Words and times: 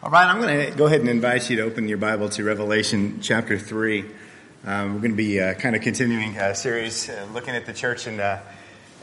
All 0.00 0.10
right, 0.10 0.28
I'm 0.28 0.40
going 0.40 0.70
to 0.70 0.78
go 0.78 0.86
ahead 0.86 1.00
and 1.00 1.08
invite 1.08 1.50
you 1.50 1.56
to 1.56 1.62
open 1.62 1.88
your 1.88 1.98
Bible 1.98 2.28
to 2.28 2.44
Revelation 2.44 3.18
chapter 3.20 3.58
3. 3.58 4.04
Um, 4.64 4.94
we're 4.94 5.00
going 5.00 5.10
to 5.10 5.16
be 5.16 5.40
uh, 5.40 5.54
kind 5.54 5.74
of 5.74 5.82
continuing 5.82 6.36
a 6.36 6.54
series 6.54 7.10
uh, 7.10 7.26
looking 7.34 7.56
at 7.56 7.66
the 7.66 7.72
church 7.72 8.06
in, 8.06 8.20
uh, 8.20 8.40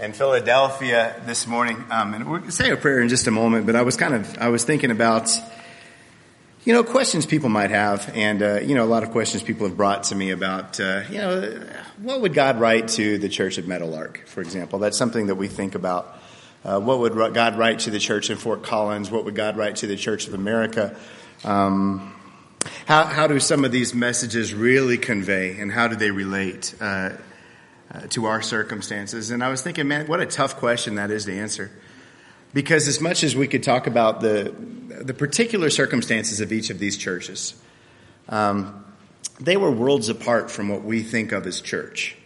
in 0.02 0.14
Philadelphia 0.14 1.22
this 1.26 1.48
morning. 1.48 1.84
Um, 1.92 2.14
and 2.14 2.32
we'll 2.32 2.50
say 2.50 2.72
a 2.72 2.78
prayer 2.78 3.02
in 3.02 3.10
just 3.10 3.28
a 3.28 3.32
moment, 3.32 3.66
but 3.66 3.76
I 3.76 3.82
was 3.82 3.98
kind 3.98 4.14
of, 4.14 4.38
I 4.38 4.48
was 4.48 4.64
thinking 4.64 4.90
about, 4.90 5.30
you 6.64 6.72
know, 6.72 6.82
questions 6.82 7.26
people 7.26 7.50
might 7.50 7.72
have. 7.72 8.10
And, 8.16 8.42
uh, 8.42 8.60
you 8.62 8.74
know, 8.74 8.86
a 8.86 8.88
lot 8.88 9.04
of 9.04 9.12
questions 9.12 9.44
people 9.44 9.68
have 9.68 9.76
brought 9.76 10.04
to 10.06 10.16
me 10.16 10.32
about, 10.32 10.80
uh, 10.80 11.02
you 11.10 11.18
know, 11.18 11.62
what 11.98 12.22
would 12.22 12.34
God 12.34 12.58
write 12.58 12.88
to 12.90 13.18
the 13.18 13.28
church 13.28 13.58
of 13.58 13.68
Meadowlark, 13.68 14.26
for 14.28 14.40
example? 14.40 14.80
That's 14.80 14.98
something 14.98 15.28
that 15.28 15.36
we 15.36 15.50
think 15.50 15.76
about. 15.76 16.15
Uh, 16.66 16.80
what 16.80 16.98
would 16.98 17.14
God 17.36 17.60
write 17.60 17.80
to 17.80 17.92
the 17.92 18.00
church 18.00 18.32
in 18.32 18.38
Fort 18.38 18.64
Collins? 18.64 19.12
What 19.12 19.24
would 19.26 19.36
God 19.36 19.56
write 19.56 19.76
to 19.78 19.88
the 19.88 19.96
Church 19.96 20.28
of 20.28 20.34
America? 20.34 20.98
Um, 21.44 22.16
how, 22.88 23.06
how 23.06 23.28
do 23.28 23.40
some 23.40 23.64
of 23.64 23.72
these 23.72 23.94
messages 23.94 24.52
really 24.52 24.98
convey 24.98 25.60
and 25.60 25.72
how 25.72 25.88
do 25.88 25.96
they 25.96 26.10
relate 26.10 26.74
uh, 26.82 27.12
uh, 27.94 28.00
to 28.10 28.26
our 28.26 28.42
circumstances? 28.42 29.30
And 29.30 29.44
I 29.44 29.50
was 29.50 29.62
thinking, 29.62 29.88
man, 29.88 30.08
what 30.08 30.22
a 30.22 30.26
tough 30.26 30.58
question 30.58 30.96
that 30.96 31.12
is 31.12 31.26
to 31.26 31.38
answer. 31.38 31.70
Because 32.52 32.88
as 32.88 33.00
much 33.00 33.24
as 33.24 33.36
we 33.36 33.48
could 33.48 33.62
talk 33.62 33.86
about 33.86 34.22
the, 34.22 34.52
the 35.02 35.14
particular 35.14 35.70
circumstances 35.70 36.40
of 36.40 36.52
each 36.52 36.72
of 36.72 36.80
these 36.80 36.98
churches, 36.98 37.54
um, 38.28 38.84
they 39.40 39.56
were 39.56 39.70
worlds 39.70 40.10
apart 40.10 40.50
from 40.50 40.70
what 40.70 40.84
we 40.84 41.04
think 41.04 41.32
of 41.32 41.46
as 41.46 41.62
church. 41.62 42.18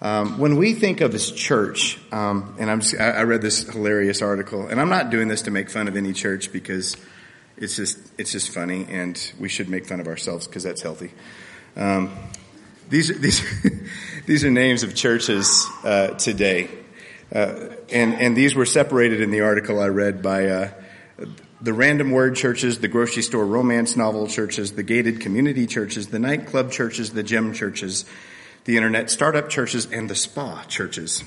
Um, 0.00 0.38
when 0.38 0.56
we 0.56 0.74
think 0.74 1.00
of 1.00 1.12
as 1.14 1.30
church, 1.30 1.98
um, 2.12 2.54
and 2.58 2.70
I'm 2.70 2.80
just, 2.80 2.98
I 3.00 3.22
read 3.22 3.42
this 3.42 3.62
hilarious 3.68 4.22
article, 4.22 4.68
and 4.68 4.80
I'm 4.80 4.88
not 4.88 5.10
doing 5.10 5.26
this 5.26 5.42
to 5.42 5.50
make 5.50 5.70
fun 5.70 5.88
of 5.88 5.96
any 5.96 6.12
church 6.12 6.52
because 6.52 6.96
it's 7.56 7.74
just 7.74 7.98
it's 8.16 8.30
just 8.30 8.50
funny, 8.50 8.86
and 8.88 9.32
we 9.40 9.48
should 9.48 9.68
make 9.68 9.86
fun 9.86 9.98
of 9.98 10.06
ourselves 10.06 10.46
because 10.46 10.62
that's 10.62 10.82
healthy. 10.82 11.12
Um, 11.76 12.16
these 12.88 13.08
these 13.20 13.42
these 14.26 14.44
are 14.44 14.50
names 14.50 14.84
of 14.84 14.94
churches 14.94 15.66
uh, 15.82 16.08
today, 16.10 16.70
uh, 17.34 17.70
and 17.90 18.14
and 18.14 18.36
these 18.36 18.54
were 18.54 18.66
separated 18.66 19.20
in 19.20 19.32
the 19.32 19.40
article 19.40 19.80
I 19.80 19.88
read 19.88 20.22
by. 20.22 20.46
Uh, 20.46 20.70
the 21.60 21.72
random 21.72 22.12
word 22.12 22.36
churches, 22.36 22.78
the 22.78 22.86
grocery 22.86 23.24
store 23.24 23.44
romance 23.44 23.96
novel 23.96 24.28
churches, 24.28 24.74
the 24.74 24.84
gated 24.84 25.20
community 25.20 25.66
churches, 25.66 26.06
the 26.06 26.20
nightclub 26.20 26.70
churches, 26.70 27.10
the 27.10 27.24
gym 27.24 27.52
churches, 27.52 28.04
the 28.64 28.76
internet 28.76 29.10
startup 29.10 29.48
churches, 29.48 29.86
and 29.90 30.08
the 30.08 30.14
spa 30.14 30.64
churches. 30.64 31.24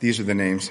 These 0.00 0.18
are 0.18 0.24
the 0.24 0.34
names. 0.34 0.70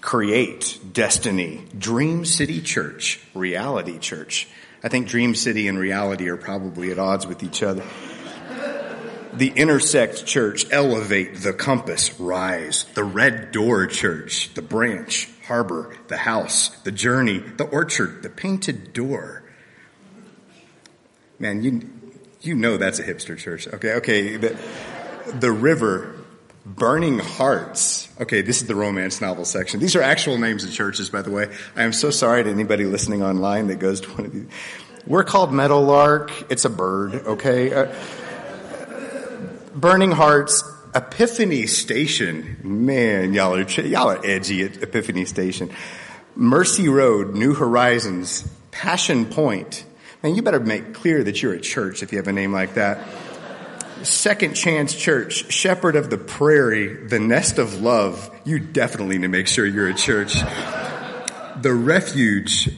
Create, 0.00 0.78
Destiny, 0.92 1.66
Dream 1.76 2.24
City 2.24 2.60
Church, 2.60 3.20
Reality 3.34 3.98
Church. 3.98 4.48
I 4.82 4.88
think 4.88 5.08
Dream 5.08 5.34
City 5.34 5.66
and 5.66 5.78
reality 5.78 6.28
are 6.28 6.36
probably 6.36 6.90
at 6.90 6.98
odds 6.98 7.26
with 7.26 7.42
each 7.42 7.62
other. 7.62 7.82
The 9.32 9.48
Intersect 9.48 10.26
Church, 10.26 10.66
Elevate, 10.70 11.36
The 11.36 11.52
Compass, 11.52 12.20
Rise, 12.20 12.84
The 12.94 13.02
Red 13.02 13.50
Door 13.50 13.88
Church, 13.88 14.54
The 14.54 14.62
Branch, 14.62 15.28
Harbor, 15.48 15.96
The 16.06 16.18
House, 16.18 16.68
The 16.84 16.92
Journey, 16.92 17.38
The 17.38 17.64
Orchard, 17.64 18.22
The 18.22 18.30
Painted 18.30 18.92
Door. 18.92 19.42
Man, 21.40 21.64
you, 21.64 21.90
you 22.46 22.54
know 22.54 22.76
that's 22.76 22.98
a 22.98 23.04
hipster 23.04 23.36
church. 23.36 23.66
Okay, 23.68 23.94
okay. 23.94 24.36
The, 24.36 24.58
the 25.38 25.52
river, 25.52 26.14
burning 26.66 27.18
hearts. 27.18 28.08
Okay, 28.20 28.42
this 28.42 28.60
is 28.60 28.68
the 28.68 28.74
romance 28.74 29.20
novel 29.20 29.44
section. 29.44 29.80
These 29.80 29.96
are 29.96 30.02
actual 30.02 30.38
names 30.38 30.64
of 30.64 30.72
churches, 30.72 31.10
by 31.10 31.22
the 31.22 31.30
way. 31.30 31.48
I 31.76 31.82
am 31.82 31.92
so 31.92 32.10
sorry 32.10 32.44
to 32.44 32.50
anybody 32.50 32.84
listening 32.84 33.22
online 33.22 33.68
that 33.68 33.76
goes 33.76 34.00
to 34.02 34.10
one 34.10 34.26
of 34.26 34.32
these. 34.32 34.46
We're 35.06 35.24
called 35.24 35.52
Meadowlark. 35.52 36.50
It's 36.50 36.64
a 36.64 36.70
bird. 36.70 37.14
Okay. 37.14 37.72
Uh, 37.72 37.94
burning 39.74 40.12
hearts. 40.12 40.62
Epiphany 40.94 41.66
Station. 41.66 42.56
Man, 42.62 43.34
y'all 43.34 43.54
are 43.56 43.68
y'all 43.82 44.10
are 44.10 44.24
edgy 44.24 44.62
at 44.62 44.80
Epiphany 44.80 45.24
Station. 45.24 45.70
Mercy 46.36 46.88
Road, 46.88 47.34
New 47.34 47.52
Horizons, 47.54 48.48
Passion 48.70 49.26
Point. 49.26 49.84
Man, 50.24 50.34
you 50.34 50.40
better 50.40 50.58
make 50.58 50.94
clear 50.94 51.22
that 51.22 51.42
you're 51.42 51.52
a 51.52 51.60
church 51.60 52.02
if 52.02 52.10
you 52.10 52.16
have 52.16 52.28
a 52.28 52.32
name 52.32 52.50
like 52.50 52.74
that. 52.74 53.06
Second 54.02 54.54
Chance 54.54 54.94
Church, 54.94 55.52
Shepherd 55.52 55.96
of 55.96 56.08
the 56.08 56.16
Prairie, 56.16 57.08
the 57.08 57.20
Nest 57.20 57.58
of 57.58 57.82
Love. 57.82 58.30
You 58.42 58.58
definitely 58.58 59.18
need 59.18 59.24
to 59.24 59.28
make 59.28 59.48
sure 59.48 59.66
you're 59.66 59.90
a 59.90 59.94
church. 59.94 60.32
The 61.60 61.74
Refuge, 61.74 62.70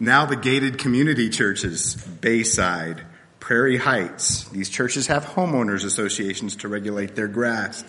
now 0.00 0.24
the 0.24 0.36
gated 0.36 0.78
community 0.78 1.28
churches, 1.28 1.96
Bayside, 1.96 3.02
Prairie 3.40 3.76
Heights. 3.76 4.48
These 4.48 4.70
churches 4.70 5.08
have 5.08 5.26
homeowners 5.26 5.84
associations 5.84 6.56
to 6.56 6.68
regulate 6.68 7.14
their 7.14 7.28
grass. 7.28 7.84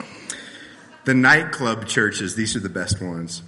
The 1.05 1.13
nightclub 1.13 1.87
churches, 1.87 2.35
these 2.35 2.57
are 2.57 2.59
the 2.59 2.67
best 2.67 3.01
ones. 3.01 3.41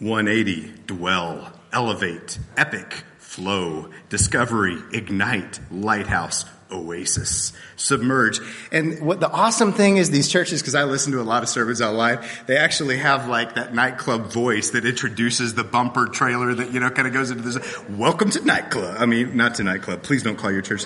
180, 0.00 0.82
Dwell, 0.88 1.52
Elevate, 1.72 2.40
Epic, 2.56 3.04
flow, 3.38 3.88
discovery, 4.08 4.76
ignite, 4.92 5.60
lighthouse, 5.70 6.44
oasis, 6.72 7.52
submerge. 7.76 8.40
And 8.72 9.00
what 9.00 9.20
the 9.20 9.30
awesome 9.30 9.72
thing 9.72 9.96
is 9.96 10.10
these 10.10 10.28
churches, 10.28 10.60
because 10.60 10.74
I 10.74 10.82
listen 10.82 11.12
to 11.12 11.20
a 11.20 11.22
lot 11.22 11.44
of 11.44 11.48
sermons 11.48 11.80
online, 11.80 12.18
they 12.48 12.56
actually 12.56 12.98
have 12.98 13.28
like 13.28 13.54
that 13.54 13.72
nightclub 13.72 14.32
voice 14.32 14.70
that 14.70 14.84
introduces 14.84 15.54
the 15.54 15.62
bumper 15.62 16.06
trailer 16.06 16.52
that, 16.52 16.72
you 16.72 16.80
know, 16.80 16.90
kind 16.90 17.06
of 17.06 17.14
goes 17.14 17.30
into 17.30 17.44
this, 17.44 17.88
welcome 17.88 18.28
to 18.30 18.44
nightclub. 18.44 18.96
I 18.98 19.06
mean, 19.06 19.36
not 19.36 19.54
to 19.54 19.62
nightclub. 19.62 20.02
Please 20.02 20.24
don't 20.24 20.36
call 20.36 20.50
your 20.50 20.62
church. 20.62 20.84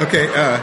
Okay, 0.00 0.26
uh, 0.28 0.56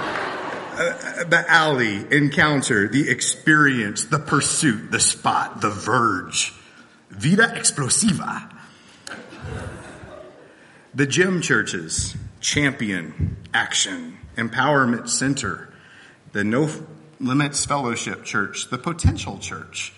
uh, 0.79 1.23
the 1.25 1.45
alley, 1.47 2.03
encounter, 2.11 2.87
the 2.87 3.11
experience, 3.11 4.05
the 4.05 4.19
pursuit, 4.19 4.89
the 4.89 4.99
spot, 4.99 5.61
the 5.61 5.69
verge. 5.69 6.51
Vida 7.11 7.53
explosiva 7.55 8.56
the 10.97 11.05
gym 11.05 11.41
churches, 11.41 12.17
Champion, 12.39 13.37
Action, 13.53 14.17
Empowerment 14.35 15.07
Center, 15.07 15.71
the 16.31 16.43
No 16.43 16.67
Limits 17.19 17.65
Fellowship 17.65 18.23
Church, 18.23 18.71
the 18.71 18.79
Potential 18.79 19.37
Church, 19.37 19.93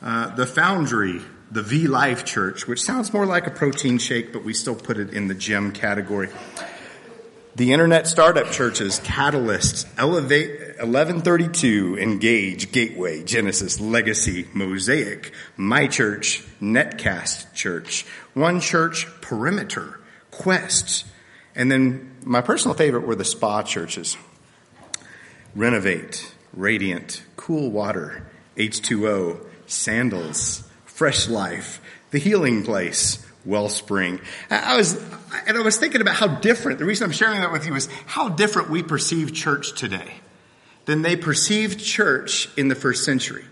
uh, 0.00 0.34
the 0.34 0.46
Foundry, 0.46 1.20
the 1.50 1.62
V 1.62 1.86
Life 1.86 2.24
Church, 2.24 2.66
which 2.66 2.80
sounds 2.80 3.12
more 3.12 3.26
like 3.26 3.46
a 3.46 3.50
protein 3.50 3.98
shake, 3.98 4.32
but 4.32 4.42
we 4.42 4.54
still 4.54 4.74
put 4.74 4.96
it 4.96 5.12
in 5.12 5.28
the 5.28 5.34
gym 5.34 5.70
category. 5.70 6.30
The 7.54 7.74
Internet 7.74 8.06
Startup 8.06 8.50
Churches, 8.50 9.02
Catalyst, 9.04 9.86
Elevate, 9.98 10.78
1132, 10.78 11.98
Engage, 11.98 12.72
Gateway, 12.72 13.22
Genesis, 13.22 13.80
Legacy, 13.80 14.48
Mosaic, 14.54 15.34
My 15.58 15.88
Church, 15.88 16.42
Netcast 16.62 17.52
Church, 17.52 18.06
One 18.32 18.60
Church, 18.60 19.06
Perimeter, 19.20 19.98
quests. 20.32 21.04
And 21.54 21.70
then 21.70 22.16
my 22.24 22.40
personal 22.40 22.74
favorite 22.74 23.06
were 23.06 23.14
the 23.14 23.24
spa 23.24 23.62
churches 23.62 24.16
Renovate, 25.54 26.34
Radiant, 26.52 27.22
Cool 27.36 27.70
Water, 27.70 28.26
H2O, 28.56 29.46
Sandals, 29.66 30.68
Fresh 30.86 31.28
Life, 31.28 31.80
The 32.10 32.18
Healing 32.18 32.64
Place, 32.64 33.24
Wellspring. 33.44 34.20
I 34.50 34.76
was, 34.76 34.96
and 35.46 35.56
I 35.56 35.60
was 35.60 35.76
thinking 35.76 36.00
about 36.00 36.14
how 36.14 36.26
different, 36.26 36.78
the 36.78 36.84
reason 36.84 37.04
I'm 37.04 37.12
sharing 37.12 37.40
that 37.40 37.52
with 37.52 37.66
you 37.66 37.74
is 37.74 37.88
how 38.06 38.30
different 38.30 38.70
we 38.70 38.82
perceive 38.82 39.32
church 39.34 39.78
today 39.78 40.14
than 40.86 41.02
they 41.02 41.16
perceived 41.16 41.80
church 41.80 42.48
in 42.56 42.68
the 42.68 42.74
first 42.74 43.04
century. 43.04 43.44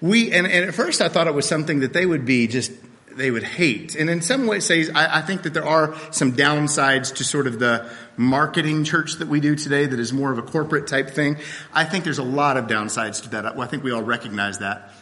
We, 0.00 0.32
and, 0.32 0.46
and 0.46 0.68
at 0.68 0.74
first 0.74 1.00
I 1.00 1.08
thought 1.08 1.28
it 1.28 1.34
was 1.34 1.48
something 1.48 1.80
that 1.80 1.92
they 1.92 2.04
would 2.04 2.26
be 2.26 2.46
just 2.46 2.72
they 3.16 3.30
would 3.30 3.42
hate. 3.42 3.94
And 3.94 4.08
in 4.08 4.22
some 4.22 4.46
ways, 4.46 4.70
I, 4.70 5.18
I, 5.18 5.22
think 5.22 5.42
that 5.42 5.54
there 5.54 5.66
are 5.66 5.94
some 6.10 6.32
downsides 6.32 7.14
to 7.16 7.24
sort 7.24 7.46
of 7.46 7.58
the 7.58 7.90
marketing 8.16 8.84
church 8.84 9.14
that 9.14 9.28
we 9.28 9.40
do 9.40 9.54
today 9.54 9.86
that 9.86 9.98
is 9.98 10.12
more 10.12 10.32
of 10.32 10.38
a 10.38 10.42
corporate 10.42 10.86
type 10.86 11.10
thing. 11.10 11.36
I 11.72 11.84
think 11.84 12.04
there's 12.04 12.18
a 12.18 12.24
lot 12.24 12.56
of 12.56 12.66
downsides 12.66 13.22
to 13.22 13.30
that. 13.30 13.58
I 13.58 13.66
think 13.66 13.82
we 13.82 13.92
all 13.92 14.02
recognize 14.02 14.58
that. 14.58 14.92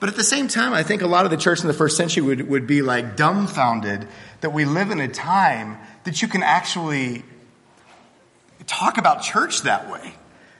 But 0.00 0.08
at 0.08 0.16
the 0.16 0.24
same 0.24 0.46
time, 0.48 0.72
I 0.72 0.82
think 0.82 1.02
a 1.02 1.06
lot 1.06 1.24
of 1.24 1.30
the 1.30 1.36
church 1.36 1.60
in 1.60 1.66
the 1.66 1.74
first 1.74 1.96
century 1.96 2.22
would, 2.22 2.48
would 2.48 2.66
be 2.66 2.82
like 2.82 3.16
dumbfounded 3.16 4.06
that 4.40 4.50
we 4.50 4.64
live 4.64 4.90
in 4.90 5.00
a 5.00 5.08
time 5.08 5.76
that 6.04 6.22
you 6.22 6.28
can 6.28 6.42
actually 6.42 7.24
talk 8.66 8.98
about 8.98 9.22
church 9.22 9.62
that 9.62 9.90
way. 9.90 10.14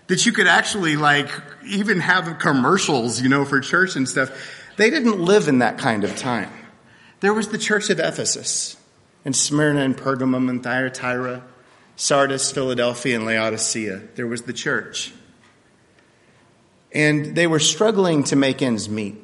That 0.08 0.24
you 0.24 0.32
could 0.32 0.46
actually 0.46 0.96
like 0.96 1.28
even 1.66 2.00
have 2.00 2.38
commercials, 2.38 3.20
you 3.20 3.28
know, 3.28 3.44
for 3.44 3.60
church 3.60 3.94
and 3.94 4.08
stuff. 4.08 4.30
They 4.76 4.90
didn't 4.90 5.20
live 5.20 5.48
in 5.48 5.58
that 5.58 5.78
kind 5.78 6.02
of 6.02 6.16
time. 6.16 6.50
There 7.20 7.34
was 7.34 7.48
the 7.48 7.58
church 7.58 7.90
of 7.90 7.98
Ephesus, 7.98 8.76
and 9.24 9.34
Smyrna 9.34 9.80
and 9.80 9.96
Pergamum 9.96 10.48
and 10.48 10.62
Thyatira, 10.62 11.42
Sardis, 11.96 12.52
Philadelphia, 12.52 13.16
and 13.16 13.26
Laodicea. 13.26 14.02
There 14.14 14.26
was 14.26 14.42
the 14.42 14.52
church. 14.52 15.12
And 16.92 17.34
they 17.34 17.46
were 17.46 17.58
struggling 17.58 18.24
to 18.24 18.36
make 18.36 18.62
ends 18.62 18.88
meet. 18.88 19.16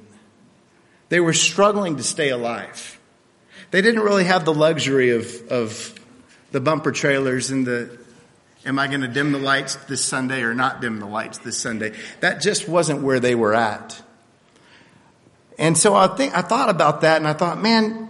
They 1.09 1.21
were 1.21 1.33
struggling 1.33 1.97
to 1.97 2.03
stay 2.03 2.31
alive. 2.31 2.99
They 3.71 3.81
didn't 3.81 4.03
really 4.03 4.25
have 4.25 4.45
the 4.45 4.53
luxury 4.53 5.11
of, 5.11 5.49
of 5.51 5.95
the 6.51 6.61
bumper 6.61 6.93
trailers 6.93 7.51
and 7.51 7.67
the, 7.67 7.99
am 8.67 8.79
I 8.79 8.89
going 8.89 9.01
to 9.01 9.09
dim 9.09 9.33
the 9.33 9.39
lights 9.39 9.77
this 9.87 10.05
Sunday 10.05 10.43
or 10.43 10.55
not 10.55 10.81
dim 10.81 10.99
the 10.99 11.07
lights 11.07 11.39
this 11.39 11.57
Sunday? 11.57 11.95
That 12.21 12.41
just 12.41 12.69
wasn't 12.69 13.03
where 13.03 13.21
they 13.21 13.35
were 13.35 13.55
at. 13.55 14.03
And 15.59 15.77
so 15.79 15.95
I 15.95 16.09
think, 16.09 16.37
I 16.37 16.43
thought 16.43 16.69
about 16.69 17.03
that 17.03 17.19
and 17.19 17.27
I 17.27 17.33
thought, 17.33 17.61
man, 17.61 18.09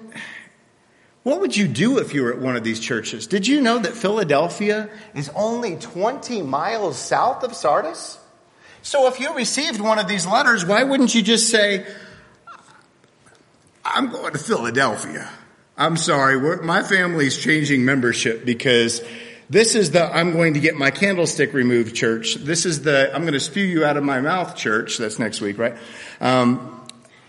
what 1.22 1.40
would 1.40 1.56
you 1.56 1.66
do 1.68 1.98
if 1.98 2.14
you 2.14 2.22
were 2.22 2.32
at 2.32 2.38
one 2.38 2.56
of 2.56 2.64
these 2.64 2.80
churches? 2.80 3.26
Did 3.26 3.46
you 3.46 3.60
know 3.60 3.78
that 3.78 3.94
Philadelphia 3.94 4.88
is 5.14 5.30
only 5.34 5.76
20 5.76 6.42
miles 6.42 6.98
south 6.98 7.42
of 7.42 7.54
Sardis? 7.54 8.18
So 8.82 9.06
if 9.06 9.18
you 9.18 9.34
received 9.34 9.80
one 9.80 9.98
of 9.98 10.06
these 10.06 10.26
letters, 10.26 10.66
why 10.66 10.84
wouldn't 10.84 11.14
you 11.14 11.22
just 11.22 11.48
say, 11.48 11.86
I'm 13.84 14.10
going 14.10 14.32
to 14.32 14.38
Philadelphia. 14.38 15.28
I'm 15.76 15.96
sorry, 15.96 16.62
my 16.62 16.82
family's 16.82 17.36
changing 17.36 17.84
membership 17.84 18.44
because 18.44 19.02
this 19.50 19.74
is 19.74 19.90
the 19.90 20.04
I'm 20.04 20.32
going 20.32 20.54
to 20.54 20.60
get 20.60 20.76
my 20.76 20.90
candlestick 20.90 21.52
removed 21.52 21.94
church. 21.94 22.36
This 22.36 22.64
is 22.64 22.82
the 22.82 23.14
I'm 23.14 23.22
going 23.22 23.34
to 23.34 23.40
spew 23.40 23.64
you 23.64 23.84
out 23.84 23.96
of 23.96 24.04
my 24.04 24.20
mouth 24.20 24.56
church. 24.56 24.98
That's 24.98 25.18
next 25.18 25.40
week, 25.40 25.58
right? 25.58 25.76
Um, 26.20 26.83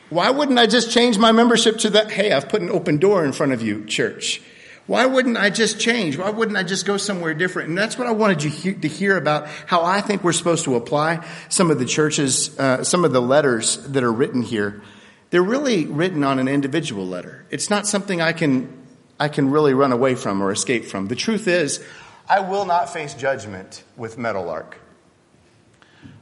why 0.09 0.29
wouldn't 0.29 0.59
I 0.59 0.67
just 0.67 0.91
change 0.91 1.17
my 1.17 1.31
membership 1.31 1.77
to 1.79 1.89
the 1.89 2.07
hey, 2.07 2.31
I've 2.31 2.49
put 2.49 2.61
an 2.61 2.69
open 2.69 2.97
door 2.97 3.25
in 3.25 3.31
front 3.31 3.51
of 3.51 3.61
you 3.61 3.85
church? 3.85 4.41
Why 4.87 5.07
wouldn't 5.07 5.37
I 5.37 5.49
just 5.49 5.79
change? 5.79 6.17
Why 6.17 6.29
wouldn't 6.29 6.57
I 6.57 6.63
just 6.63 6.85
go 6.85 6.97
somewhere 6.97 7.33
different? 7.33 7.69
And 7.69 7.77
that's 7.77 7.97
what 7.97 8.07
I 8.07 8.11
wanted 8.11 8.43
you 8.43 8.73
to 8.75 8.87
hear 8.87 9.17
about 9.17 9.47
how 9.65 9.83
I 9.83 9.99
think 10.01 10.23
we're 10.23 10.31
supposed 10.31 10.65
to 10.65 10.75
apply 10.75 11.25
some 11.49 11.71
of 11.71 11.79
the 11.79 11.85
churches, 11.85 12.57
uh, 12.59 12.83
some 12.83 13.03
of 13.03 13.11
the 13.11 13.21
letters 13.21 13.77
that 13.87 14.03
are 14.03 14.11
written 14.11 14.43
here 14.43 14.83
they're 15.29 15.43
really 15.43 15.85
written 15.85 16.23
on 16.23 16.39
an 16.39 16.47
individual 16.47 17.05
letter. 17.05 17.45
It's 17.49 17.69
not 17.69 17.87
something 17.87 18.21
I 18.21 18.31
can, 18.31 18.71
I 19.19 19.27
can 19.27 19.51
really 19.51 19.73
run 19.73 19.91
away 19.91 20.15
from 20.15 20.41
or 20.41 20.49
escape 20.51 20.85
from. 20.85 21.07
The 21.09 21.15
truth 21.15 21.49
is, 21.49 21.83
I 22.29 22.39
will 22.39 22.65
not 22.65 22.93
face 22.93 23.13
judgment 23.13 23.83
with 23.97 24.17
Meadowlark. 24.17 24.77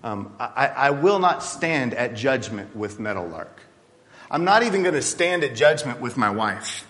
Um, 0.04 0.36
I, 0.40 0.68
I 0.68 0.90
will 0.90 1.20
not 1.20 1.44
stand 1.44 1.94
at 1.94 2.16
judgment 2.16 2.76
with 2.76 3.00
Meadowlark. 3.00 3.62
I'm 4.34 4.46
not 4.46 4.64
even 4.64 4.82
going 4.82 4.96
to 4.96 5.02
stand 5.04 5.44
at 5.44 5.56
judgment 5.56 6.02
with 6.02 6.18
my 6.18 6.32
wife. 6.32 6.88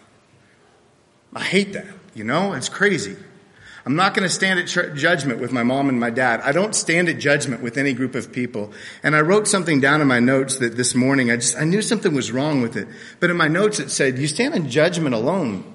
I 1.36 1.44
hate 1.44 1.74
that. 1.74 1.86
You 2.16 2.24
know, 2.24 2.54
it's 2.54 2.70
crazy. 2.70 3.18
I'm 3.86 3.98
not 3.98 4.14
going 4.14 4.24
to 4.24 4.34
stand 4.34 4.60
at 4.60 4.68
ch- 4.68 4.98
judgment 4.98 5.42
with 5.42 5.52
my 5.52 5.64
mom 5.64 5.90
and 5.90 6.00
my 6.00 6.10
dad. 6.10 6.40
I 6.40 6.54
don't 6.54 6.74
stand 6.74 7.10
at 7.10 7.20
judgment 7.20 7.62
with 7.62 7.78
any 7.78 7.92
group 7.92 8.16
of 8.16 8.32
people. 8.32 8.72
And 9.04 9.14
I 9.14 9.20
wrote 9.20 9.50
something 9.50 9.82
down 9.82 10.00
in 10.00 10.08
my 10.08 10.22
notes 10.22 10.60
that 10.60 10.78
this 10.78 10.96
morning 10.96 11.32
I 11.32 11.36
just, 11.36 11.58
I 11.58 11.66
knew 11.66 11.82
something 11.82 12.16
was 12.16 12.32
wrong 12.32 12.62
with 12.62 12.78
it. 12.78 12.88
But 13.20 13.30
in 13.30 13.36
my 13.36 13.50
notes 13.50 13.82
it 13.82 13.92
said, 13.92 14.18
you 14.18 14.28
stand 14.28 14.56
in 14.56 14.70
judgment 14.70 15.14
alone. 15.14 15.66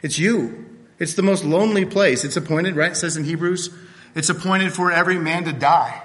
It's 0.00 0.18
you. 0.18 0.64
It's 0.98 1.12
the 1.12 1.22
most 1.22 1.44
lonely 1.44 1.84
place. 1.84 2.24
It's 2.24 2.38
appointed, 2.38 2.74
right? 2.74 2.92
It 2.92 2.96
says 2.96 3.18
in 3.18 3.24
Hebrews, 3.24 3.68
it's 4.14 4.30
appointed 4.30 4.72
for 4.72 4.90
every 4.90 5.18
man 5.18 5.44
to 5.44 5.52
die 5.52 6.02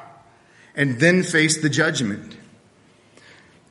and 0.76 1.00
then 1.00 1.24
face 1.24 1.62
the 1.62 1.69
judgment. 1.69 2.36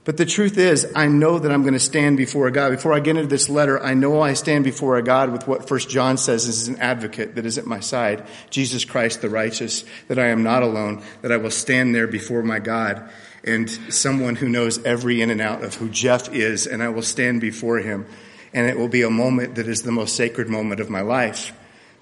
But 0.04 0.16
the 0.16 0.26
truth 0.26 0.58
is, 0.58 0.90
I 0.96 1.06
know 1.06 1.38
that 1.38 1.52
I'm 1.52 1.62
going 1.62 1.74
to 1.74 1.80
stand 1.80 2.16
before 2.16 2.48
a 2.48 2.50
God. 2.50 2.70
Before 2.70 2.92
I 2.92 2.98
get 2.98 3.16
into 3.16 3.28
this 3.28 3.48
letter, 3.48 3.80
I 3.80 3.94
know 3.94 4.20
I 4.20 4.32
stand 4.34 4.64
before 4.64 4.96
a 4.96 5.02
God 5.02 5.30
with 5.30 5.46
what 5.46 5.68
First 5.68 5.88
John 5.88 6.16
says 6.16 6.48
is 6.48 6.66
an 6.66 6.80
advocate 6.80 7.36
that 7.36 7.46
is 7.46 7.56
at 7.56 7.66
my 7.66 7.78
side, 7.78 8.26
Jesus 8.50 8.84
Christ 8.84 9.22
the 9.22 9.30
righteous, 9.30 9.84
that 10.08 10.18
I 10.18 10.28
am 10.28 10.42
not 10.42 10.64
alone, 10.64 11.04
that 11.20 11.30
I 11.30 11.36
will 11.36 11.52
stand 11.52 11.94
there 11.94 12.08
before 12.08 12.42
my 12.42 12.58
God 12.58 13.08
and 13.44 13.68
someone 13.92 14.36
who 14.36 14.48
knows 14.48 14.82
every 14.84 15.20
in 15.20 15.30
and 15.30 15.40
out 15.40 15.64
of 15.64 15.74
who 15.74 15.88
Jeff 15.88 16.32
is, 16.32 16.66
and 16.66 16.82
I 16.82 16.88
will 16.88 17.02
stand 17.02 17.40
before 17.40 17.78
him. 17.78 18.06
And 18.54 18.68
it 18.68 18.76
will 18.76 18.88
be 18.88 19.02
a 19.02 19.10
moment 19.10 19.54
that 19.54 19.66
is 19.66 19.82
the 19.82 19.92
most 19.92 20.14
sacred 20.14 20.48
moment 20.48 20.80
of 20.80 20.90
my 20.90 21.00
life 21.00 21.52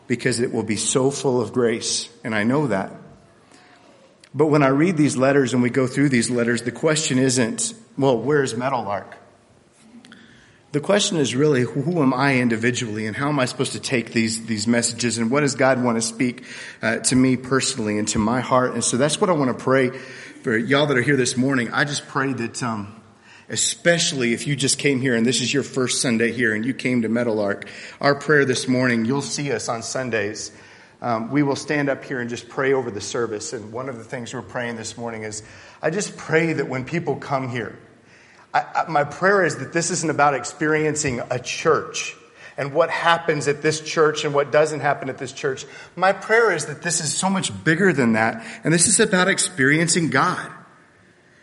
because 0.07 0.41
it 0.41 0.53
will 0.53 0.65
be 0.65 0.77
so 0.77 1.11
full 1.11 1.41
of 1.41 1.53
grace. 1.53 2.09
And 2.25 2.35
I 2.35 2.43
know 2.43 2.67
that. 2.67 2.93
But 4.35 4.47
when 4.47 4.63
I 4.63 4.69
read 4.69 4.97
these 4.97 5.17
letters 5.17 5.55
and 5.55 5.63
we 5.63 5.71
go 5.71 5.87
through 5.87 6.09
these 6.09 6.31
letters, 6.31 6.63
the 6.63 6.73
question 6.73 7.19
isn't, 7.19 7.75
well, 7.99 8.17
where's 8.17 8.57
Meadowlark? 8.57 9.17
The 10.73 10.81
question 10.81 11.17
is 11.17 11.35
really, 11.35 11.63
who 11.63 12.01
am 12.01 12.15
I 12.15 12.37
individually 12.37 13.07
and 13.07 13.17
how 13.17 13.29
am 13.29 13.41
I 13.41 13.47
supposed 13.47 13.73
to 13.73 13.81
take 13.81 14.13
these, 14.13 14.47
these 14.47 14.69
messages 14.69 15.19
and 15.19 15.29
what 15.29 15.41
does 15.41 15.57
God 15.57 15.83
want 15.83 15.99
to 15.99 16.03
speak 16.03 16.45
uh, 16.81 16.99
to 16.99 17.17
me 17.17 17.37
personally 17.37 17.99
and 17.99 18.07
to 18.09 18.21
my 18.21 18.41
heart? 18.41 18.75
And 18.75 18.85
so 18.85 18.97
that's 18.97 19.21
what 19.21 19.31
I 19.31 19.33
want 19.33 19.57
to 19.57 19.65
pray 19.65 19.91
for 19.91 20.57
y'all 20.57 20.87
that 20.87 20.97
are 20.97 21.03
here 21.03 21.17
this 21.17 21.37
morning. 21.37 21.73
I 21.73 21.83
just 21.83 22.07
pray 22.07 22.33
that, 22.35 22.63
um, 22.63 23.03
especially 23.49 24.33
if 24.33 24.47
you 24.47 24.55
just 24.55 24.79
came 24.79 25.01
here 25.01 25.17
and 25.17 25.27
this 25.27 25.41
is 25.41 25.53
your 25.53 25.65
first 25.65 26.01
Sunday 26.01 26.31
here 26.31 26.55
and 26.55 26.65
you 26.65 26.73
came 26.73 27.03
to 27.03 27.09
Meadowlark, 27.09 27.69
our 28.01 28.15
prayer 28.15 28.45
this 28.45 28.69
morning, 28.69 29.05
you'll 29.05 29.23
see 29.23 29.51
us 29.51 29.69
on 29.69 29.83
Sundays 29.83 30.53
um, 31.03 31.31
we 31.31 31.43
will 31.43 31.57
stand 31.57 31.89
up 31.89 32.05
here 32.05 32.21
and 32.21 32.29
just 32.29 32.49
pray 32.49 32.73
over 32.73 32.91
the 32.91 33.01
service. 33.01 33.53
And 33.53 33.73
one 33.73 33.89
of 33.89 33.97
the 33.97 34.05
things 34.05 34.35
we're 34.35 34.43
praying 34.43 34.77
this 34.77 34.97
morning 34.97 35.23
is 35.23 35.43
I 35.81 35.91
just 35.91 36.17
pray 36.17 36.53
that 36.53 36.69
when 36.69 36.85
people 36.85 37.17
come 37.17 37.49
here, 37.49 37.79
I, 38.53 38.65
I, 38.75 38.91
my 38.91 39.05
prayer 39.05 39.45
is 39.45 39.57
that 39.57 39.73
this 39.73 39.91
isn't 39.91 40.11
about 40.11 40.35
experiencing 40.35 41.21
a 41.31 41.39
church 41.39 42.17
and 42.57 42.75
what 42.75 42.91
happens 42.91 43.49
at 43.49 43.63
this 43.63 43.81
church 43.81 44.25
and 44.25 44.35
what 44.35 44.53
doesn't 44.53 44.81
happen 44.81 45.09
at 45.09 45.17
this 45.17 45.33
church. 45.33 45.65
My 45.97 46.13
prayer 46.13 46.53
is 46.53 46.67
that 46.67 46.83
this 46.83 47.01
is 47.01 47.15
so 47.15 47.31
much 47.31 47.65
bigger 47.65 47.93
than 47.93 48.13
that, 48.13 48.45
and 48.65 48.75
this 48.75 48.87
is 48.87 49.01
about 49.01 49.29
experiencing 49.29 50.11
God. 50.11 50.51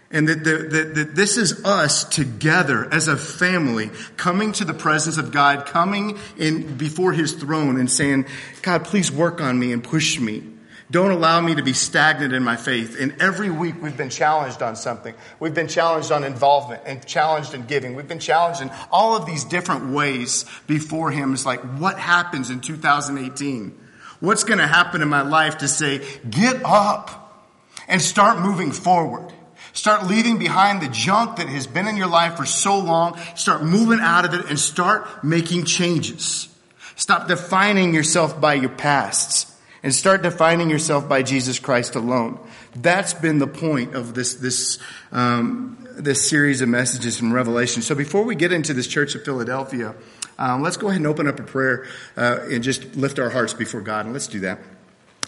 And 0.09 0.29
that, 0.29 0.43
the, 0.43 0.57
that, 0.57 0.95
that, 0.95 1.15
this 1.15 1.35
is 1.35 1.65
us 1.65 2.05
together 2.05 2.87
as 2.93 3.09
a 3.09 3.17
family 3.17 3.89
coming 4.15 4.53
to 4.53 4.65
the 4.65 4.73
presence 4.73 5.17
of 5.17 5.31
God, 5.31 5.65
coming 5.65 6.17
in 6.37 6.77
before 6.77 7.11
His 7.11 7.33
throne 7.33 7.77
and 7.77 7.91
saying, 7.91 8.25
God, 8.61 8.85
please 8.85 9.11
work 9.11 9.41
on 9.41 9.59
me 9.59 9.73
and 9.73 9.83
push 9.83 10.19
me. 10.19 10.43
Don't 10.89 11.11
allow 11.11 11.41
me 11.41 11.55
to 11.55 11.63
be 11.63 11.73
stagnant 11.73 12.33
in 12.33 12.43
my 12.43 12.55
faith. 12.55 12.95
And 12.97 13.21
every 13.21 13.49
week 13.49 13.75
we've 13.81 13.97
been 13.97 14.09
challenged 14.09 14.61
on 14.61 14.77
something. 14.77 15.13
We've 15.41 15.53
been 15.53 15.67
challenged 15.67 16.13
on 16.13 16.23
involvement 16.23 16.83
and 16.85 17.05
challenged 17.05 17.53
in 17.53 17.65
giving. 17.65 17.93
We've 17.93 18.07
been 18.07 18.19
challenged 18.19 18.61
in 18.61 18.71
all 18.89 19.17
of 19.17 19.25
these 19.25 19.43
different 19.43 19.91
ways 19.93 20.45
before 20.65 21.11
Him. 21.11 21.33
It's 21.33 21.45
like, 21.45 21.59
what 21.77 21.99
happens 21.99 22.49
in 22.49 22.61
2018? 22.61 23.77
What's 24.21 24.45
going 24.45 24.59
to 24.59 24.67
happen 24.67 25.01
in 25.01 25.09
my 25.09 25.23
life 25.23 25.57
to 25.57 25.67
say, 25.67 26.01
get 26.29 26.61
up 26.63 27.45
and 27.89 28.01
start 28.01 28.39
moving 28.39 28.71
forward? 28.71 29.33
Start 29.77 30.07
leaving 30.07 30.39
behind 30.39 30.81
the 30.81 30.87
junk 30.87 31.35
that 31.35 31.47
has 31.49 31.67
been 31.67 31.87
in 31.87 31.97
your 31.97 32.07
life 32.07 32.35
for 32.35 32.47
so 32.47 32.79
long. 32.79 33.15
Start 33.35 33.61
moving 33.61 33.99
out 34.01 34.25
of 34.25 34.33
it 34.33 34.49
and 34.49 34.59
start 34.59 35.23
making 35.23 35.65
changes. 35.65 36.47
Stop 36.95 37.27
defining 37.27 37.93
yourself 37.93 38.41
by 38.41 38.55
your 38.55 38.71
pasts 38.71 39.55
and 39.83 39.93
start 39.93 40.23
defining 40.23 40.71
yourself 40.71 41.07
by 41.07 41.21
Jesus 41.21 41.59
Christ 41.59 41.93
alone. 41.93 42.39
That's 42.75 43.13
been 43.13 43.37
the 43.37 43.45
point 43.45 43.93
of 43.93 44.15
this, 44.15 44.33
this, 44.33 44.79
um, 45.11 45.87
this 45.95 46.27
series 46.27 46.61
of 46.61 46.69
messages 46.69 47.19
from 47.19 47.31
Revelation. 47.31 47.83
So 47.83 47.93
before 47.93 48.23
we 48.23 48.33
get 48.33 48.51
into 48.51 48.73
this 48.73 48.87
church 48.87 49.13
of 49.13 49.23
Philadelphia, 49.23 49.93
um, 50.39 50.63
let's 50.63 50.77
go 50.77 50.87
ahead 50.87 51.01
and 51.01 51.05
open 51.05 51.27
up 51.27 51.39
a 51.39 51.43
prayer 51.43 51.85
uh, 52.15 52.39
and 52.49 52.63
just 52.63 52.95
lift 52.95 53.19
our 53.19 53.29
hearts 53.29 53.53
before 53.53 53.81
God. 53.81 54.05
And 54.05 54.13
let's 54.13 54.25
do 54.25 54.39
that. 54.39 54.57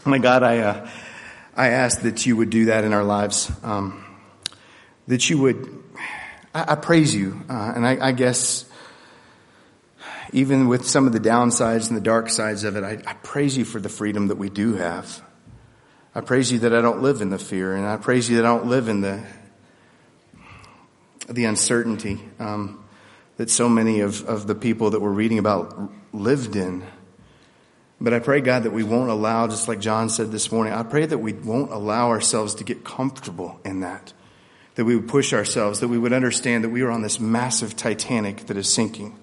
Oh 0.08 0.10
my 0.10 0.18
God, 0.18 0.41
I, 0.41 0.58
uh, 0.58 0.89
I 1.56 1.68
ask 1.68 2.01
that 2.01 2.25
you 2.25 2.36
would 2.36 2.50
do 2.50 2.65
that 2.65 2.84
in 2.84 2.94
our 2.94 3.03
lives. 3.03 3.51
Um, 3.62 4.06
that 5.10 5.28
you 5.28 5.39
would, 5.39 5.84
I, 6.54 6.74
I 6.74 6.75
praise 6.75 7.13
you. 7.16 7.42
Uh, 7.50 7.74
and 7.75 7.86
I, 7.86 8.10
I, 8.10 8.12
guess 8.12 8.66
even 10.32 10.68
with 10.68 10.86
some 10.86 11.08
of 11.08 11.13
the 11.13 11.20
downsides 11.20 11.88
and 11.88 11.98
the 11.98 12.01
dark 12.01 12.30
sides 12.30 12.63
of 12.63 12.75
it, 12.75 12.84
I, 12.84 13.01
I 13.06 13.13
praise 13.16 13.58
you 13.58 13.66
for 13.66 13.82
the 13.82 13.89
freedom 13.89 14.28
that 14.28 14.38
we 14.38 14.50
do 14.50 14.75
have. 14.75 15.22
I 16.13 16.22
praise 16.22 16.51
you 16.51 16.60
that 16.60 16.75
I 16.75 16.82
don't 16.82 17.01
live 17.01 17.22
in 17.22 17.30
the 17.30 17.39
fear, 17.39 17.75
and 17.75 17.88
I 17.88 17.98
praise 17.98 18.30
you 18.30 18.38
that 18.38 18.46
I 18.46 18.50
don't 18.50 18.68
live 18.68 18.88
in 18.88 19.01
the 19.01 19.24
the 21.28 21.46
uncertainty 21.46 22.20
um, 22.39 22.84
that 23.38 23.51
so 23.51 23.70
many 23.70 24.00
of, 24.00 24.28
of 24.28 24.48
the 24.48 24.56
people 24.56 24.89
that 24.92 25.00
we're 25.00 25.12
reading 25.12 25.38
about 25.38 25.92
lived 26.12 26.56
in. 26.56 26.84
But 28.01 28.16
I 28.16 28.20
pray, 28.20 28.42
God, 28.42 28.63
that 28.63 28.72
we 28.72 28.82
won't 28.82 29.12
allow, 29.12 29.48
just 29.48 29.68
like 29.68 29.80
John 29.80 30.10
said 30.10 30.32
this 30.32 30.51
morning, 30.51 30.74
I 30.74 30.82
pray 30.82 31.06
that 31.06 31.20
we 31.20 31.34
won't 31.34 31.72
allow 31.72 32.10
ourselves 32.10 32.56
to 32.56 32.63
get 32.63 32.84
comfortable 32.84 33.60
in 33.63 33.82
that 33.82 34.13
that 34.76 34.86
we 34.86 34.96
would 34.96 35.08
push 35.08 35.34
ourselves, 35.34 35.80
that 35.80 35.88
we 35.88 35.98
would 35.98 36.14
understand 36.14 36.64
that 36.64 36.70
we 36.70 36.82
are 36.82 36.92
on 36.92 37.02
this 37.02 37.20
massive 37.20 37.76
Titanic 37.76 38.46
that 38.48 38.58
is 38.58 38.72
sinking. 38.72 39.18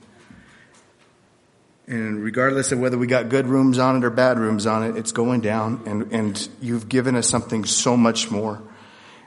And 1.87 2.23
regardless 2.23 2.73
of 2.73 2.81
whether 2.81 2.99
we 2.99 3.07
got 3.07 3.29
good 3.29 3.47
rooms 3.47 3.79
on 3.79 3.97
it 3.97 4.05
or 4.05 4.11
bad 4.11 4.39
rooms 4.39 4.67
on 4.67 4.83
it, 4.83 4.97
it's 4.97 5.13
going 5.13 5.41
down. 5.41 5.83
And, 5.87 6.13
and 6.13 6.49
you've 6.61 6.89
given 6.89 7.15
us 7.15 7.29
something 7.29 7.65
so 7.65 7.97
much 7.97 8.31
more. 8.31 8.61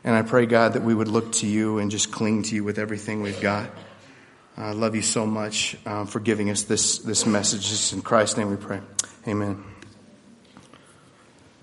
And 0.04 0.16
I 0.16 0.24
pray, 0.24 0.46
God, 0.46 0.74
that 0.74 0.84
we 0.84 0.94
would 0.94 1.08
look 1.08 1.32
to 1.34 1.48
you 1.48 1.78
and 1.78 1.90
just 1.90 2.12
cling 2.12 2.44
to 2.44 2.56
you 2.56 2.64
with 2.64 2.78
everything 2.78 3.22
we've 3.22 3.40
got. 3.40 3.70
I 4.58 4.72
love 4.72 4.94
you 4.94 5.02
so 5.02 5.26
much 5.26 5.78
uh, 5.86 6.04
for 6.04 6.20
giving 6.20 6.50
us 6.50 6.64
this, 6.64 7.00
this 7.00 7.26
message. 7.26 7.72
It's 7.72 7.94
in 7.94 8.02
Christ's 8.02 8.38
name 8.38 8.50
we 8.50 8.58
pray. 8.58 8.82
Amen. 9.26 9.64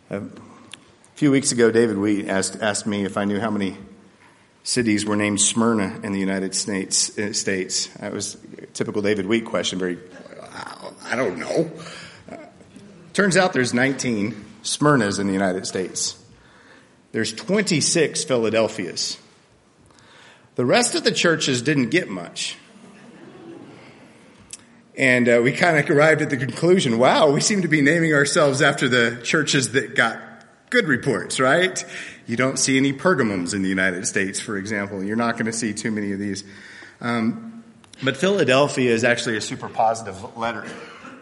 A 0.09 0.23
few 1.15 1.31
weeks 1.31 1.53
ago, 1.53 1.71
David 1.71 1.99
Wheat 1.99 2.29
asked, 2.29 2.57
asked 2.63 2.87
me 2.87 3.05
if 3.05 3.19
I 3.19 3.25
knew 3.25 3.39
how 3.39 3.51
many 3.51 3.77
cities 4.67 5.07
were 5.07 5.17
named 5.17 5.41
Smyrna 5.41 6.01
in 6.03 6.13
the 6.13 6.19
United 6.19 6.55
States. 6.55 7.17
Uh, 7.17 7.33
States. 7.33 7.87
That 7.99 8.13
was 8.13 8.37
a 8.59 8.67
typical 8.67 9.01
David 9.01 9.27
Wheat 9.27 9.45
question. 9.45 9.79
Very 9.79 9.99
I 11.05 11.15
don't 11.15 11.39
know. 11.39 11.71
turns 13.13 13.37
out 13.37 13.53
there's 13.53 13.73
19 13.73 14.45
Smyrnas 14.63 15.21
in 15.21 15.29
the 15.29 15.33
United 15.33 15.67
States. 15.67 16.21
There's 17.13 17.33
26 17.33 18.25
Philadelphias. 18.25 19.19
The 20.57 20.67
rest 20.67 20.95
of 20.97 21.05
the 21.05 21.13
churches 21.13 21.63
didn't 21.63 21.91
get 21.91 22.09
much. 22.09 22.57
And 24.99 25.29
uh, 25.29 25.41
we 25.45 25.53
kind 25.53 25.79
of 25.79 25.89
arrived 25.95 26.23
at 26.23 26.31
the 26.31 26.37
conclusion 26.37 26.99
wow, 26.99 27.31
we 27.31 27.41
seem 27.41 27.63
to 27.63 27.69
be 27.69 27.83
naming 27.83 28.13
ourselves 28.13 28.63
after 28.63 28.89
the 28.89 29.21
churches 29.23 29.73
that 29.73 29.95
got 29.95 30.19
good 30.71 30.89
reports, 30.89 31.39
right? 31.39 31.85
You 32.27 32.37
don't 32.37 32.59
see 32.59 32.77
any 32.77 32.93
Pergamums 32.93 33.55
in 33.55 33.63
the 33.63 33.69
United 33.69 34.07
States, 34.07 34.41
for 34.41 34.57
example. 34.57 35.03
You're 35.03 35.17
not 35.17 35.35
going 35.35 35.47
to 35.47 35.53
see 35.53 35.73
too 35.73 35.91
many 35.93 36.13
of 36.13 36.19
these. 36.19 36.43
Um, 37.01 37.65
but 38.03 38.17
Philadelphia 38.17 38.91
is 38.93 39.05
actually 39.05 39.37
a 39.37 39.41
super 39.41 39.69
positive 39.69 40.37
letter. 40.37 40.63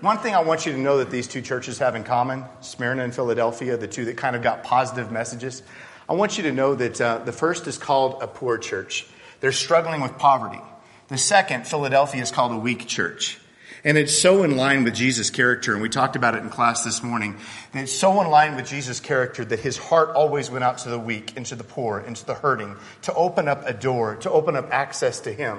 One 0.01 0.19
thing 0.19 0.35
I 0.35 0.43
want 0.43 0.67
you 0.67 0.73
to 0.73 0.79
know 0.79 0.99
that 0.99 1.11
these 1.11 1.29
two 1.29 1.41
churches 1.41 1.79
have 1.79 1.95
in 1.95 2.05
common, 2.05 2.45
Smyrna 2.61 3.05
and 3.05 3.15
Philadelphia, 3.15 3.77
the 3.77 3.87
two 3.87 4.07
that 4.07 4.17
kind 4.17 4.35
of 4.35 4.43
got 4.43 4.65
positive 4.65 5.13
messages, 5.13 5.63
I 6.09 6.15
want 6.15 6.37
you 6.37 6.45
to 6.45 6.53
know 6.53 6.75
that 6.75 7.01
uh, 7.01 7.19
the 7.19 7.33
first 7.33 7.67
is 7.67 7.79
called 7.79 8.23
a 8.23 8.27
poor 8.27 8.59
church. 8.59 9.07
They're 9.41 9.53
struggling 9.53 10.01
with 10.01 10.19
poverty. 10.19 10.61
The 11.09 11.19
second, 11.19 11.67
Philadelphia, 11.67 12.23
is 12.23 12.31
called 12.31 12.53
a 12.53 12.59
weak 12.59 12.87
church. 12.87 13.39
And 13.87 13.99
it's 13.99 14.17
so 14.17 14.45
in 14.45 14.57
line 14.57 14.83
with 14.85 14.95
Jesus' 14.95 15.29
character, 15.29 15.75
and 15.75 15.83
we 15.83 15.91
talked 15.91 16.17
about 16.17 16.35
it 16.35 16.43
in 16.43 16.49
class 16.49 16.85
this 16.85 17.03
morning, 17.03 17.37
that 17.73 17.83
it's 17.83 17.93
so 17.93 18.19
in 18.23 18.31
line 18.31 18.57
with 18.57 18.67
Jesus' 18.67 18.99
character 18.99 19.45
that 19.45 19.61
his 19.61 19.77
heart 19.77 20.11
always 20.17 20.51
went 20.51 20.65
out 20.65 20.79
to 20.79 20.89
the 20.89 20.99
weak 20.99 21.35
and 21.37 21.45
to 21.47 21.55
the 21.55 21.65
poor 21.65 21.99
and 21.99 22.17
to 22.17 22.25
the 22.25 22.33
hurting, 22.33 22.77
to 23.03 23.13
open 23.13 23.47
up 23.47 23.63
a 23.67 23.75
door, 23.75 24.17
to 24.17 24.31
open 24.31 24.57
up 24.57 24.73
access 24.73 25.21
to 25.21 25.33
him. 25.33 25.59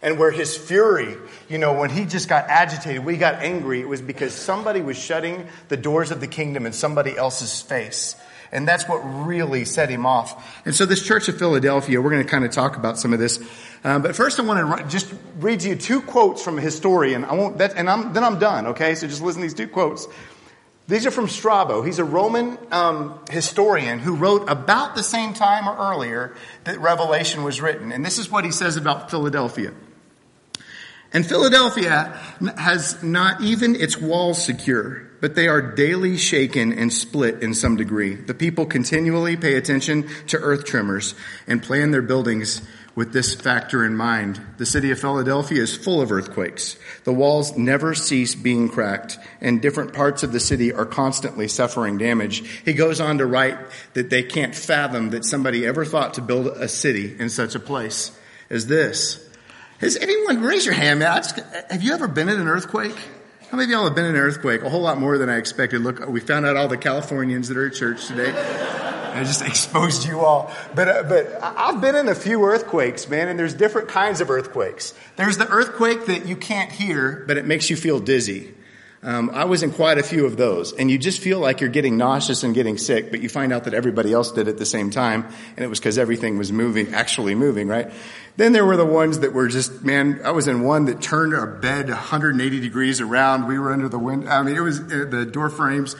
And 0.00 0.18
where 0.18 0.30
his 0.30 0.56
fury, 0.56 1.16
you 1.50 1.58
know, 1.58 1.74
when 1.74 1.90
he 1.90 2.06
just 2.06 2.26
got 2.28 2.46
agitated, 2.48 3.04
we 3.04 3.18
got 3.18 3.42
angry, 3.42 3.80
it 3.80 3.88
was 3.88 4.00
because 4.00 4.32
somebody 4.32 4.80
was 4.80 4.96
shutting 4.96 5.46
the 5.68 5.76
doors 5.76 6.10
of 6.10 6.20
the 6.20 6.26
kingdom 6.26 6.64
in 6.64 6.72
somebody 6.72 7.16
else's 7.16 7.60
face. 7.60 8.16
And 8.50 8.66
that's 8.66 8.88
what 8.88 8.98
really 8.98 9.64
set 9.66 9.90
him 9.90 10.06
off. 10.06 10.62
And 10.64 10.74
so, 10.74 10.86
this 10.86 11.04
church 11.04 11.28
of 11.28 11.38
Philadelphia, 11.38 12.00
we're 12.00 12.10
going 12.10 12.22
to 12.22 12.28
kind 12.28 12.46
of 12.46 12.50
talk 12.50 12.76
about 12.76 12.98
some 12.98 13.12
of 13.12 13.18
this. 13.18 13.38
Um, 13.84 14.02
but 14.02 14.16
first, 14.16 14.40
I 14.40 14.42
want 14.42 14.78
to 14.78 14.88
just 14.88 15.12
read 15.38 15.60
to 15.60 15.68
you 15.68 15.76
two 15.76 16.00
quotes 16.00 16.42
from 16.42 16.58
a 16.58 16.60
historian. 16.60 17.24
I 17.24 17.34
won't, 17.34 17.58
that, 17.58 17.76
and 17.76 17.88
I'm, 17.88 18.12
then 18.12 18.24
I'm 18.24 18.38
done, 18.38 18.68
okay? 18.68 18.94
So 18.94 19.06
just 19.06 19.22
listen 19.22 19.40
to 19.40 19.46
these 19.46 19.54
two 19.54 19.68
quotes. 19.68 20.08
These 20.88 21.06
are 21.06 21.10
from 21.10 21.28
Strabo. 21.28 21.82
He's 21.82 21.98
a 21.98 22.04
Roman 22.04 22.58
um, 22.72 23.20
historian 23.30 23.98
who 23.98 24.16
wrote 24.16 24.48
about 24.48 24.94
the 24.94 25.02
same 25.02 25.34
time 25.34 25.68
or 25.68 25.76
earlier 25.92 26.34
that 26.64 26.80
Revelation 26.80 27.44
was 27.44 27.60
written. 27.60 27.92
And 27.92 28.04
this 28.04 28.18
is 28.18 28.30
what 28.30 28.44
he 28.44 28.50
says 28.50 28.76
about 28.76 29.10
Philadelphia. 29.10 29.72
And 31.12 31.26
Philadelphia 31.26 32.18
has 32.56 33.02
not 33.02 33.42
even 33.42 33.76
its 33.76 33.96
walls 33.96 34.42
secure 34.44 35.08
but 35.20 35.34
they 35.34 35.48
are 35.48 35.60
daily 35.60 36.16
shaken 36.16 36.72
and 36.72 36.92
split 36.92 37.42
in 37.42 37.54
some 37.54 37.76
degree. 37.76 38.14
The 38.14 38.34
people 38.34 38.66
continually 38.66 39.36
pay 39.36 39.54
attention 39.54 40.08
to 40.28 40.38
earth 40.38 40.64
tremors 40.64 41.14
and 41.46 41.62
plan 41.62 41.90
their 41.90 42.02
buildings 42.02 42.62
with 42.98 43.12
this 43.12 43.32
factor 43.32 43.84
in 43.84 43.94
mind. 43.94 44.40
The 44.56 44.66
city 44.66 44.90
of 44.90 44.98
Philadelphia 44.98 45.62
is 45.62 45.76
full 45.76 46.00
of 46.00 46.10
earthquakes. 46.10 46.76
The 47.04 47.12
walls 47.12 47.56
never 47.56 47.94
cease 47.94 48.34
being 48.34 48.68
cracked, 48.68 49.20
and 49.40 49.62
different 49.62 49.92
parts 49.92 50.24
of 50.24 50.32
the 50.32 50.40
city 50.40 50.72
are 50.72 50.84
constantly 50.84 51.46
suffering 51.46 51.96
damage. 51.96 52.40
He 52.64 52.72
goes 52.72 53.00
on 53.00 53.18
to 53.18 53.26
write 53.26 53.56
that 53.94 54.10
they 54.10 54.24
can't 54.24 54.52
fathom 54.52 55.10
that 55.10 55.24
somebody 55.24 55.64
ever 55.64 55.84
thought 55.84 56.14
to 56.14 56.22
build 56.22 56.48
a 56.48 56.66
city 56.66 57.14
in 57.20 57.30
such 57.30 57.54
a 57.54 57.60
place 57.60 58.10
as 58.50 58.66
this. 58.66 59.24
Has 59.78 59.96
anyone, 59.96 60.42
raise 60.42 60.66
your 60.66 60.74
hand, 60.74 60.98
man. 60.98 61.22
Just, 61.22 61.38
have 61.70 61.84
you 61.84 61.92
ever 61.92 62.08
been 62.08 62.28
in 62.28 62.40
an 62.40 62.48
earthquake? 62.48 62.96
How 63.48 63.58
many 63.58 63.66
of 63.66 63.70
y'all 63.70 63.84
have 63.84 63.94
been 63.94 64.06
in 64.06 64.16
an 64.16 64.20
earthquake? 64.20 64.62
A 64.62 64.68
whole 64.68 64.82
lot 64.82 64.98
more 64.98 65.18
than 65.18 65.28
I 65.28 65.36
expected. 65.36 65.82
Look, 65.82 66.04
we 66.08 66.18
found 66.18 66.46
out 66.46 66.56
all 66.56 66.66
the 66.66 66.76
Californians 66.76 67.46
that 67.46 67.56
are 67.58 67.68
at 67.68 67.74
church 67.74 68.08
today. 68.08 68.32
I 69.14 69.24
just 69.24 69.42
exposed 69.46 70.06
you 70.06 70.20
all. 70.20 70.52
But, 70.74 70.88
uh, 70.88 71.02
but 71.04 71.42
I've 71.42 71.80
been 71.80 71.96
in 71.96 72.08
a 72.08 72.14
few 72.14 72.44
earthquakes, 72.44 73.08
man, 73.08 73.28
and 73.28 73.38
there's 73.38 73.54
different 73.54 73.88
kinds 73.88 74.20
of 74.20 74.30
earthquakes. 74.30 74.94
There's 75.16 75.36
the 75.36 75.48
earthquake 75.48 76.06
that 76.06 76.26
you 76.26 76.36
can't 76.36 76.70
hear, 76.70 77.24
but 77.26 77.36
it 77.36 77.44
makes 77.44 77.70
you 77.70 77.76
feel 77.76 78.00
dizzy. 78.00 78.54
Um, 79.00 79.30
I 79.32 79.44
was 79.44 79.62
in 79.62 79.70
quite 79.70 79.98
a 79.98 80.02
few 80.02 80.26
of 80.26 80.36
those, 80.36 80.72
and 80.72 80.90
you 80.90 80.98
just 80.98 81.20
feel 81.20 81.38
like 81.38 81.60
you're 81.60 81.70
getting 81.70 81.96
nauseous 81.96 82.42
and 82.42 82.52
getting 82.52 82.76
sick, 82.76 83.12
but 83.12 83.20
you 83.20 83.28
find 83.28 83.52
out 83.52 83.64
that 83.64 83.74
everybody 83.74 84.12
else 84.12 84.32
did 84.32 84.48
at 84.48 84.58
the 84.58 84.66
same 84.66 84.90
time, 84.90 85.24
and 85.56 85.64
it 85.64 85.68
was 85.68 85.78
because 85.78 85.98
everything 85.98 86.36
was 86.36 86.50
moving, 86.50 86.92
actually 86.92 87.36
moving, 87.36 87.68
right? 87.68 87.92
Then 88.36 88.52
there 88.52 88.66
were 88.66 88.76
the 88.76 88.84
ones 88.84 89.20
that 89.20 89.32
were 89.32 89.46
just, 89.46 89.84
man, 89.84 90.20
I 90.24 90.32
was 90.32 90.48
in 90.48 90.62
one 90.62 90.86
that 90.86 91.00
turned 91.00 91.32
our 91.32 91.46
bed 91.46 91.88
180 91.88 92.60
degrees 92.60 93.00
around. 93.00 93.46
We 93.46 93.60
were 93.60 93.72
under 93.72 93.88
the 93.88 94.00
wind. 94.00 94.28
I 94.28 94.42
mean, 94.42 94.56
it 94.56 94.60
was 94.60 94.80
uh, 94.80 95.06
the 95.08 95.24
door 95.24 95.48
frames, 95.48 95.94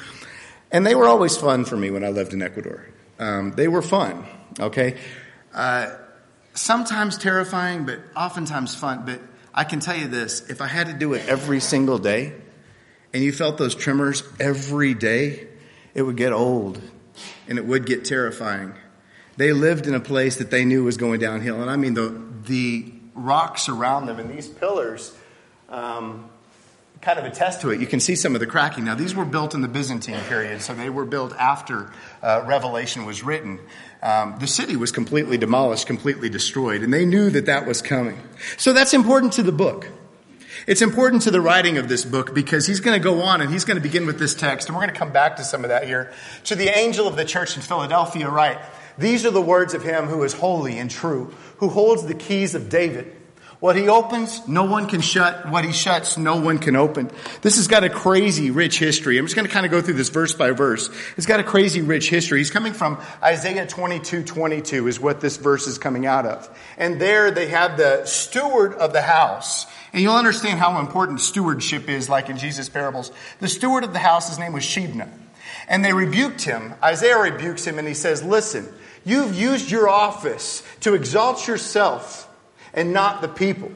and 0.73 0.85
they 0.85 0.97
were 0.97 1.07
always 1.07 1.37
fun 1.37 1.67
for 1.67 1.77
me 1.77 1.93
when 1.93 2.03
I 2.03 2.09
lived 2.09 2.33
in 2.33 2.43
Ecuador. 2.43 2.85
Um, 3.19 3.53
they 3.53 3.69
were 3.69 3.83
fun, 3.83 4.25
okay? 4.61 4.97
Uh, 5.53 5.91
sometimes 6.55 7.19
terrifying, 7.19 7.85
but 7.85 8.01
oftentimes 8.17 8.75
fun. 8.75 9.05
But 9.05 9.21
I 9.55 9.65
can 9.65 9.81
tell 9.81 9.97
you 9.97 10.09
this: 10.09 10.49
if 10.49 10.61
I 10.61 10.67
had 10.67 10.87
to 10.87 10.93
do 10.93 11.15
it 11.15 11.29
every 11.29 11.61
single 11.61 11.99
day 11.99 12.33
and 13.13 13.23
you 13.23 13.33
felt 13.33 13.59
those 13.59 13.75
tremors 13.75 14.23
every 14.39 14.95
day, 14.95 15.49
it 15.95 16.03
would 16.03 16.17
get 16.17 16.33
old 16.33 16.81
and 17.49 17.59
it 17.59 17.65
would 17.65 17.87
get 17.87 18.05
terrifying. 18.05 18.75
They 19.37 19.53
lived 19.53 19.87
in 19.87 19.95
a 19.95 20.01
place 20.01 20.37
that 20.37 20.51
they 20.51 20.65
knew 20.65 20.85
was 20.85 20.97
going 20.97 21.21
downhill. 21.21 21.63
And 21.63 21.71
I 21.71 21.77
mean, 21.77 21.95
the, 21.95 22.21
the 22.45 22.93
rocks 23.15 23.69
around 23.69 24.07
them 24.07 24.19
and 24.19 24.31
these 24.31 24.49
pillars 24.49 25.17
um, 25.69 26.29
kind 27.01 27.19
of 27.19 27.25
attest 27.25 27.61
to 27.63 27.71
it. 27.71 27.81
You 27.81 27.87
can 27.87 28.01
see 28.01 28.17
some 28.17 28.35
of 28.35 28.41
the 28.41 28.47
cracking. 28.47 28.85
Now, 28.85 28.95
these 28.95 29.15
were 29.15 29.25
built 29.25 29.55
in 29.55 29.61
the 29.61 29.69
Byzantine 29.69 30.21
period, 30.29 30.61
so 30.61 30.75
they 30.75 30.91
were 30.91 31.05
built 31.05 31.33
after 31.35 31.93
uh, 32.23 32.45
Revelation 32.47 33.05
was 33.05 33.23
written. 33.23 33.61
Um, 34.03 34.37
the 34.39 34.47
city 34.47 34.77
was 34.77 34.93
completely 34.93 35.39
demolished, 35.39 35.87
completely 35.87 36.29
destroyed, 36.29 36.83
and 36.83 36.93
they 36.93 37.05
knew 37.05 37.31
that 37.31 37.47
that 37.47 37.67
was 37.67 37.83
coming. 37.83 38.21
So 38.57 38.73
that's 38.73 38.95
important 38.95 39.33
to 39.35 39.43
the 39.43 39.53
book. 39.53 39.89
It's 40.67 40.83
important 40.83 41.23
to 41.23 41.31
the 41.31 41.41
writing 41.41 41.79
of 41.79 41.89
this 41.89 42.05
book 42.05 42.35
because 42.35 42.67
he's 42.67 42.81
going 42.81 42.99
to 42.99 43.03
go 43.03 43.23
on 43.23 43.41
and 43.41 43.51
he's 43.51 43.65
going 43.65 43.77
to 43.77 43.83
begin 43.83 44.07
with 44.07 44.19
this 44.19 44.35
text, 44.35 44.69
and 44.69 44.77
we're 44.77 44.83
going 44.83 44.93
to 44.93 44.99
come 44.99 45.13
back 45.13 45.37
to 45.37 45.45
some 45.45 45.65
of 45.65 45.71
that 45.71 45.87
here. 45.87 46.13
To 46.45 46.55
the 46.55 46.69
angel 46.69 47.07
of 47.07 47.17
the 47.17 47.25
church 47.25 47.57
in 47.57 47.63
Philadelphia, 47.63 48.29
write, 48.29 48.59
These 48.99 49.25
are 49.25 49.31
the 49.31 49.43
words 49.43 49.75
of 49.75 49.83
him 49.83 50.07
who 50.07 50.23
is 50.25 50.33
holy 50.33 50.79
and 50.79 50.91
true, 50.91 51.33
who 51.59 51.69
holds 51.69 52.05
the 52.05 52.15
keys 52.15 52.55
of 52.55 52.69
David. 52.69 53.18
What 53.61 53.75
he 53.75 53.88
opens, 53.88 54.47
no 54.47 54.67
one 54.67 54.87
can 54.87 55.00
shut. 55.00 55.50
What 55.50 55.65
he 55.65 55.73
shuts, 55.73 56.17
no 56.17 56.41
one 56.41 56.59
can 56.59 56.77
open. 56.77 57.11
This 57.43 57.57
has 57.57 57.67
got 57.67 57.83
a 57.83 57.91
crazy 57.91 58.53
rich 58.53 58.79
history. 58.79 59.19
I'm 59.19 59.25
just 59.25 59.35
going 59.35 59.49
to 59.49 59.53
kind 59.53 59.67
of 59.67 59.73
go 59.73 59.83
through 59.83 59.95
this 59.95 60.11
verse 60.11 60.33
by 60.33 60.53
verse. 60.53 60.88
It's 61.17 61.27
got 61.27 61.41
a 61.41 61.45
crazy 61.45 61.83
rich 61.83 62.09
history. 62.09 62.38
He's 62.38 62.53
coming 62.53 62.73
from 62.73 63.00
Isaiah 63.21 63.67
22, 63.67 64.23
22 64.23 64.87
is 64.87 65.00
what 65.00 65.21
this 65.21 65.38
verse 65.38 65.67
is 65.67 65.77
coming 65.77 66.07
out 66.07 66.25
of. 66.25 66.49
And 66.77 67.00
there 67.00 67.33
they 67.33 67.49
have 67.49 67.77
the 67.77 68.05
steward 68.07 68.75
of 68.75 68.93
the 68.93 69.03
house. 69.03 69.67
And 69.93 70.03
you'll 70.03 70.15
understand 70.15 70.61
how 70.61 70.79
important 70.79 71.21
stewardship 71.21 71.88
is, 71.88 72.09
like 72.09 72.29
in 72.29 72.38
Jesus' 72.38 72.69
parables. 72.69 73.11
The 73.41 73.49
steward 73.49 73.83
of 73.83 73.93
the 73.93 73.99
house, 73.99 74.29
his 74.29 74.38
name 74.38 74.53
was 74.53 74.62
Shebna. 74.62 75.09
And 75.67 75.85
they 75.85 75.93
rebuked 75.93 76.43
him. 76.43 76.75
Isaiah 76.81 77.19
rebukes 77.19 77.67
him 77.67 77.81
and 77.81 77.88
he 77.88 77.95
says, 77.95 78.23
listen, 78.23 78.69
you've 79.05 79.35
used 79.35 79.69
your 79.69 79.88
office 79.88 80.62
to 80.83 80.95
exalt 80.95 81.49
yourself 81.49 82.27
and 82.75 82.93
not 82.93 83.21
the 83.21 83.29
people. 83.29 83.73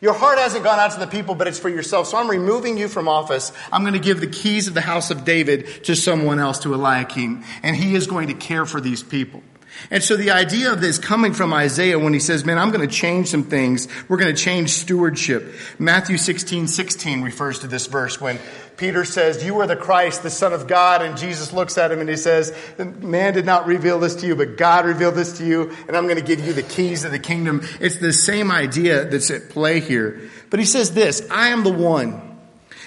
Your 0.00 0.14
heart 0.14 0.38
hasn't 0.38 0.64
gone 0.64 0.78
out 0.78 0.92
to 0.92 1.00
the 1.00 1.06
people, 1.06 1.34
but 1.34 1.46
it's 1.46 1.58
for 1.58 1.68
yourself. 1.68 2.08
So 2.08 2.16
I'm 2.16 2.28
removing 2.28 2.76
you 2.76 2.88
from 2.88 3.08
office. 3.08 3.52
I'm 3.70 3.82
going 3.82 3.94
to 3.94 4.00
give 4.00 4.20
the 4.20 4.26
keys 4.26 4.66
of 4.66 4.74
the 4.74 4.80
house 4.80 5.10
of 5.10 5.24
David 5.24 5.84
to 5.84 5.94
someone 5.94 6.38
else, 6.38 6.58
to 6.60 6.74
Eliakim, 6.74 7.44
and 7.62 7.76
he 7.76 7.94
is 7.94 8.06
going 8.06 8.28
to 8.28 8.34
care 8.34 8.66
for 8.66 8.80
these 8.80 9.02
people. 9.02 9.42
And 9.90 10.02
so 10.02 10.16
the 10.16 10.30
idea 10.30 10.72
of 10.72 10.80
this 10.80 10.98
coming 10.98 11.32
from 11.32 11.52
Isaiah 11.52 11.98
when 11.98 12.12
he 12.12 12.20
says, 12.20 12.44
man, 12.44 12.58
I'm 12.58 12.70
going 12.70 12.86
to 12.86 12.94
change 12.94 13.28
some 13.28 13.44
things. 13.44 13.88
We're 14.08 14.16
going 14.16 14.34
to 14.34 14.40
change 14.40 14.70
stewardship. 14.70 15.54
Matthew 15.78 16.18
16, 16.18 16.68
16 16.68 17.22
refers 17.22 17.60
to 17.60 17.66
this 17.66 17.86
verse 17.86 18.20
when 18.20 18.38
Peter 18.76 19.04
says, 19.04 19.44
you 19.44 19.60
are 19.60 19.66
the 19.66 19.76
Christ, 19.76 20.22
the 20.22 20.30
son 20.30 20.52
of 20.52 20.66
God. 20.66 21.02
And 21.02 21.16
Jesus 21.16 21.52
looks 21.52 21.78
at 21.78 21.92
him 21.92 22.00
and 22.00 22.08
he 22.08 22.16
says, 22.16 22.56
man 22.78 23.34
did 23.34 23.46
not 23.46 23.66
reveal 23.66 23.98
this 23.98 24.14
to 24.16 24.26
you, 24.26 24.34
but 24.34 24.56
God 24.56 24.86
revealed 24.86 25.14
this 25.14 25.38
to 25.38 25.46
you. 25.46 25.70
And 25.88 25.96
I'm 25.96 26.04
going 26.04 26.16
to 26.16 26.24
give 26.24 26.44
you 26.44 26.52
the 26.52 26.62
keys 26.62 27.04
of 27.04 27.10
the 27.12 27.18
kingdom. 27.18 27.62
It's 27.80 27.98
the 27.98 28.12
same 28.12 28.50
idea 28.50 29.04
that's 29.04 29.30
at 29.30 29.50
play 29.50 29.80
here. 29.80 30.30
But 30.50 30.60
he 30.60 30.66
says 30.66 30.92
this, 30.92 31.26
I 31.30 31.48
am 31.48 31.64
the 31.64 31.72
one. 31.72 32.38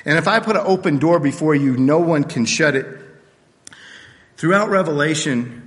And 0.05 0.17
if 0.17 0.27
I 0.27 0.39
put 0.39 0.55
an 0.55 0.63
open 0.65 0.99
door 0.99 1.19
before 1.19 1.55
you, 1.55 1.77
no 1.77 1.99
one 1.99 2.23
can 2.23 2.45
shut 2.45 2.75
it. 2.75 2.85
Throughout 4.37 4.69
Revelation, 4.69 5.64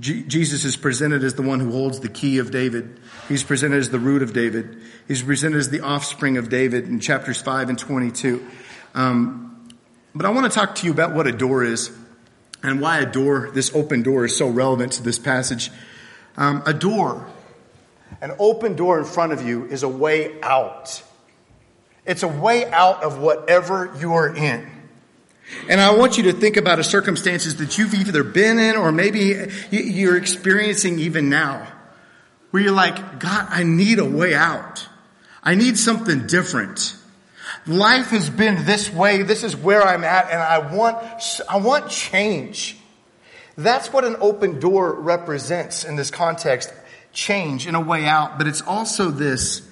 Jesus 0.00 0.64
is 0.64 0.76
presented 0.76 1.24
as 1.24 1.34
the 1.34 1.42
one 1.42 1.60
who 1.60 1.72
holds 1.72 2.00
the 2.00 2.08
key 2.08 2.38
of 2.38 2.50
David. 2.50 3.00
He's 3.28 3.42
presented 3.42 3.78
as 3.78 3.90
the 3.90 3.98
root 3.98 4.22
of 4.22 4.32
David. 4.32 4.80
He's 5.08 5.22
presented 5.22 5.58
as 5.58 5.70
the 5.70 5.80
offspring 5.80 6.36
of 6.36 6.48
David 6.48 6.84
in 6.84 7.00
chapters 7.00 7.40
5 7.42 7.70
and 7.70 7.78
22. 7.78 8.46
Um, 8.94 9.68
but 10.14 10.26
I 10.26 10.30
want 10.30 10.50
to 10.50 10.56
talk 10.56 10.76
to 10.76 10.86
you 10.86 10.92
about 10.92 11.14
what 11.14 11.26
a 11.26 11.32
door 11.32 11.64
is 11.64 11.90
and 12.62 12.80
why 12.80 12.98
a 13.00 13.06
door, 13.06 13.50
this 13.52 13.74
open 13.74 14.02
door, 14.02 14.24
is 14.24 14.36
so 14.36 14.48
relevant 14.48 14.92
to 14.94 15.02
this 15.02 15.18
passage. 15.18 15.70
Um, 16.36 16.62
a 16.66 16.74
door, 16.74 17.26
an 18.20 18.32
open 18.38 18.76
door 18.76 18.98
in 18.98 19.04
front 19.04 19.32
of 19.32 19.46
you, 19.46 19.66
is 19.66 19.82
a 19.82 19.88
way 19.88 20.40
out. 20.42 21.02
It's 22.06 22.22
a 22.22 22.28
way 22.28 22.66
out 22.70 23.02
of 23.02 23.18
whatever 23.18 23.94
you 24.00 24.14
are 24.14 24.34
in. 24.34 24.77
And 25.68 25.80
I 25.80 25.94
want 25.94 26.16
you 26.16 26.24
to 26.24 26.32
think 26.32 26.56
about 26.56 26.76
the 26.76 26.84
circumstances 26.84 27.56
that 27.56 27.78
you've 27.78 27.94
either 27.94 28.22
been 28.22 28.58
in 28.58 28.76
or 28.76 28.92
maybe 28.92 29.50
you're 29.70 30.16
experiencing 30.16 30.98
even 30.98 31.28
now. 31.28 31.66
Where 32.50 32.62
you're 32.62 32.72
like, 32.72 33.20
God, 33.20 33.46
I 33.50 33.62
need 33.62 33.98
a 33.98 34.04
way 34.04 34.34
out. 34.34 34.86
I 35.42 35.54
need 35.54 35.78
something 35.78 36.26
different. 36.26 36.96
Life 37.66 38.08
has 38.08 38.30
been 38.30 38.64
this 38.64 38.90
way. 38.92 39.22
This 39.22 39.44
is 39.44 39.54
where 39.54 39.82
I'm 39.82 40.04
at 40.04 40.30
and 40.30 40.40
I 40.40 40.74
want, 40.74 40.98
I 41.48 41.58
want 41.58 41.90
change. 41.90 42.76
That's 43.56 43.92
what 43.92 44.04
an 44.04 44.16
open 44.20 44.60
door 44.60 44.92
represents 44.94 45.84
in 45.84 45.96
this 45.96 46.10
context. 46.10 46.72
Change 47.12 47.66
and 47.66 47.76
a 47.76 47.80
way 47.80 48.06
out. 48.06 48.38
But 48.38 48.46
it's 48.46 48.62
also 48.62 49.10
this, 49.10 49.68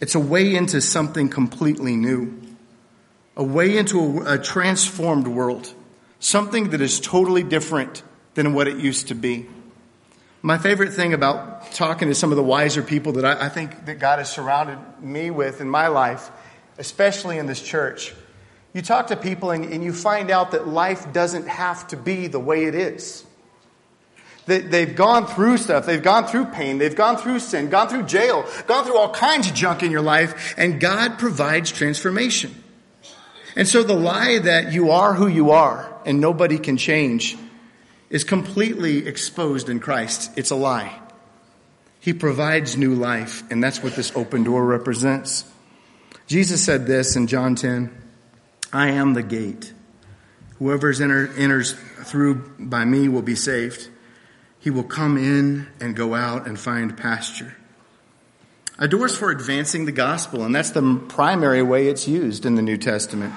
it's 0.00 0.14
a 0.14 0.20
way 0.20 0.54
into 0.54 0.80
something 0.80 1.28
completely 1.28 1.96
new 1.96 2.51
a 3.36 3.44
way 3.44 3.76
into 3.76 3.98
a, 3.98 4.34
a 4.34 4.38
transformed 4.38 5.26
world, 5.26 5.72
something 6.20 6.70
that 6.70 6.80
is 6.80 7.00
totally 7.00 7.42
different 7.42 8.02
than 8.34 8.54
what 8.54 8.68
it 8.68 8.76
used 8.78 9.08
to 9.08 9.14
be. 9.14 9.46
My 10.42 10.58
favorite 10.58 10.92
thing 10.92 11.12
about 11.14 11.72
talking 11.72 12.08
to 12.08 12.14
some 12.14 12.32
of 12.32 12.36
the 12.36 12.42
wiser 12.42 12.82
people 12.82 13.12
that 13.12 13.24
I, 13.24 13.46
I, 13.46 13.48
think 13.48 13.86
that 13.86 14.00
God 14.00 14.18
has 14.18 14.30
surrounded 14.30 14.78
me 15.00 15.30
with 15.30 15.60
in 15.60 15.68
my 15.68 15.86
life, 15.86 16.30
especially 16.78 17.38
in 17.38 17.46
this 17.46 17.62
church, 17.62 18.12
you 18.72 18.82
talk 18.82 19.08
to 19.08 19.16
people 19.16 19.50
and, 19.50 19.66
and 19.66 19.84
you 19.84 19.92
find 19.92 20.30
out 20.30 20.52
that 20.52 20.66
life 20.66 21.12
doesn't 21.12 21.46
have 21.46 21.86
to 21.88 21.96
be 21.96 22.26
the 22.26 22.40
way 22.40 22.64
it 22.64 22.74
is. 22.74 23.24
That 24.46 24.70
they've 24.72 24.96
gone 24.96 25.26
through 25.26 25.58
stuff, 25.58 25.86
they've 25.86 26.02
gone 26.02 26.26
through 26.26 26.46
pain, 26.46 26.78
they've 26.78 26.96
gone 26.96 27.16
through 27.16 27.38
sin, 27.38 27.70
gone 27.70 27.88
through 27.88 28.04
jail, 28.04 28.44
gone 28.66 28.84
through 28.84 28.96
all 28.96 29.10
kinds 29.10 29.46
of 29.48 29.54
junk 29.54 29.84
in 29.84 29.92
your 29.92 30.00
life, 30.00 30.54
and 30.56 30.80
God 30.80 31.18
provides 31.18 31.70
transformation. 31.70 32.61
And 33.56 33.68
so 33.68 33.82
the 33.82 33.94
lie 33.94 34.38
that 34.38 34.72
you 34.72 34.90
are 34.90 35.14
who 35.14 35.26
you 35.28 35.50
are 35.50 35.92
and 36.06 36.20
nobody 36.20 36.58
can 36.58 36.76
change 36.76 37.36
is 38.10 38.24
completely 38.24 39.06
exposed 39.06 39.68
in 39.68 39.80
Christ. 39.80 40.30
It's 40.36 40.50
a 40.50 40.56
lie. 40.56 40.98
He 42.00 42.12
provides 42.12 42.76
new 42.76 42.94
life, 42.94 43.44
and 43.50 43.62
that's 43.62 43.82
what 43.82 43.94
this 43.94 44.10
open 44.16 44.42
door 44.42 44.64
represents. 44.64 45.44
Jesus 46.26 46.64
said 46.64 46.86
this 46.86 47.14
in 47.14 47.26
John 47.26 47.54
10 47.54 47.90
I 48.72 48.88
am 48.88 49.14
the 49.14 49.22
gate. 49.22 49.72
Whoever 50.58 50.90
enter, 50.90 51.32
enters 51.36 51.72
through 51.72 52.54
by 52.58 52.84
me 52.84 53.08
will 53.08 53.22
be 53.22 53.34
saved. 53.34 53.88
He 54.58 54.70
will 54.70 54.84
come 54.84 55.16
in 55.16 55.66
and 55.80 55.96
go 55.96 56.14
out 56.14 56.46
and 56.46 56.58
find 56.58 56.96
pasture. 56.96 57.56
A 58.78 58.88
door 58.88 59.06
is 59.06 59.16
for 59.16 59.30
advancing 59.30 59.84
the 59.84 59.92
gospel, 59.92 60.44
and 60.44 60.54
that's 60.54 60.70
the 60.70 61.00
primary 61.08 61.62
way 61.62 61.88
it's 61.88 62.08
used 62.08 62.46
in 62.46 62.54
the 62.54 62.62
New 62.62 62.78
Testament. 62.78 63.34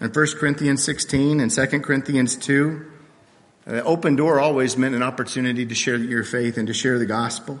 In 0.00 0.08
1 0.08 0.26
Corinthians 0.38 0.82
16 0.82 1.40
and 1.40 1.50
2 1.50 1.66
Corinthians 1.80 2.36
2, 2.36 2.86
the 3.66 3.84
open 3.84 4.16
door 4.16 4.40
always 4.40 4.76
meant 4.76 4.94
an 4.94 5.02
opportunity 5.02 5.66
to 5.66 5.74
share 5.74 5.96
your 5.96 6.24
faith 6.24 6.56
and 6.56 6.66
to 6.66 6.74
share 6.74 6.98
the 6.98 7.06
gospel. 7.06 7.60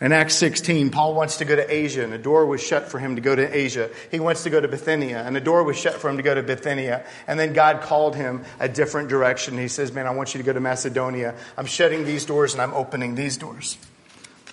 In 0.00 0.12
Acts 0.12 0.34
16, 0.34 0.90
Paul 0.90 1.14
wants 1.14 1.38
to 1.38 1.46
go 1.46 1.56
to 1.56 1.74
Asia, 1.74 2.04
and 2.04 2.12
a 2.12 2.18
door 2.18 2.44
was 2.44 2.62
shut 2.62 2.90
for 2.90 2.98
him 2.98 3.14
to 3.14 3.22
go 3.22 3.34
to 3.34 3.56
Asia. 3.56 3.88
He 4.10 4.20
wants 4.20 4.42
to 4.42 4.50
go 4.50 4.60
to 4.60 4.68
Bithynia, 4.68 5.22
and 5.24 5.36
a 5.36 5.40
door 5.40 5.64
was 5.64 5.78
shut 5.78 5.94
for 5.94 6.10
him 6.10 6.18
to 6.18 6.22
go 6.22 6.34
to 6.34 6.42
Bithynia. 6.42 7.06
And 7.26 7.40
then 7.40 7.54
God 7.54 7.80
called 7.80 8.14
him 8.14 8.44
a 8.60 8.68
different 8.68 9.08
direction. 9.08 9.56
He 9.56 9.68
says, 9.68 9.92
Man, 9.92 10.06
I 10.06 10.10
want 10.10 10.34
you 10.34 10.38
to 10.38 10.44
go 10.44 10.52
to 10.52 10.60
Macedonia. 10.60 11.34
I'm 11.56 11.66
shutting 11.66 12.04
these 12.04 12.26
doors 12.26 12.52
and 12.52 12.60
I'm 12.60 12.74
opening 12.74 13.14
these 13.14 13.38
doors. 13.38 13.78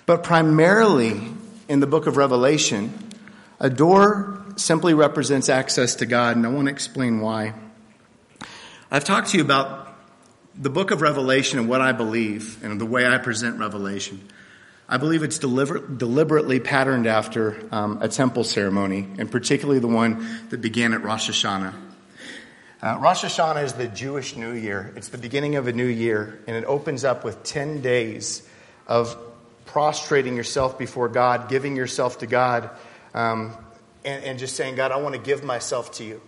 But 0.06 0.24
primarily, 0.24 1.20
in 1.68 1.80
the 1.80 1.86
book 1.86 2.06
of 2.06 2.16
Revelation, 2.16 2.92
a 3.60 3.70
door 3.70 4.44
simply 4.56 4.94
represents 4.94 5.48
access 5.48 5.96
to 5.96 6.06
God, 6.06 6.36
and 6.36 6.46
I 6.46 6.50
want 6.50 6.68
to 6.68 6.72
explain 6.72 7.20
why. 7.20 7.54
I've 8.90 9.04
talked 9.04 9.30
to 9.30 9.38
you 9.38 9.44
about 9.44 9.88
the 10.54 10.70
book 10.70 10.90
of 10.90 11.00
Revelation 11.00 11.58
and 11.58 11.68
what 11.68 11.80
I 11.80 11.92
believe 11.92 12.62
and 12.62 12.80
the 12.80 12.86
way 12.86 13.06
I 13.06 13.18
present 13.18 13.58
Revelation. 13.58 14.20
I 14.88 14.98
believe 14.98 15.22
it's 15.22 15.38
deliver- 15.38 15.78
deliberately 15.78 16.60
patterned 16.60 17.06
after 17.06 17.56
um, 17.72 18.02
a 18.02 18.08
temple 18.08 18.44
ceremony, 18.44 19.08
and 19.18 19.30
particularly 19.30 19.80
the 19.80 19.88
one 19.88 20.26
that 20.50 20.60
began 20.60 20.92
at 20.92 21.02
Rosh 21.02 21.30
Hashanah. 21.30 21.72
Uh, 22.82 22.98
Rosh 23.00 23.24
Hashanah 23.24 23.62
is 23.62 23.72
the 23.74 23.86
Jewish 23.86 24.36
New 24.36 24.52
Year. 24.52 24.92
It's 24.96 25.08
the 25.08 25.18
beginning 25.18 25.54
of 25.54 25.68
a 25.68 25.72
new 25.72 25.86
year, 25.86 26.40
and 26.46 26.56
it 26.56 26.64
opens 26.64 27.04
up 27.04 27.24
with 27.24 27.42
10 27.44 27.80
days 27.80 28.46
of 28.86 29.16
prostrating 29.72 30.36
yourself 30.36 30.78
before 30.78 31.08
God, 31.08 31.48
giving 31.48 31.76
yourself 31.76 32.18
to 32.18 32.26
God, 32.26 32.68
um, 33.14 33.56
and, 34.04 34.22
and 34.22 34.38
just 34.38 34.54
saying, 34.54 34.74
God, 34.74 34.92
I 34.92 34.98
want 34.98 35.14
to 35.14 35.20
give 35.20 35.42
myself 35.42 35.92
to 35.92 36.04
you. 36.04 36.20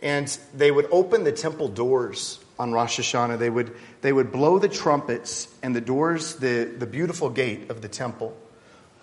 And 0.00 0.28
they 0.54 0.70
would 0.70 0.86
open 0.92 1.24
the 1.24 1.32
temple 1.32 1.66
doors 1.66 2.38
on 2.56 2.70
Rosh 2.70 3.00
Hashanah. 3.00 3.40
They 3.40 3.50
would, 3.50 3.74
they 4.00 4.12
would 4.12 4.30
blow 4.30 4.60
the 4.60 4.68
trumpets, 4.68 5.48
and 5.60 5.74
the 5.74 5.80
doors, 5.80 6.36
the, 6.36 6.72
the 6.78 6.86
beautiful 6.86 7.30
gate 7.30 7.68
of 7.68 7.82
the 7.82 7.88
temple, 7.88 8.36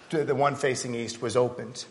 the 0.09 0.35
one 0.35 0.55
facing 0.55 0.95
east, 0.95 1.21
was 1.21 1.35
opened. 1.35 1.83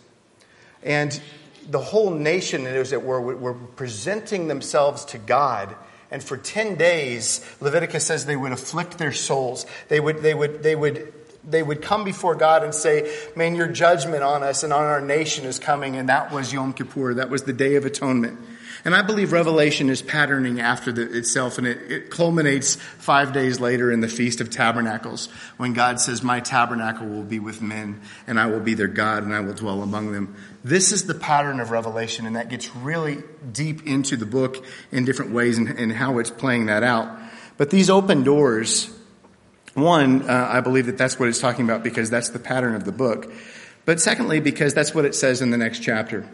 And 0.83 1.21
the 1.69 1.81
whole 1.81 2.13
nation, 2.13 2.67
as 2.67 2.93
it 2.93 3.03
were, 3.03 3.21
were 3.21 3.55
presenting 3.55 4.49
themselves 4.49 5.05
to 5.07 5.19
God. 5.19 5.77
And 6.11 6.25
for 6.25 6.39
10 6.39 6.77
days, 6.77 7.45
Leviticus 7.61 8.07
says 8.07 8.25
they 8.25 8.37
would 8.37 8.53
afflict 8.53 8.97
their 8.97 9.13
souls. 9.13 9.67
They 9.89 10.01
would, 10.01 10.23
they 10.23 10.33
would, 10.33 10.63
they 10.63 10.75
would 10.75 11.13
they 11.45 11.63
would 11.63 11.83
come 11.83 12.05
before 12.05 12.35
God 12.35 12.63
and 12.63 12.75
say, 12.75 13.13
Man, 13.37 13.55
your 13.55 13.69
judgment 13.69 14.23
on 14.23 14.43
us 14.43 14.63
and 14.63 14.73
on 14.73 14.85
our 14.85 15.01
nation 15.01 15.45
is 15.45 15.59
coming. 15.59 15.97
And 15.97 16.09
that 16.09 16.33
was 16.33 16.53
Yom 16.53 16.73
Kippur. 16.73 17.15
That 17.15 17.31
was 17.31 17.43
the 17.43 17.53
Day 17.53 17.75
of 17.77 17.85
Atonement. 17.85 18.39
And 18.85 18.97
I 18.97 19.03
believe 19.03 19.31
Revelation 19.31 19.91
is 19.91 20.03
patterning 20.03 20.61
after 20.61 20.91
the, 20.91 21.03
itself, 21.17 21.59
and 21.59 21.69
it, 21.69 21.91
it, 21.91 22.11
culminates 22.11 22.75
five 22.75 23.33
days 23.33 23.61
later 23.61 23.93
in 23.93 24.01
the 24.01 24.09
Feast 24.09 24.41
of 24.41 24.51
Tabernacles, 24.51 25.29
when 25.57 25.73
God 25.73 26.01
says, 26.01 26.25
My 26.25 26.41
tabernacle 26.41 27.07
will 27.07 27.23
be 27.23 27.39
with 27.39 27.63
men, 27.63 28.01
and 28.27 28.41
I 28.41 28.47
will 28.47 28.61
be 28.61 28.75
their 28.75 28.89
God, 28.89 29.23
and 29.23 29.33
I 29.33 29.39
will 29.41 29.55
dwell 29.55 29.83
among 29.83 30.11
them. 30.11 30.35
This 30.65 30.91
is 30.91 31.07
the 31.07 31.15
pattern 31.15 31.61
of 31.61 31.71
Revelation, 31.71 32.27
and 32.27 32.35
that 32.35 32.51
gets 32.51 32.75
really 32.75 33.23
deep 33.53 33.87
into 33.87 34.17
the 34.17 34.27
book 34.27 34.65
in 34.91 35.05
different 35.05 35.31
ways 35.31 35.59
and, 35.59 35.69
and 35.69 35.93
how 35.93 36.19
it's 36.19 36.31
playing 36.31 36.67
that 36.67 36.83
out. 36.83 37.17
But 37.59 37.71
these 37.71 37.89
open 37.89 38.25
doors 38.25 38.91
one, 39.75 40.29
uh, 40.29 40.49
I 40.51 40.61
believe 40.61 40.87
that 40.87 40.99
that's 40.99 41.19
what 41.19 41.29
it's 41.29 41.41
talking 41.41 41.65
about 41.65 41.83
because 41.83 42.11
that's 42.11 42.29
the 42.31 42.39
pattern 42.39 42.75
of 42.75 42.85
the 42.85 42.93
book. 42.93 43.33
But 43.85 44.01
secondly, 44.01 44.41
because 44.41 44.75
that's 44.75 44.95
what 44.95 45.05
it 45.05 45.15
says 45.15 45.41
in 45.41 45.51
the 45.51 45.57
next 45.57 45.81
chapter. 45.81 46.29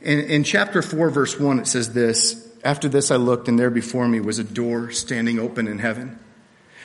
In, 0.00 0.20
in 0.20 0.44
chapter 0.44 0.80
4, 0.80 1.10
verse 1.10 1.38
1, 1.38 1.60
it 1.60 1.66
says 1.66 1.92
this 1.92 2.48
After 2.64 2.88
this 2.88 3.10
I 3.10 3.16
looked, 3.16 3.48
and 3.48 3.58
there 3.58 3.70
before 3.70 4.08
me 4.08 4.20
was 4.20 4.38
a 4.38 4.44
door 4.44 4.90
standing 4.90 5.38
open 5.38 5.66
in 5.66 5.78
heaven. 5.78 6.18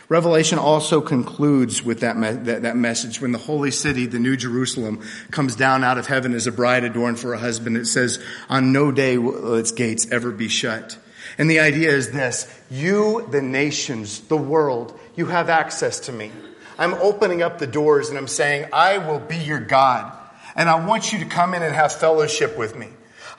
Revelation 0.07 0.59
also 0.59 1.01
concludes 1.01 1.81
with 1.81 2.01
that, 2.01 2.17
me- 2.17 2.31
that, 2.31 2.61
that, 2.61 2.75
message 2.75 3.21
when 3.21 3.31
the 3.31 3.39
holy 3.39 3.71
city, 3.71 4.05
the 4.05 4.19
New 4.19 4.37
Jerusalem, 4.37 5.01
comes 5.31 5.55
down 5.55 5.83
out 5.83 5.97
of 5.97 6.05
heaven 6.05 6.33
as 6.33 6.45
a 6.45 6.51
bride 6.51 6.83
adorned 6.83 7.19
for 7.19 7.33
a 7.33 7.39
husband. 7.39 7.75
It 7.75 7.87
says, 7.87 8.23
On 8.47 8.71
no 8.71 8.91
day 8.91 9.17
will 9.17 9.55
its 9.55 9.71
gates 9.71 10.07
ever 10.11 10.29
be 10.31 10.47
shut. 10.47 10.97
And 11.37 11.49
the 11.49 11.59
idea 11.59 11.89
is 11.89 12.11
this 12.11 12.47
you, 12.69 13.27
the 13.31 13.41
nations, 13.41 14.21
the 14.21 14.37
world, 14.37 14.97
you 15.15 15.27
have 15.27 15.49
access 15.49 16.01
to 16.01 16.11
me. 16.11 16.31
I'm 16.77 16.93
opening 16.95 17.41
up 17.41 17.57
the 17.57 17.67
doors 17.67 18.09
and 18.09 18.17
I'm 18.17 18.27
saying, 18.27 18.69
I 18.73 18.97
will 18.97 19.19
be 19.19 19.37
your 19.37 19.59
God. 19.59 20.11
And 20.55 20.69
I 20.69 20.85
want 20.85 21.13
you 21.13 21.19
to 21.19 21.25
come 21.25 21.53
in 21.53 21.63
and 21.63 21.73
have 21.73 21.93
fellowship 21.93 22.57
with 22.57 22.75
me. 22.75 22.89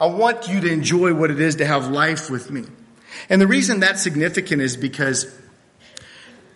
I 0.00 0.06
want 0.06 0.48
you 0.48 0.60
to 0.60 0.72
enjoy 0.72 1.14
what 1.14 1.30
it 1.30 1.40
is 1.40 1.56
to 1.56 1.66
have 1.66 1.88
life 1.88 2.30
with 2.30 2.50
me. 2.50 2.64
And 3.28 3.40
the 3.40 3.46
reason 3.46 3.80
that's 3.80 4.02
significant 4.02 4.60
is 4.60 4.76
because 4.76 5.34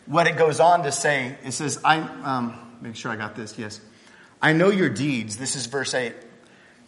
what 0.07 0.27
it 0.27 0.37
goes 0.37 0.61
on 0.61 0.83
to 0.83 0.93
say, 0.93 1.37
it 1.45 1.53
says, 1.53 1.81
I, 1.85 2.01
um, 2.01 2.77
make 2.81 2.97
sure 2.97 3.11
I 3.11 3.17
got 3.17 3.37
this, 3.37 3.59
yes. 3.59 3.81
I 4.43 4.53
know 4.53 4.71
your 4.71 4.91
deeds. 4.91 5.37
This 5.37 5.57
is 5.57 5.67
verse 5.67 5.95
8. 5.95 6.15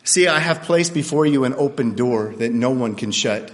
See, 0.04 0.26
I 0.26 0.40
have 0.40 0.62
placed 0.62 0.94
before 0.94 1.26
you 1.26 1.44
an 1.44 1.54
open 1.54 1.94
door 1.94 2.34
that 2.38 2.52
no 2.52 2.70
one 2.70 2.96
can 2.96 3.12
shut. 3.12 3.52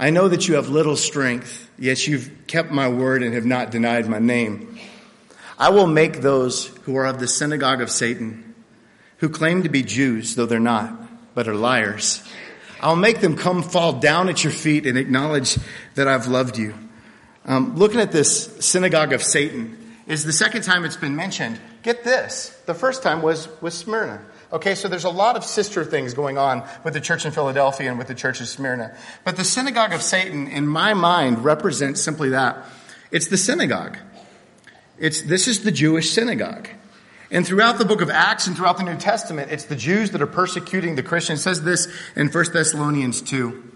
I 0.00 0.08
know 0.08 0.28
that 0.28 0.48
you 0.48 0.54
have 0.54 0.70
little 0.70 0.96
strength, 0.96 1.70
yet 1.78 2.06
you've 2.06 2.30
kept 2.46 2.70
my 2.70 2.88
word 2.88 3.22
and 3.22 3.34
have 3.34 3.44
not 3.44 3.70
denied 3.70 4.08
my 4.08 4.18
name. 4.18 4.78
I 5.58 5.68
will 5.68 5.86
make 5.86 6.22
those 6.22 6.68
who 6.84 6.96
are 6.96 7.04
of 7.04 7.20
the 7.20 7.28
synagogue 7.28 7.82
of 7.82 7.90
Satan, 7.90 8.54
who 9.18 9.28
claim 9.28 9.62
to 9.64 9.68
be 9.68 9.82
Jews, 9.82 10.36
though 10.36 10.46
they're 10.46 10.58
not, 10.58 11.34
but 11.34 11.48
are 11.48 11.54
liars. 11.54 12.26
I'll 12.80 12.96
make 12.96 13.20
them 13.20 13.36
come 13.36 13.62
fall 13.62 13.92
down 14.00 14.30
at 14.30 14.42
your 14.42 14.54
feet 14.54 14.86
and 14.86 14.96
acknowledge 14.96 15.58
that 15.96 16.08
I've 16.08 16.28
loved 16.28 16.56
you. 16.56 16.72
Um, 17.44 17.76
looking 17.76 18.00
at 18.00 18.10
this 18.10 18.56
synagogue 18.64 19.12
of 19.12 19.22
Satan 19.22 19.76
is 20.06 20.24
the 20.24 20.32
second 20.32 20.62
time 20.62 20.86
it's 20.86 20.96
been 20.96 21.14
mentioned. 21.14 21.60
Get 21.82 22.04
this. 22.04 22.58
The 22.64 22.72
first 22.72 23.02
time 23.02 23.20
was, 23.20 23.48
was 23.60 23.74
Smyrna. 23.74 24.22
Okay, 24.52 24.74
so 24.74 24.88
there's 24.88 25.04
a 25.04 25.10
lot 25.10 25.36
of 25.36 25.44
sister 25.44 25.84
things 25.84 26.12
going 26.12 26.36
on 26.36 26.64
with 26.82 26.94
the 26.94 27.00
church 27.00 27.24
in 27.24 27.30
Philadelphia 27.30 27.88
and 27.88 27.98
with 27.98 28.08
the 28.08 28.16
church 28.16 28.40
of 28.40 28.48
Smyrna. 28.48 28.96
But 29.24 29.36
the 29.36 29.44
synagogue 29.44 29.92
of 29.92 30.02
Satan, 30.02 30.48
in 30.48 30.66
my 30.66 30.92
mind, 30.92 31.44
represents 31.44 32.00
simply 32.00 32.30
that. 32.30 32.64
It's 33.12 33.28
the 33.28 33.36
synagogue. 33.36 33.96
It's, 34.98 35.22
this 35.22 35.46
is 35.46 35.62
the 35.62 35.70
Jewish 35.70 36.10
synagogue. 36.10 36.68
And 37.30 37.46
throughout 37.46 37.78
the 37.78 37.84
book 37.84 38.00
of 38.00 38.10
Acts 38.10 38.48
and 38.48 38.56
throughout 38.56 38.76
the 38.76 38.82
New 38.82 38.96
Testament, 38.96 39.52
it's 39.52 39.64
the 39.64 39.76
Jews 39.76 40.10
that 40.10 40.20
are 40.20 40.26
persecuting 40.26 40.96
the 40.96 41.02
Christians. 41.04 41.40
It 41.40 41.42
says 41.44 41.62
this 41.62 41.86
in 42.16 42.28
1 42.28 42.44
Thessalonians 42.52 43.22
2. 43.22 43.72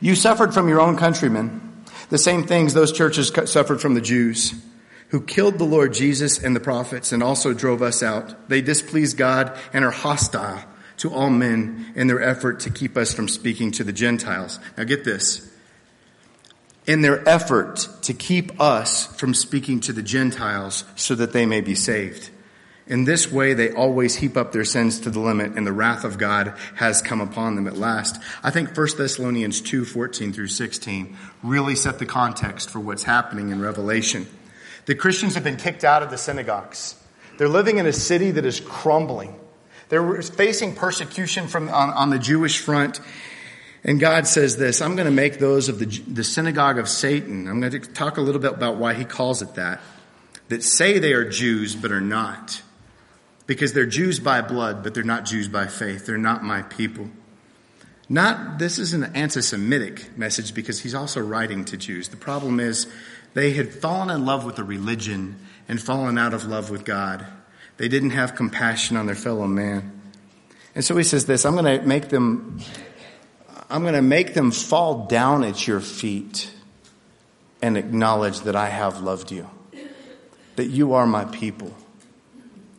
You 0.00 0.14
suffered 0.14 0.52
from 0.52 0.68
your 0.68 0.80
own 0.80 0.98
countrymen 0.98 1.84
the 2.10 2.18
same 2.18 2.46
things 2.46 2.74
those 2.74 2.92
churches 2.92 3.32
suffered 3.46 3.80
from 3.80 3.94
the 3.94 4.02
Jews 4.02 4.54
who 5.08 5.20
killed 5.20 5.58
the 5.58 5.64
Lord 5.64 5.94
Jesus 5.94 6.42
and 6.42 6.54
the 6.54 6.60
prophets 6.60 7.12
and 7.12 7.22
also 7.22 7.52
drove 7.52 7.82
us 7.82 8.02
out. 8.02 8.48
They 8.48 8.60
displease 8.60 9.14
God 9.14 9.58
and 9.72 9.84
are 9.84 9.90
hostile 9.90 10.62
to 10.98 11.12
all 11.12 11.30
men 11.30 11.92
in 11.94 12.06
their 12.08 12.22
effort 12.22 12.60
to 12.60 12.70
keep 12.70 12.96
us 12.96 13.12
from 13.12 13.28
speaking 13.28 13.70
to 13.72 13.84
the 13.84 13.92
Gentiles. 13.92 14.58
Now 14.76 14.84
get 14.84 15.04
this. 15.04 15.50
In 16.86 17.02
their 17.02 17.26
effort 17.28 17.88
to 18.02 18.14
keep 18.14 18.60
us 18.60 19.06
from 19.16 19.34
speaking 19.34 19.80
to 19.80 19.92
the 19.92 20.02
Gentiles 20.02 20.84
so 20.96 21.14
that 21.14 21.32
they 21.32 21.46
may 21.46 21.60
be 21.60 21.74
saved. 21.74 22.30
In 22.86 23.04
this 23.04 23.30
way, 23.30 23.52
they 23.52 23.70
always 23.70 24.16
heap 24.16 24.36
up 24.38 24.50
their 24.50 24.64
sins 24.64 25.00
to 25.00 25.10
the 25.10 25.20
limit, 25.20 25.52
and 25.52 25.66
the 25.66 25.74
wrath 25.74 26.04
of 26.04 26.16
God 26.16 26.54
has 26.76 27.02
come 27.02 27.20
upon 27.20 27.54
them 27.54 27.66
at 27.66 27.76
last. 27.76 28.18
I 28.42 28.50
think 28.50 28.74
1 28.74 28.88
Thessalonians 28.96 29.60
2 29.60 29.84
14 29.84 30.32
through 30.32 30.48
16 30.48 31.14
really 31.42 31.74
set 31.74 31.98
the 31.98 32.06
context 32.06 32.70
for 32.70 32.80
what's 32.80 33.02
happening 33.02 33.50
in 33.50 33.60
Revelation. 33.60 34.26
The 34.88 34.94
Christians 34.94 35.34
have 35.34 35.44
been 35.44 35.58
kicked 35.58 35.84
out 35.84 36.02
of 36.02 36.08
the 36.08 36.16
synagogues. 36.16 36.96
They're 37.36 37.46
living 37.46 37.76
in 37.76 37.84
a 37.84 37.92
city 37.92 38.30
that 38.30 38.46
is 38.46 38.58
crumbling. 38.58 39.38
They're 39.90 40.22
facing 40.22 40.76
persecution 40.76 41.46
from, 41.46 41.68
on, 41.68 41.90
on 41.90 42.08
the 42.08 42.18
Jewish 42.18 42.58
front. 42.58 42.98
And 43.84 44.00
God 44.00 44.26
says 44.26 44.56
this 44.56 44.80
I'm 44.80 44.96
going 44.96 45.04
to 45.04 45.12
make 45.12 45.40
those 45.40 45.68
of 45.68 45.78
the, 45.78 45.84
the 45.84 46.24
synagogue 46.24 46.78
of 46.78 46.88
Satan. 46.88 47.48
I'm 47.48 47.60
going 47.60 47.72
to 47.72 47.80
talk 47.80 48.16
a 48.16 48.22
little 48.22 48.40
bit 48.40 48.54
about 48.54 48.78
why 48.78 48.94
he 48.94 49.04
calls 49.04 49.42
it 49.42 49.56
that. 49.56 49.82
That 50.48 50.62
say 50.62 50.98
they 50.98 51.12
are 51.12 51.28
Jews 51.28 51.76
but 51.76 51.92
are 51.92 52.00
not 52.00 52.62
because 53.46 53.74
they're 53.74 53.84
Jews 53.84 54.18
by 54.18 54.40
blood, 54.40 54.82
but 54.82 54.94
they're 54.94 55.02
not 55.04 55.26
Jews 55.26 55.48
by 55.48 55.66
faith. 55.66 56.06
They're 56.06 56.16
not 56.16 56.42
my 56.42 56.62
people. 56.62 57.10
Not, 58.08 58.58
this 58.58 58.78
is 58.78 58.94
an 58.94 59.04
anti 59.14 59.42
Semitic 59.42 60.16
message 60.16 60.54
because 60.54 60.80
he's 60.80 60.94
also 60.94 61.20
writing 61.20 61.66
to 61.66 61.76
Jews. 61.76 62.08
The 62.08 62.16
problem 62.16 62.58
is 62.58 62.86
they 63.38 63.52
had 63.52 63.72
fallen 63.72 64.10
in 64.10 64.24
love 64.24 64.44
with 64.44 64.58
a 64.58 64.64
religion 64.64 65.38
and 65.68 65.80
fallen 65.80 66.18
out 66.18 66.34
of 66.34 66.44
love 66.46 66.70
with 66.70 66.84
God. 66.84 67.26
They 67.76 67.88
didn't 67.88 68.10
have 68.10 68.34
compassion 68.34 68.96
on 68.96 69.06
their 69.06 69.14
fellow 69.14 69.46
man. 69.46 70.00
And 70.74 70.84
so 70.84 70.96
he 70.96 71.04
says 71.04 71.26
this 71.26 71.44
I'm 71.44 71.54
going 71.54 71.80
to 71.80 71.86
make 71.86 72.08
them. 72.08 72.60
I'm 73.70 73.82
going 73.82 73.94
to 73.94 74.02
make 74.02 74.32
them 74.32 74.50
fall 74.50 75.06
down 75.06 75.44
at 75.44 75.66
your 75.66 75.80
feet 75.80 76.50
and 77.60 77.76
acknowledge 77.76 78.40
that 78.40 78.56
I 78.56 78.68
have 78.68 79.02
loved 79.02 79.30
you, 79.30 79.48
that 80.56 80.66
you 80.66 80.94
are 80.94 81.06
my 81.06 81.26
people 81.26 81.74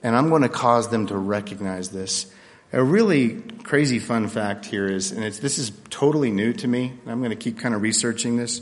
and 0.03 0.15
I'm 0.15 0.29
going 0.29 0.43
to 0.43 0.49
cause 0.49 0.89
them 0.89 1.07
to 1.07 1.17
recognize 1.17 1.89
this. 1.89 2.31
A 2.71 2.83
really 2.83 3.41
crazy 3.63 3.99
fun 3.99 4.27
fact 4.27 4.65
here 4.65 4.87
is, 4.87 5.11
and 5.11 5.23
this 5.23 5.57
is 5.57 5.71
totally 5.89 6.31
new 6.31 6.53
to 6.53 6.67
me, 6.67 6.93
I'm 7.07 7.19
going 7.19 7.31
to 7.31 7.35
keep 7.35 7.59
kind 7.59 7.73
of 7.73 7.81
researching 7.81 8.37
this, 8.37 8.61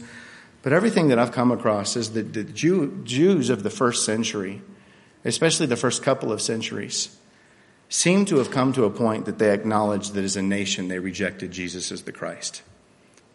but 0.68 0.74
everything 0.74 1.08
that 1.08 1.18
I've 1.18 1.32
come 1.32 1.54
across 1.54 1.96
is 1.96 2.12
that 2.12 2.34
the 2.34 2.44
Jew, 2.44 3.00
Jews 3.06 3.50
of 3.50 3.64
the 3.64 3.70
first 3.70 4.04
century, 4.04 4.62
especially 5.24 5.66
the 5.66 5.78
first 5.78 6.04
couple 6.04 6.30
of 6.30 6.42
centuries, 6.42 7.18
seem 7.88 8.26
to 8.26 8.40
have 8.40 8.52
come 8.52 8.74
to 8.74 8.84
a 8.84 8.90
point 8.90 9.28
that 9.28 9.40
they 9.40 9.54
acknowledged 9.54 10.14
that 10.16 10.26
as 10.26 10.36
a 10.36 10.42
nation 10.42 10.90
they 10.90 11.00
rejected 11.00 11.52
Jesus 11.52 11.90
as 11.90 12.02
the 12.02 12.12
Christ. 12.12 12.64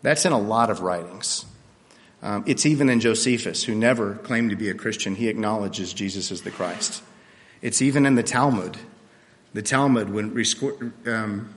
That's 0.02 0.26
in 0.26 0.32
a 0.32 0.38
lot 0.38 0.68
of 0.68 0.82
writings. 0.82 1.46
Um, 2.22 2.44
it's 2.46 2.66
even 2.66 2.90
in 2.90 3.00
Josephus, 3.00 3.64
who 3.64 3.74
never 3.74 4.16
claimed 4.16 4.50
to 4.50 4.56
be 4.56 4.68
a 4.68 4.74
Christian. 4.74 5.14
He 5.14 5.28
acknowledges 5.28 5.94
Jesus 5.94 6.30
as 6.32 6.42
the 6.42 6.50
Christ. 6.50 7.02
It's 7.62 7.80
even 7.80 8.04
in 8.04 8.14
the 8.14 8.22
Talmud. 8.22 8.76
The 9.54 9.62
Talmud, 9.62 10.10
when 10.10 10.36
um, 11.06 11.54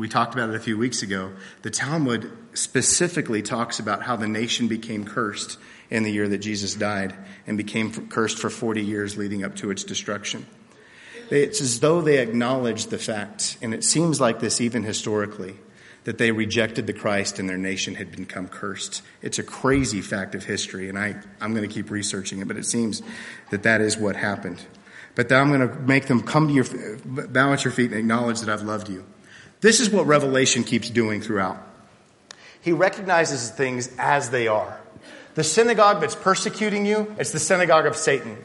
we 0.00 0.08
talked 0.08 0.34
about 0.34 0.48
it 0.48 0.56
a 0.56 0.60
few 0.60 0.78
weeks 0.78 1.02
ago, 1.02 1.32
the 1.60 1.70
Talmud 1.70 2.30
specifically 2.54 3.42
talks 3.42 3.78
about 3.78 4.02
how 4.02 4.16
the 4.16 4.26
nation 4.26 4.66
became 4.66 5.04
cursed 5.04 5.58
in 5.90 6.04
the 6.04 6.10
year 6.10 6.26
that 6.26 6.38
Jesus 6.38 6.74
died 6.74 7.14
and 7.46 7.58
became 7.58 8.08
cursed 8.08 8.38
for 8.38 8.48
40 8.48 8.82
years 8.82 9.18
leading 9.18 9.44
up 9.44 9.56
to 9.56 9.70
its 9.70 9.84
destruction. 9.84 10.46
It's 11.30 11.60
as 11.60 11.80
though 11.80 12.00
they 12.00 12.18
acknowledge 12.18 12.86
the 12.86 12.98
fact, 12.98 13.58
and 13.60 13.74
it 13.74 13.84
seems 13.84 14.20
like 14.20 14.40
this 14.40 14.60
even 14.60 14.84
historically, 14.84 15.56
that 16.04 16.16
they 16.16 16.32
rejected 16.32 16.86
the 16.86 16.94
Christ 16.94 17.38
and 17.38 17.46
their 17.46 17.58
nation 17.58 17.94
had 17.94 18.10
become 18.10 18.48
cursed. 18.48 19.02
It's 19.20 19.38
a 19.38 19.42
crazy 19.42 20.00
fact 20.00 20.34
of 20.34 20.44
history, 20.44 20.88
and 20.88 20.98
I, 20.98 21.16
I'm 21.42 21.54
going 21.54 21.68
to 21.68 21.72
keep 21.72 21.90
researching 21.90 22.40
it, 22.40 22.48
but 22.48 22.56
it 22.56 22.64
seems 22.64 23.02
that 23.50 23.64
that 23.64 23.82
is 23.82 23.98
what 23.98 24.16
happened 24.16 24.64
but 25.16 25.28
that 25.28 25.40
I'm 25.40 25.48
going 25.48 25.68
to 25.68 25.74
make 25.80 26.06
them 26.06 26.22
come 26.22 26.48
to 26.48 26.54
your, 26.54 26.64
bow 27.04 27.52
at 27.52 27.64
your 27.64 27.72
feet 27.72 27.90
and 27.90 27.98
acknowledge 27.98 28.40
that 28.40 28.48
I've 28.48 28.62
loved 28.62 28.88
you. 28.88 29.04
This 29.60 29.80
is 29.80 29.90
what 29.90 30.06
Revelation 30.06 30.64
keeps 30.64 30.88
doing 30.88 31.20
throughout. 31.20 31.58
He 32.62 32.72
recognizes 32.72 33.50
things 33.50 33.90
as 33.98 34.30
they 34.30 34.48
are. 34.48 34.80
The 35.34 35.44
synagogue 35.44 36.00
that's 36.00 36.14
persecuting 36.14 36.86
you, 36.86 37.14
it's 37.18 37.32
the 37.32 37.38
synagogue 37.38 37.86
of 37.86 37.96
Satan. 37.96 38.36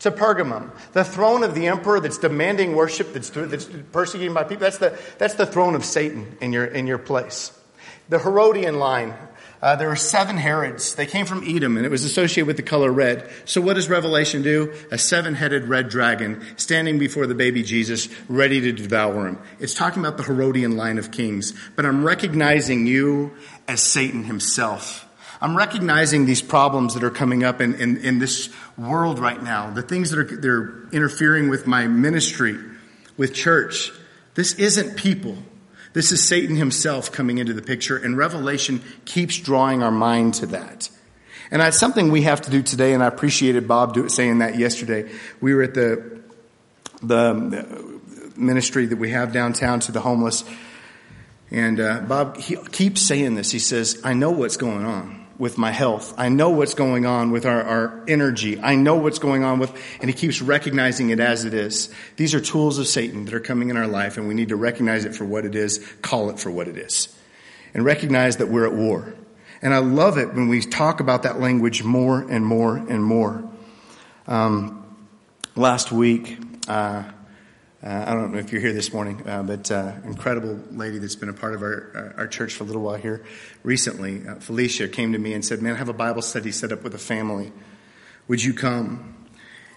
To 0.00 0.10
Pergamum, 0.10 0.70
the 0.92 1.04
throne 1.04 1.42
of 1.42 1.54
the 1.54 1.66
emperor 1.66 2.00
that's 2.00 2.18
demanding 2.18 2.74
worship, 2.74 3.12
that's, 3.12 3.28
that's 3.30 3.68
persecuting 3.92 4.32
by 4.32 4.44
people, 4.44 4.62
that's 4.62 4.78
the, 4.78 4.98
that's 5.18 5.34
the 5.34 5.44
throne 5.44 5.74
of 5.74 5.84
Satan 5.84 6.38
in 6.40 6.52
your, 6.52 6.64
in 6.64 6.86
your 6.86 6.98
place. 6.98 7.52
The 8.08 8.18
Herodian 8.18 8.78
line, 8.78 9.14
uh, 9.62 9.76
there 9.76 9.88
were 9.88 9.96
seven 9.96 10.36
Herods. 10.36 10.94
They 10.94 11.06
came 11.06 11.26
from 11.26 11.44
Edom, 11.46 11.76
and 11.76 11.84
it 11.84 11.90
was 11.90 12.04
associated 12.04 12.46
with 12.46 12.56
the 12.56 12.62
color 12.62 12.90
red. 12.90 13.30
So 13.44 13.60
what 13.60 13.74
does 13.74 13.88
Revelation 13.88 14.42
do? 14.42 14.72
A 14.90 14.96
seven-headed 14.96 15.64
red 15.64 15.88
dragon 15.88 16.42
standing 16.56 16.98
before 16.98 17.26
the 17.26 17.34
baby 17.34 17.62
Jesus, 17.62 18.08
ready 18.28 18.60
to 18.60 18.72
devour 18.72 19.26
him. 19.26 19.38
It's 19.58 19.74
talking 19.74 20.02
about 20.02 20.16
the 20.16 20.22
Herodian 20.22 20.76
line 20.76 20.98
of 20.98 21.10
kings. 21.10 21.52
But 21.76 21.84
I'm 21.84 22.04
recognizing 22.04 22.86
you 22.86 23.32
as 23.68 23.82
Satan 23.82 24.24
himself. 24.24 25.06
I'm 25.42 25.56
recognizing 25.56 26.26
these 26.26 26.42
problems 26.42 26.94
that 26.94 27.02
are 27.02 27.10
coming 27.10 27.44
up 27.44 27.60
in, 27.60 27.74
in, 27.74 27.96
in 27.98 28.18
this 28.18 28.50
world 28.76 29.18
right 29.18 29.42
now, 29.42 29.70
the 29.70 29.82
things 29.82 30.10
that 30.10 30.18
are 30.18 30.36
they're 30.36 30.88
interfering 30.92 31.48
with 31.48 31.66
my 31.66 31.86
ministry, 31.86 32.58
with 33.16 33.34
church. 33.34 33.90
This 34.34 34.54
isn't 34.54 34.96
people. 34.96 35.38
This 35.92 36.12
is 36.12 36.26
Satan 36.26 36.56
himself 36.56 37.10
coming 37.10 37.38
into 37.38 37.52
the 37.52 37.62
picture, 37.62 37.96
and 37.96 38.16
Revelation 38.16 38.82
keeps 39.04 39.36
drawing 39.38 39.82
our 39.82 39.90
mind 39.90 40.34
to 40.34 40.46
that. 40.46 40.88
And 41.50 41.60
that's 41.60 41.78
something 41.78 42.10
we 42.10 42.22
have 42.22 42.40
to 42.42 42.50
do 42.50 42.62
today, 42.62 42.94
and 42.94 43.02
I 43.02 43.06
appreciated 43.06 43.66
Bob 43.66 43.94
do, 43.94 44.08
saying 44.08 44.38
that 44.38 44.56
yesterday. 44.56 45.10
We 45.40 45.54
were 45.54 45.62
at 45.62 45.74
the, 45.74 46.20
the 47.02 48.00
ministry 48.36 48.86
that 48.86 48.98
we 48.98 49.10
have 49.10 49.32
downtown 49.32 49.80
to 49.80 49.92
the 49.92 50.00
homeless, 50.00 50.44
and 51.50 51.80
uh, 51.80 52.00
Bob 52.00 52.36
he 52.36 52.56
keeps 52.56 53.02
saying 53.02 53.34
this. 53.34 53.50
He 53.50 53.58
says, 53.58 54.00
I 54.04 54.14
know 54.14 54.30
what's 54.30 54.56
going 54.56 54.84
on 54.84 55.19
with 55.40 55.56
my 55.56 55.70
health. 55.72 56.12
I 56.18 56.28
know 56.28 56.50
what's 56.50 56.74
going 56.74 57.06
on 57.06 57.30
with 57.30 57.46
our, 57.46 57.62
our 57.62 58.04
energy. 58.06 58.60
I 58.60 58.74
know 58.74 58.96
what's 58.96 59.18
going 59.18 59.42
on 59.42 59.58
with, 59.58 59.72
and 60.00 60.10
he 60.10 60.14
keeps 60.14 60.42
recognizing 60.42 61.08
it 61.10 61.18
as 61.18 61.46
it 61.46 61.54
is. 61.54 61.92
These 62.16 62.34
are 62.34 62.40
tools 62.40 62.78
of 62.78 62.86
Satan 62.86 63.24
that 63.24 63.32
are 63.32 63.40
coming 63.40 63.70
in 63.70 63.76
our 63.78 63.86
life, 63.86 64.18
and 64.18 64.28
we 64.28 64.34
need 64.34 64.50
to 64.50 64.56
recognize 64.56 65.06
it 65.06 65.14
for 65.14 65.24
what 65.24 65.46
it 65.46 65.54
is, 65.54 65.78
call 66.02 66.28
it 66.28 66.38
for 66.38 66.50
what 66.50 66.68
it 66.68 66.76
is, 66.76 67.16
and 67.72 67.84
recognize 67.84 68.36
that 68.36 68.48
we're 68.48 68.66
at 68.66 68.74
war. 68.74 69.14
And 69.62 69.72
I 69.72 69.78
love 69.78 70.18
it 70.18 70.34
when 70.34 70.48
we 70.48 70.60
talk 70.60 71.00
about 71.00 71.22
that 71.22 71.40
language 71.40 71.82
more 71.82 72.20
and 72.20 72.44
more 72.44 72.76
and 72.76 73.02
more. 73.02 73.42
Um, 74.26 74.84
last 75.56 75.90
week, 75.90 76.38
uh, 76.68 77.04
uh, 77.82 78.04
I 78.06 78.12
don't 78.12 78.32
know 78.32 78.38
if 78.38 78.52
you're 78.52 78.60
here 78.60 78.74
this 78.74 78.92
morning, 78.92 79.26
uh, 79.26 79.42
but 79.42 79.70
uh, 79.70 79.94
incredible 80.04 80.60
lady 80.70 80.98
that's 80.98 81.16
been 81.16 81.30
a 81.30 81.34
part 81.34 81.54
of 81.54 81.62
our, 81.62 82.14
our 82.18 82.26
church 82.26 82.52
for 82.52 82.64
a 82.64 82.66
little 82.66 82.82
while 82.82 82.96
here 82.96 83.24
recently, 83.62 84.26
uh, 84.28 84.34
Felicia, 84.34 84.86
came 84.86 85.14
to 85.14 85.18
me 85.18 85.32
and 85.32 85.42
said, 85.42 85.62
Man, 85.62 85.72
I 85.74 85.78
have 85.78 85.88
a 85.88 85.94
Bible 85.94 86.20
study 86.20 86.52
set 86.52 86.72
up 86.72 86.82
with 86.82 86.94
a 86.94 86.98
family. 86.98 87.52
Would 88.28 88.44
you 88.44 88.52
come? 88.52 89.26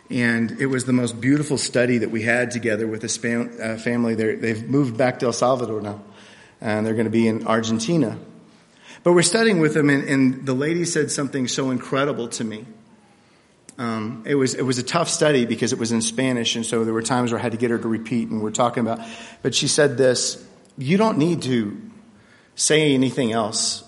And 0.10 0.60
it 0.60 0.66
was 0.66 0.84
the 0.84 0.92
most 0.92 1.22
beautiful 1.22 1.58
study 1.58 2.00
that 2.00 2.12
we 2.12 2.24
had 2.24 2.52
together 2.52 2.88
with 2.88 3.02
this 3.02 3.18
uh, 3.24 3.78
family. 3.82 4.16
they 4.16 4.36
they've 4.36 4.70
moved 4.70 4.98
back 4.98 5.20
to 5.20 5.28
El 5.28 5.34
Salvador 5.34 5.82
now, 5.82 6.04
and 6.60 6.86
they're 6.86 6.96
going 6.96 7.06
to 7.06 7.10
be 7.12 7.30
in 7.30 7.48
Argentina. 7.48 8.20
But 9.04 9.14
we're 9.14 9.22
studying 9.22 9.60
with 9.60 9.74
them, 9.74 9.90
and, 9.90 10.04
and 10.04 10.46
the 10.46 10.54
lady 10.54 10.84
said 10.84 11.10
something 11.10 11.48
so 11.48 11.72
incredible 11.72 12.28
to 12.30 12.44
me. 12.44 12.66
Um, 13.78 14.24
it 14.28 14.36
was 14.36 14.54
it 14.54 14.62
was 14.62 14.78
a 14.78 14.84
tough 14.84 15.10
study 15.10 15.46
because 15.46 15.74
it 15.74 15.80
was 15.80 15.92
in 15.92 16.02
Spanish, 16.02 16.56
and 16.56 16.66
so 16.66 16.86
there 16.86 16.94
were 16.94 17.02
times 17.02 17.32
where 17.32 17.40
I 17.40 17.42
had 17.42 17.54
to 17.54 17.58
get 17.58 17.72
her 17.72 17.78
to 17.78 17.88
repeat, 17.88 18.30
and 18.30 18.42
we're 18.42 18.52
talking 18.52 18.82
about. 18.82 19.00
But 19.42 19.56
she 19.56 19.68
said 19.68 19.98
this: 19.98 20.44
"You 20.78 20.98
don't 20.98 21.18
need 21.18 21.42
to 21.44 21.82
say 22.56 22.94
anything 22.94 23.32
else. 23.32 23.84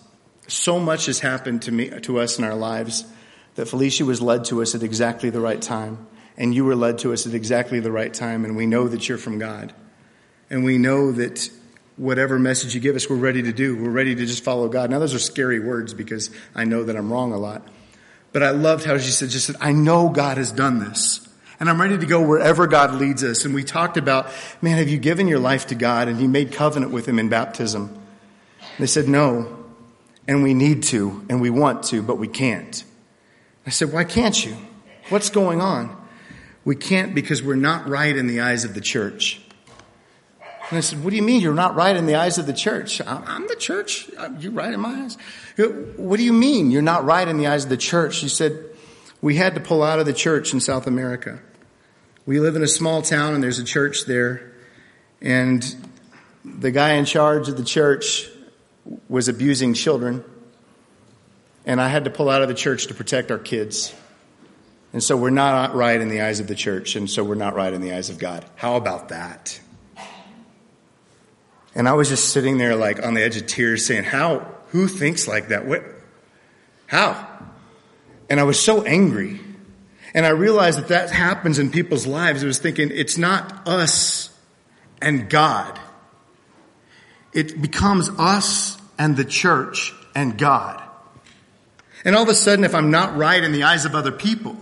So 0.47 0.79
much 0.79 1.05
has 1.05 1.19
happened 1.19 1.63
to 1.63 1.71
me 1.71 1.89
to 2.01 2.19
us 2.19 2.39
in 2.39 2.43
our 2.43 2.55
lives 2.55 3.05
that 3.55 3.67
Felicia 3.67 4.05
was 4.05 4.21
led 4.21 4.45
to 4.45 4.61
us 4.61 4.75
at 4.75 4.83
exactly 4.83 5.29
the 5.29 5.39
right 5.39 5.61
time, 5.61 6.07
and 6.35 6.53
you 6.53 6.65
were 6.65 6.75
led 6.75 6.99
to 6.99 7.13
us 7.13 7.27
at 7.27 7.33
exactly 7.33 7.79
the 7.79 7.91
right 7.91 8.13
time, 8.13 8.43
and 8.43 8.55
we 8.55 8.65
know 8.65 8.87
that 8.87 9.07
you're 9.07 9.19
from 9.19 9.37
God, 9.39 9.73
and 10.49 10.63
we 10.63 10.77
know 10.77 11.11
that." 11.11 11.49
Whatever 11.97 12.37
message 12.37 12.75
you 12.75 12.81
give 12.81 12.97
us, 12.97 13.09
we're 13.09 13.15
ready 13.15 13.43
to 13.43 13.53
do. 13.53 13.81
We're 13.81 13.89
ready 13.89 14.15
to 14.15 14.25
just 14.25 14.43
follow 14.43 14.67
God. 14.67 14.89
Now, 14.89 14.99
those 14.99 15.13
are 15.13 15.19
scary 15.19 15.61
words 15.61 15.93
because 15.93 16.29
I 16.53 16.65
know 16.65 16.83
that 16.83 16.97
I'm 16.97 17.09
wrong 17.09 17.31
a 17.31 17.37
lot. 17.37 17.65
But 18.35 18.43
I 18.43 18.49
loved 18.49 18.83
how 18.83 18.97
she 18.97 19.11
said, 19.11 19.29
just 19.29 19.47
said, 19.47 19.55
I 19.61 19.71
know 19.71 20.09
God 20.09 20.35
has 20.35 20.51
done 20.51 20.79
this. 20.79 21.25
And 21.57 21.69
I'm 21.69 21.79
ready 21.79 21.97
to 21.97 22.05
go 22.05 22.21
wherever 22.21 22.67
God 22.67 22.95
leads 22.95 23.23
us. 23.23 23.45
And 23.45 23.55
we 23.55 23.63
talked 23.63 23.95
about, 23.95 24.29
man, 24.61 24.77
have 24.77 24.89
you 24.89 24.97
given 24.97 25.29
your 25.29 25.39
life 25.39 25.67
to 25.67 25.75
God? 25.75 26.09
And 26.09 26.19
you 26.19 26.27
made 26.27 26.51
covenant 26.51 26.91
with 26.91 27.07
Him 27.07 27.17
in 27.17 27.29
baptism. 27.29 27.97
They 28.77 28.87
said, 28.87 29.07
no. 29.07 29.63
And 30.27 30.43
we 30.43 30.53
need 30.53 30.83
to, 30.83 31.25
and 31.29 31.39
we 31.39 31.49
want 31.49 31.83
to, 31.83 32.01
but 32.01 32.17
we 32.17 32.27
can't. 32.27 32.83
I 33.65 33.69
said, 33.69 33.93
why 33.93 34.03
can't 34.03 34.45
you? 34.45 34.57
What's 35.07 35.29
going 35.29 35.61
on? 35.61 35.95
We 36.65 36.75
can't 36.75 37.15
because 37.15 37.41
we're 37.41 37.55
not 37.55 37.87
right 37.87 38.17
in 38.17 38.27
the 38.27 38.41
eyes 38.41 38.65
of 38.65 38.73
the 38.73 38.81
church. 38.81 39.41
And 40.69 40.77
I 40.77 40.81
said, 40.81 41.03
What 41.03 41.11
do 41.11 41.15
you 41.15 41.21
mean 41.21 41.41
you're 41.41 41.53
not 41.53 41.75
right 41.75 41.95
in 41.95 42.05
the 42.05 42.15
eyes 42.15 42.37
of 42.37 42.47
the 42.47 42.53
church? 42.53 43.01
I'm 43.05 43.47
the 43.47 43.55
church. 43.55 44.09
You're 44.39 44.51
right 44.51 44.73
in 44.73 44.79
my 44.79 45.03
eyes. 45.03 45.17
What 45.97 46.17
do 46.17 46.23
you 46.23 46.33
mean 46.33 46.71
you're 46.71 46.81
not 46.81 47.05
right 47.05 47.27
in 47.27 47.37
the 47.37 47.47
eyes 47.47 47.63
of 47.63 47.69
the 47.69 47.77
church? 47.77 48.15
She 48.15 48.29
said, 48.29 48.65
We 49.21 49.35
had 49.35 49.55
to 49.55 49.61
pull 49.61 49.83
out 49.83 49.99
of 49.99 50.05
the 50.05 50.13
church 50.13 50.53
in 50.53 50.59
South 50.59 50.87
America. 50.87 51.39
We 52.25 52.39
live 52.39 52.55
in 52.55 52.63
a 52.63 52.67
small 52.67 53.01
town 53.01 53.35
and 53.35 53.43
there's 53.43 53.59
a 53.59 53.63
church 53.63 54.05
there. 54.05 54.53
And 55.21 55.63
the 56.43 56.71
guy 56.71 56.93
in 56.93 57.05
charge 57.05 57.47
of 57.47 57.57
the 57.57 57.63
church 57.63 58.27
was 59.07 59.27
abusing 59.27 59.73
children. 59.75 60.23
And 61.65 61.79
I 61.79 61.87
had 61.87 62.05
to 62.05 62.11
pull 62.11 62.29
out 62.29 62.41
of 62.41 62.47
the 62.47 62.53
church 62.53 62.87
to 62.87 62.93
protect 62.93 63.31
our 63.31 63.39
kids. 63.39 63.93
And 64.93 65.03
so 65.03 65.17
we're 65.17 65.29
not 65.29 65.75
right 65.75 65.99
in 65.99 66.09
the 66.09 66.21
eyes 66.21 66.39
of 66.39 66.47
the 66.47 66.55
church, 66.55 66.95
and 66.95 67.09
so 67.09 67.23
we're 67.23 67.35
not 67.35 67.53
right 67.53 67.73
in 67.73 67.81
the 67.81 67.91
eyes 67.91 68.09
of 68.09 68.17
God. 68.17 68.45
How 68.55 68.77
about 68.77 69.09
that? 69.09 69.59
And 71.75 71.89
I 71.89 71.93
was 71.93 72.07
just 72.07 72.29
sitting 72.29 72.57
there 72.57 72.75
like 72.75 73.05
on 73.05 73.13
the 73.13 73.21
edge 73.21 73.37
of 73.37 73.45
tears 73.47 73.85
saying, 73.85 74.05
How? 74.05 74.55
Who 74.69 74.87
thinks 74.87 75.27
like 75.27 75.49
that? 75.49 75.67
What? 75.67 75.83
How? 76.87 77.27
And 78.29 78.39
I 78.39 78.43
was 78.43 78.59
so 78.59 78.83
angry. 78.83 79.39
And 80.13 80.25
I 80.25 80.29
realized 80.29 80.79
that 80.79 80.87
that 80.87 81.11
happens 81.11 81.59
in 81.59 81.71
people's 81.71 82.07
lives. 82.07 82.43
I 82.43 82.47
was 82.47 82.59
thinking, 82.59 82.89
it's 82.91 83.17
not 83.17 83.67
us 83.67 84.29
and 85.01 85.29
God. 85.29 85.77
It 87.33 87.61
becomes 87.61 88.09
us 88.17 88.77
and 88.97 89.17
the 89.17 89.25
church 89.25 89.93
and 90.15 90.37
God. 90.37 90.81
And 92.05 92.15
all 92.15 92.23
of 92.23 92.29
a 92.29 92.33
sudden, 92.33 92.63
if 92.63 92.73
I'm 92.73 92.91
not 92.91 93.17
right 93.17 93.43
in 93.43 93.51
the 93.51 93.63
eyes 93.63 93.83
of 93.83 93.93
other 93.93 94.13
people, 94.13 94.55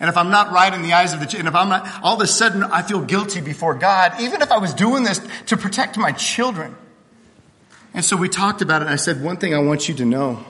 and 0.00 0.08
if 0.08 0.16
I'm 0.16 0.30
not 0.30 0.52
right 0.52 0.72
in 0.72 0.82
the 0.82 0.92
eyes 0.92 1.12
of 1.12 1.20
the, 1.20 1.38
and 1.38 1.48
if 1.48 1.54
I'm 1.54 1.68
not, 1.68 1.88
all 2.02 2.16
of 2.16 2.20
a 2.20 2.26
sudden 2.26 2.62
I 2.62 2.82
feel 2.82 3.00
guilty 3.00 3.40
before 3.40 3.74
God, 3.74 4.20
even 4.20 4.42
if 4.42 4.50
I 4.50 4.58
was 4.58 4.74
doing 4.74 5.04
this 5.04 5.20
to 5.46 5.56
protect 5.56 5.96
my 5.96 6.12
children. 6.12 6.76
And 7.94 8.04
so 8.04 8.16
we 8.16 8.28
talked 8.28 8.62
about 8.62 8.82
it. 8.82 8.88
I 8.88 8.96
said, 8.96 9.22
one 9.22 9.38
thing 9.38 9.54
I 9.54 9.58
want 9.58 9.88
you 9.88 9.94
to 9.94 10.04
know 10.04 10.44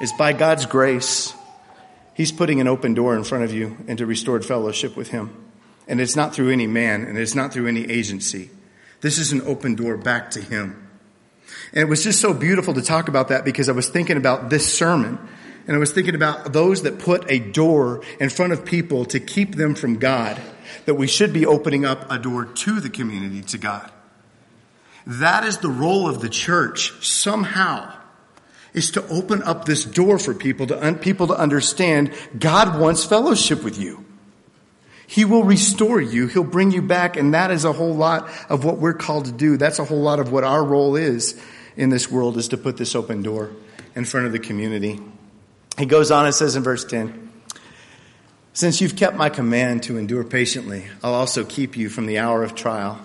is 0.00 0.12
by 0.12 0.32
God's 0.32 0.66
grace, 0.66 1.34
He's 2.14 2.32
putting 2.32 2.60
an 2.60 2.68
open 2.68 2.94
door 2.94 3.16
in 3.16 3.24
front 3.24 3.44
of 3.44 3.52
you 3.52 3.76
into 3.86 4.06
restored 4.06 4.44
fellowship 4.44 4.96
with 4.96 5.08
Him. 5.08 5.34
And 5.88 6.00
it's 6.00 6.16
not 6.16 6.34
through 6.34 6.50
any 6.50 6.66
man 6.66 7.04
and 7.04 7.18
it's 7.18 7.34
not 7.34 7.52
through 7.52 7.66
any 7.66 7.90
agency. 7.90 8.50
This 9.00 9.18
is 9.18 9.32
an 9.32 9.42
open 9.42 9.74
door 9.74 9.96
back 9.96 10.30
to 10.32 10.40
Him. 10.40 10.88
And 11.72 11.80
it 11.82 11.88
was 11.88 12.04
just 12.04 12.20
so 12.20 12.32
beautiful 12.32 12.74
to 12.74 12.82
talk 12.82 13.08
about 13.08 13.28
that 13.28 13.44
because 13.44 13.68
I 13.68 13.72
was 13.72 13.88
thinking 13.88 14.16
about 14.16 14.50
this 14.50 14.72
sermon 14.72 15.18
and 15.66 15.76
I 15.76 15.78
was 15.78 15.92
thinking 15.92 16.14
about 16.14 16.52
those 16.52 16.82
that 16.82 16.98
put 16.98 17.30
a 17.30 17.38
door 17.38 18.02
in 18.18 18.30
front 18.30 18.52
of 18.52 18.64
people 18.64 19.04
to 19.06 19.20
keep 19.20 19.54
them 19.54 19.74
from 19.74 19.98
God, 19.98 20.40
that 20.86 20.94
we 20.94 21.06
should 21.06 21.32
be 21.32 21.46
opening 21.46 21.84
up 21.84 22.10
a 22.10 22.18
door 22.18 22.44
to 22.44 22.80
the 22.80 22.90
community, 22.90 23.42
to 23.42 23.58
God. 23.58 23.90
That 25.06 25.44
is 25.44 25.58
the 25.58 25.68
role 25.68 26.08
of 26.08 26.20
the 26.20 26.28
church 26.28 27.04
somehow 27.04 27.92
is 28.72 28.90
to 28.92 29.06
open 29.08 29.42
up 29.42 29.64
this 29.64 29.84
door 29.84 30.18
for 30.18 30.34
people 30.34 30.66
to 30.66 30.84
un- 30.84 30.98
people 30.98 31.26
to 31.26 31.34
understand 31.34 32.12
God 32.38 32.80
wants 32.80 33.04
fellowship 33.04 33.62
with 33.62 33.78
you. 33.78 34.04
He 35.06 35.26
will 35.26 35.44
restore 35.44 36.00
you. 36.00 36.26
He'll 36.26 36.42
bring 36.42 36.70
you 36.70 36.80
back. 36.80 37.18
And 37.18 37.34
that 37.34 37.50
is 37.50 37.66
a 37.66 37.72
whole 37.72 37.94
lot 37.94 38.30
of 38.48 38.64
what 38.64 38.78
we're 38.78 38.94
called 38.94 39.26
to 39.26 39.32
do. 39.32 39.58
That's 39.58 39.78
a 39.78 39.84
whole 39.84 40.00
lot 40.00 40.20
of 40.20 40.32
what 40.32 40.42
our 40.42 40.64
role 40.64 40.96
is 40.96 41.38
in 41.76 41.90
this 41.90 42.10
world 42.10 42.38
is 42.38 42.48
to 42.48 42.56
put 42.56 42.78
this 42.78 42.94
open 42.94 43.22
door 43.22 43.50
in 43.94 44.06
front 44.06 44.26
of 44.26 44.32
the 44.32 44.38
community. 44.38 44.98
He 45.78 45.86
goes 45.86 46.10
on 46.10 46.26
and 46.26 46.34
says 46.34 46.54
in 46.56 46.62
verse 46.62 46.84
10 46.84 47.30
Since 48.52 48.80
you've 48.80 48.96
kept 48.96 49.16
my 49.16 49.30
command 49.30 49.84
to 49.84 49.96
endure 49.96 50.24
patiently, 50.24 50.84
I'll 51.02 51.14
also 51.14 51.44
keep 51.44 51.76
you 51.76 51.88
from 51.88 52.06
the 52.06 52.18
hour 52.18 52.42
of 52.42 52.54
trial 52.54 53.00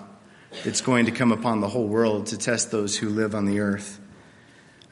that's 0.64 0.80
going 0.80 1.06
to 1.06 1.12
come 1.12 1.32
upon 1.32 1.60
the 1.60 1.68
whole 1.68 1.86
world 1.86 2.26
to 2.26 2.38
test 2.38 2.70
those 2.70 2.96
who 2.96 3.08
live 3.08 3.34
on 3.34 3.46
the 3.46 3.60
earth. 3.60 4.00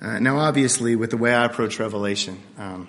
Uh, 0.00 0.18
now, 0.18 0.38
obviously, 0.38 0.96
with 0.96 1.10
the 1.10 1.16
way 1.16 1.34
I 1.34 1.44
approach 1.44 1.78
Revelation, 1.78 2.40
um, 2.58 2.88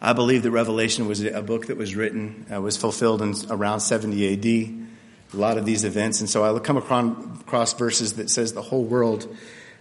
I 0.00 0.12
believe 0.12 0.42
that 0.44 0.50
Revelation 0.50 1.08
was 1.08 1.22
a 1.24 1.42
book 1.42 1.66
that 1.66 1.76
was 1.76 1.96
written, 1.96 2.46
uh, 2.52 2.60
was 2.60 2.76
fulfilled 2.76 3.20
in 3.20 3.34
around 3.50 3.80
70 3.80 4.32
AD. 4.34 4.88
A 5.34 5.36
lot 5.36 5.58
of 5.58 5.66
these 5.66 5.84
events, 5.84 6.20
and 6.20 6.30
so 6.30 6.56
I 6.56 6.58
come 6.60 6.78
across 6.78 7.74
verses 7.74 8.14
that 8.14 8.30
says 8.30 8.54
the 8.54 8.62
whole 8.62 8.84
world 8.84 9.34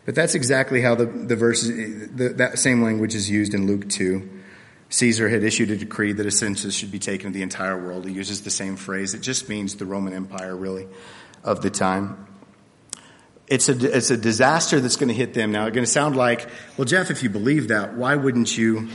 but 0.07 0.15
that's 0.15 0.35
exactly 0.35 0.81
how 0.81 0.95
the, 0.95 1.05
the 1.05 1.35
verse, 1.35 1.63
the, 1.63 2.33
that 2.37 2.59
same 2.59 2.81
language 2.81 3.13
is 3.13 3.29
used 3.29 3.53
in 3.53 3.67
Luke 3.67 3.89
2. 3.89 4.27
Caesar 4.87 5.27
had 5.27 5.43
issued 5.43 5.69
a 5.69 5.75
decree 5.75 6.13
that 6.13 6.25
a 6.25 6.31
census 6.31 6.73
should 6.73 6.91
be 6.91 6.97
taken 6.97 7.27
of 7.27 7.33
the 7.33 7.41
entire 7.41 7.77
world. 7.77 8.07
He 8.07 8.13
uses 8.13 8.43
the 8.43 8.49
same 8.49 8.77
phrase. 8.77 9.13
It 9.13 9.19
just 9.19 9.49
means 9.49 9.75
the 9.75 9.85
Roman 9.85 10.13
Empire, 10.13 10.55
really, 10.55 10.87
of 11.43 11.61
the 11.61 11.69
time. 11.69 12.25
It's 13.47 13.67
a, 13.67 13.97
it's 13.97 14.09
a 14.09 14.15
disaster 14.15 14.79
that's 14.79 14.95
going 14.95 15.09
to 15.09 15.13
hit 15.13 15.33
them. 15.33 15.51
Now, 15.51 15.65
it's 15.65 15.75
going 15.75 15.85
to 15.85 15.91
sound 15.91 16.15
like, 16.15 16.47
well, 16.77 16.85
Jeff, 16.85 17.11
if 17.11 17.21
you 17.21 17.29
believe 17.29 17.67
that, 17.67 17.95
why 17.95 18.15
wouldn't 18.15 18.57
you, 18.57 18.87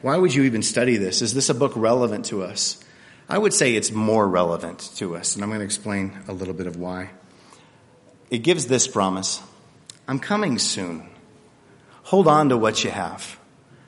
why 0.00 0.16
would 0.16 0.32
you 0.32 0.44
even 0.44 0.62
study 0.62 0.96
this? 0.96 1.22
Is 1.22 1.34
this 1.34 1.48
a 1.48 1.54
book 1.54 1.72
relevant 1.74 2.26
to 2.26 2.44
us? 2.44 2.80
I 3.28 3.36
would 3.36 3.52
say 3.52 3.74
it's 3.74 3.90
more 3.90 4.28
relevant 4.28 4.92
to 4.98 5.16
us, 5.16 5.34
and 5.34 5.42
I'm 5.42 5.50
going 5.50 5.58
to 5.58 5.64
explain 5.64 6.16
a 6.28 6.32
little 6.32 6.54
bit 6.54 6.68
of 6.68 6.76
why. 6.76 7.10
It 8.30 8.44
gives 8.44 8.66
this 8.66 8.86
promise 8.86 9.42
I'm 10.08 10.18
coming 10.18 10.58
soon. 10.58 11.08
Hold 12.04 12.28
on 12.28 12.50
to 12.50 12.56
what 12.56 12.84
you 12.84 12.90
have 12.90 13.38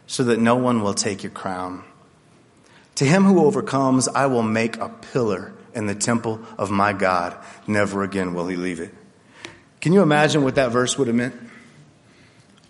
so 0.07 0.25
that 0.25 0.41
no 0.41 0.57
one 0.57 0.83
will 0.83 0.95
take 0.95 1.23
your 1.23 1.33
crown. 1.33 1.85
To 2.97 3.05
him 3.05 3.25
who 3.25 3.45
overcomes, 3.45 4.09
I 4.09 4.27
will 4.27 4.43
make 4.43 4.77
a 4.79 4.89
pillar 4.89 5.53
in 5.75 5.87
the 5.87 5.95
temple 5.95 6.41
of 6.57 6.71
my 6.71 6.93
God. 6.93 7.37
Never 7.67 8.03
again 8.03 8.35
will 8.35 8.49
he 8.49 8.57
leave 8.57 8.81
it. 8.81 8.93
Can 9.81 9.93
you 9.93 10.03
imagine 10.03 10.43
what 10.43 10.57
that 10.57 10.73
verse 10.73 10.99
would 10.99 11.07
have 11.07 11.15
meant? 11.15 11.35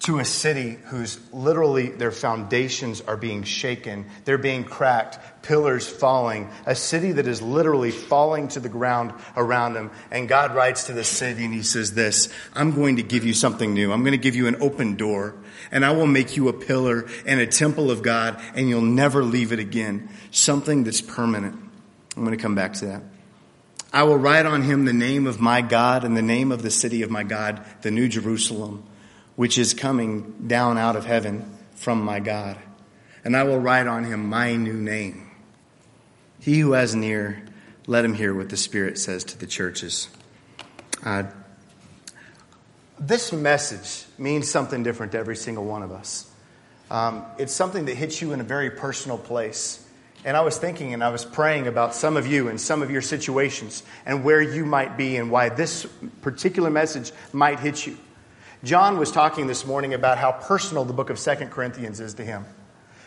To 0.00 0.20
a 0.20 0.24
city 0.24 0.78
whose 0.86 1.18
literally 1.32 1.88
their 1.88 2.12
foundations 2.12 3.00
are 3.00 3.16
being 3.16 3.42
shaken, 3.42 4.06
they're 4.24 4.38
being 4.38 4.62
cracked, 4.62 5.18
pillars 5.42 5.88
falling, 5.88 6.48
a 6.66 6.74
city 6.74 7.12
that 7.12 7.26
is 7.26 7.42
literally 7.42 7.90
falling 7.90 8.46
to 8.48 8.60
the 8.60 8.68
ground 8.68 9.12
around 9.36 9.74
them. 9.74 9.90
And 10.12 10.28
God 10.28 10.54
writes 10.54 10.84
to 10.84 10.92
the 10.92 11.02
city 11.02 11.44
and 11.44 11.52
he 11.52 11.62
says 11.62 11.94
this, 11.94 12.28
I'm 12.54 12.72
going 12.72 12.96
to 12.96 13.02
give 13.02 13.24
you 13.24 13.34
something 13.34 13.74
new. 13.74 13.92
I'm 13.92 14.02
going 14.02 14.12
to 14.12 14.18
give 14.18 14.36
you 14.36 14.46
an 14.46 14.62
open 14.62 14.94
door 14.94 15.34
and 15.72 15.84
I 15.84 15.90
will 15.90 16.06
make 16.06 16.36
you 16.36 16.48
a 16.48 16.52
pillar 16.52 17.06
and 17.26 17.40
a 17.40 17.46
temple 17.46 17.90
of 17.90 18.02
God 18.02 18.40
and 18.54 18.68
you'll 18.68 18.82
never 18.82 19.24
leave 19.24 19.52
it 19.52 19.58
again. 19.58 20.08
Something 20.30 20.84
that's 20.84 21.00
permanent. 21.00 21.56
I'm 22.16 22.24
going 22.24 22.36
to 22.36 22.42
come 22.42 22.54
back 22.54 22.74
to 22.74 22.86
that. 22.86 23.02
I 23.92 24.04
will 24.04 24.18
write 24.18 24.46
on 24.46 24.62
him 24.62 24.84
the 24.84 24.92
name 24.92 25.26
of 25.26 25.40
my 25.40 25.60
God 25.60 26.04
and 26.04 26.16
the 26.16 26.22
name 26.22 26.52
of 26.52 26.62
the 26.62 26.70
city 26.70 27.02
of 27.02 27.10
my 27.10 27.24
God, 27.24 27.64
the 27.82 27.90
New 27.90 28.06
Jerusalem 28.06 28.84
which 29.38 29.56
is 29.56 29.72
coming 29.72 30.34
down 30.48 30.76
out 30.76 30.96
of 30.96 31.06
heaven 31.06 31.48
from 31.76 32.02
my 32.02 32.18
God. 32.18 32.58
And 33.22 33.36
I 33.36 33.44
will 33.44 33.60
write 33.60 33.86
on 33.86 34.02
him 34.02 34.28
my 34.28 34.56
new 34.56 34.72
name. 34.72 35.30
He 36.40 36.58
who 36.58 36.72
has 36.72 36.92
an 36.92 37.04
ear, 37.04 37.44
let 37.86 38.04
him 38.04 38.14
hear 38.14 38.34
what 38.34 38.48
the 38.48 38.56
Spirit 38.56 38.98
says 38.98 39.22
to 39.22 39.38
the 39.38 39.46
churches. 39.46 40.08
Uh, 41.04 41.22
this 42.98 43.32
message 43.32 44.06
means 44.18 44.50
something 44.50 44.82
different 44.82 45.12
to 45.12 45.18
every 45.18 45.36
single 45.36 45.64
one 45.64 45.84
of 45.84 45.92
us. 45.92 46.28
Um, 46.90 47.24
it's 47.38 47.52
something 47.52 47.84
that 47.84 47.94
hits 47.94 48.20
you 48.20 48.32
in 48.32 48.40
a 48.40 48.44
very 48.44 48.72
personal 48.72 49.18
place. 49.18 49.86
And 50.24 50.36
I 50.36 50.40
was 50.40 50.58
thinking 50.58 50.94
and 50.94 51.04
I 51.04 51.10
was 51.10 51.24
praying 51.24 51.68
about 51.68 51.94
some 51.94 52.16
of 52.16 52.26
you 52.26 52.48
and 52.48 52.60
some 52.60 52.82
of 52.82 52.90
your 52.90 53.02
situations 53.02 53.84
and 54.04 54.24
where 54.24 54.42
you 54.42 54.66
might 54.66 54.96
be 54.96 55.16
and 55.16 55.30
why 55.30 55.48
this 55.48 55.86
particular 56.22 56.70
message 56.70 57.12
might 57.32 57.60
hit 57.60 57.86
you. 57.86 57.98
John 58.64 58.98
was 58.98 59.12
talking 59.12 59.46
this 59.46 59.64
morning 59.64 59.94
about 59.94 60.18
how 60.18 60.32
personal 60.32 60.84
the 60.84 60.92
book 60.92 61.10
of 61.10 61.18
Second 61.18 61.50
Corinthians 61.50 62.00
is 62.00 62.14
to 62.14 62.24
him. 62.24 62.44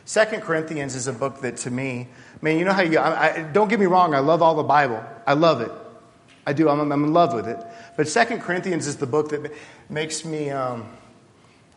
Second 0.06 0.42
Corinthians 0.42 0.96
is 0.96 1.08
a 1.08 1.14
book 1.14 1.42
that 1.42 1.58
to 1.58 1.72
me, 1.72 2.08
man, 2.42 2.58
you 2.58 2.66
know 2.66 2.74
how 2.74 2.82
you, 2.82 2.98
I, 2.98 3.34
I, 3.34 3.42
don't 3.44 3.68
get 3.68 3.80
me 3.80 3.86
wrong, 3.86 4.16
I 4.16 4.20
love 4.20 4.42
all 4.42 4.56
the 4.56 4.64
Bible. 4.64 5.04
I 5.28 5.34
love 5.34 5.62
it. 5.62 5.72
I 6.46 6.54
do, 6.54 6.70
I'm, 6.70 6.92
I'm 6.92 7.04
in 7.04 7.14
love 7.14 7.34
with 7.34 7.48
it. 7.48 7.60
But 7.98 8.08
Second 8.08 8.42
Corinthians 8.42 8.88
is 8.88 8.98
the 8.98 9.06
book 9.06 9.30
that 9.30 9.54
makes 9.90 10.26
me, 10.26 10.50
um, 10.50 10.90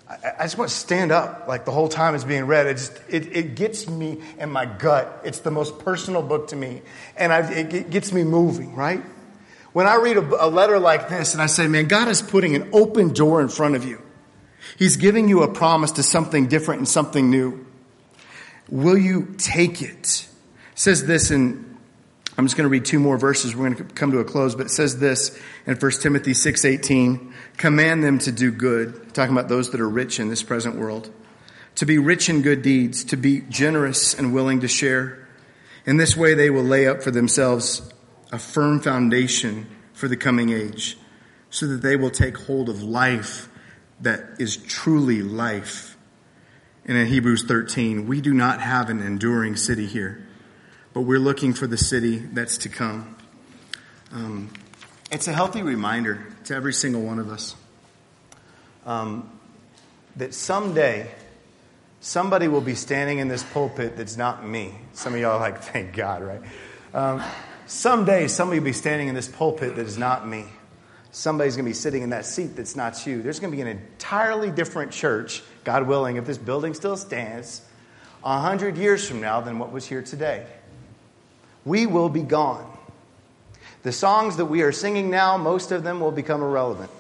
I, 0.09 0.33
I, 0.39 0.43
just 0.45 0.57
want 0.57 0.71
to 0.71 0.77
stand 0.77 1.13
up 1.13 1.47
like 1.49 1.65
the 1.65 1.71
whole 1.71 1.89
time 1.89 2.15
it's 2.15 2.25
being 2.25 2.47
read. 2.47 2.67
It, 2.67 2.75
just, 2.75 2.99
it, 3.09 3.37
it 3.37 3.55
gets 3.57 3.89
me 3.89 4.23
in 4.39 4.51
my 4.51 4.65
gut. 4.67 5.21
It's 5.25 5.41
the 5.41 5.51
most 5.51 5.79
personal 5.81 6.23
book 6.23 6.49
to 6.49 6.57
me. 6.57 6.83
And 7.17 7.33
I, 7.33 7.51
it 7.51 7.91
gets 7.91 8.13
me 8.13 8.25
moving, 8.25 8.75
right? 8.75 9.03
When 9.75 9.89
I 9.89 9.97
read 9.97 10.17
a, 10.17 10.47
a 10.47 10.49
letter 10.49 10.79
like 10.79 11.09
this 11.09 11.35
and 11.35 11.43
I 11.43 11.47
say, 11.47 11.67
man, 11.67 11.89
God 11.89 12.07
is 12.07 12.23
putting 12.23 12.55
an 12.55 12.71
open 12.73 13.13
door 13.13 13.41
in 13.41 13.49
front 13.49 13.75
of 13.75 13.85
you. 13.85 14.01
He's 14.79 14.97
giving 14.97 15.29
you 15.29 15.43
a 15.43 15.53
promise 15.53 15.91
to 15.93 16.03
something 16.05 16.47
different 16.47 16.79
and 16.79 16.89
something 16.89 17.29
new. 17.29 17.67
Will 18.69 18.97
you 18.97 19.35
take 19.37 19.83
it? 19.83 19.91
It 19.93 20.29
says 20.77 21.05
this 21.07 21.33
in 21.33 21.75
I'm 22.37 22.47
just 22.47 22.57
going 22.57 22.65
to 22.65 22.71
read 22.71 22.85
two 22.85 22.99
more 22.99 23.17
verses. 23.17 23.55
We're 23.55 23.71
going 23.71 23.89
to 23.89 23.95
come 23.95 24.11
to 24.11 24.19
a 24.19 24.25
close, 24.25 24.57
but 24.57 24.67
it 24.67 24.71
says 24.71 24.99
this 24.99 25.39
in 25.67 25.77
1 25.77 25.91
Timothy 26.01 26.33
6:18, 26.33 27.33
command 27.57 28.03
them 28.03 28.19
to 28.21 28.33
do 28.33 28.51
good, 28.51 29.15
talking 29.15 29.37
about 29.37 29.49
those 29.49 29.71
that 29.71 29.81
are 29.81 29.89
rich 29.89 30.19
in 30.19 30.29
this 30.29 30.43
present 30.43 30.77
world, 30.77 31.11
to 31.77 31.87
be 31.87 31.99
rich 31.99 32.29
in 32.29 32.43
good 32.43 32.63
deeds, 32.63 33.05
to 33.05 33.17
be 33.17 33.43
generous 33.49 34.15
and 34.15 34.35
willing 34.35 34.61
to 34.61 34.69
share. 34.69 35.29
In 35.87 35.97
this 35.97 36.17
way 36.17 36.35
they 36.35 36.51
will 36.51 36.65
lay 36.65 36.89
up 36.89 37.03
for 37.03 37.13
themselves 37.13 37.83
a 38.35 38.39
firm 38.39 38.81
foundation 38.81 39.67
for 39.93 40.09
the 40.09 40.17
coming 40.17 40.51
age, 40.51 40.99
so 41.51 41.67
that 41.67 41.83
they 41.83 41.97
will 41.97 42.11
take 42.11 42.37
hold 42.37 42.69
of 42.69 42.83
life 42.83 43.49
that 44.01 44.23
is 44.39 44.57
truly 44.57 45.23
life. 45.23 45.97
And 46.85 46.99
in 46.99 47.07
Hebrews 47.07 47.45
13, 47.45 48.07
we 48.07 48.21
do 48.21 48.35
not 48.35 48.61
have 48.61 48.91
an 48.91 49.01
enduring 49.01 49.57
city 49.57 49.87
here 49.87 50.27
but 50.95 51.03
we're 51.03 51.19
looking 51.19 51.53
for 51.53 51.67
the 51.67 51.77
city 51.77 52.19
that's 52.19 52.59
to 52.59 52.69
come. 52.69 53.17
Um, 54.13 54.51
it's 55.11 55.27
a 55.27 55.33
healthy 55.33 55.63
reminder 55.63 56.25
to 56.45 56.55
every 56.55 56.73
single 56.73 57.03
one 57.03 57.19
of 57.19 57.31
us 57.31 57.57
um, 58.87 59.29
that 60.17 60.33
someday 60.33 61.11
somebody 62.01 62.47
will 62.47 62.61
be 62.61 62.77
standing 62.77 63.19
in 63.19 63.27
this 63.27 63.43
pulpit 63.43 63.97
that's 63.97 64.17
not 64.17 64.47
me. 64.47 64.73
Some 64.93 65.15
of 65.15 65.21
y'all 65.21 65.33
are 65.33 65.41
like, 65.41 65.63
thank 65.63 65.95
God, 65.95 66.23
right? 66.23 66.41
Um, 66.95 67.23
someday 67.67 68.29
somebody 68.29 68.61
will 68.61 68.67
be 68.67 68.73
standing 68.73 69.09
in 69.09 69.15
this 69.15 69.29
pulpit 69.29 69.77
that 69.77 69.87
is 69.87 69.99
not 69.99 70.27
me. 70.27 70.47
Somebody's 71.13 71.55
going 71.57 71.65
to 71.65 71.71
be 71.71 71.75
sitting 71.75 72.03
in 72.03 72.11
that 72.11 72.27
seat 72.27 72.57
that's 72.57 72.75
not 72.75 73.07
you. 73.07 73.23
There's 73.23 73.39
going 73.39 73.53
to 73.53 73.57
be 73.57 73.63
an 73.63 73.69
entirely 73.69 74.51
different 74.51 74.91
church, 74.91 75.43
God 75.63 75.87
willing, 75.87 76.17
if 76.17 76.27
this 76.27 76.39
building 76.39 76.75
still 76.75 76.97
stands, 76.97 77.63
a 78.25 78.41
hundred 78.41 78.77
years 78.77 79.07
from 79.07 79.21
now 79.21 79.41
than 79.41 79.59
what 79.59 79.71
was 79.71 79.87
here 79.87 80.03
today 80.03 80.47
we 81.65 81.87
will 81.87 82.09
be 82.09 82.23
gone. 82.23 82.71
The 83.83 83.93
songs 83.93 84.37
that 84.37 84.47
we 84.47 84.63
are 84.63 84.73
singing 84.73 85.11
now, 85.11 85.37
most 85.37 85.73
of 85.73 85.83
them 85.83 86.01
will 86.01 86.13
become 86.13 86.43
irrelevant. 86.43 86.91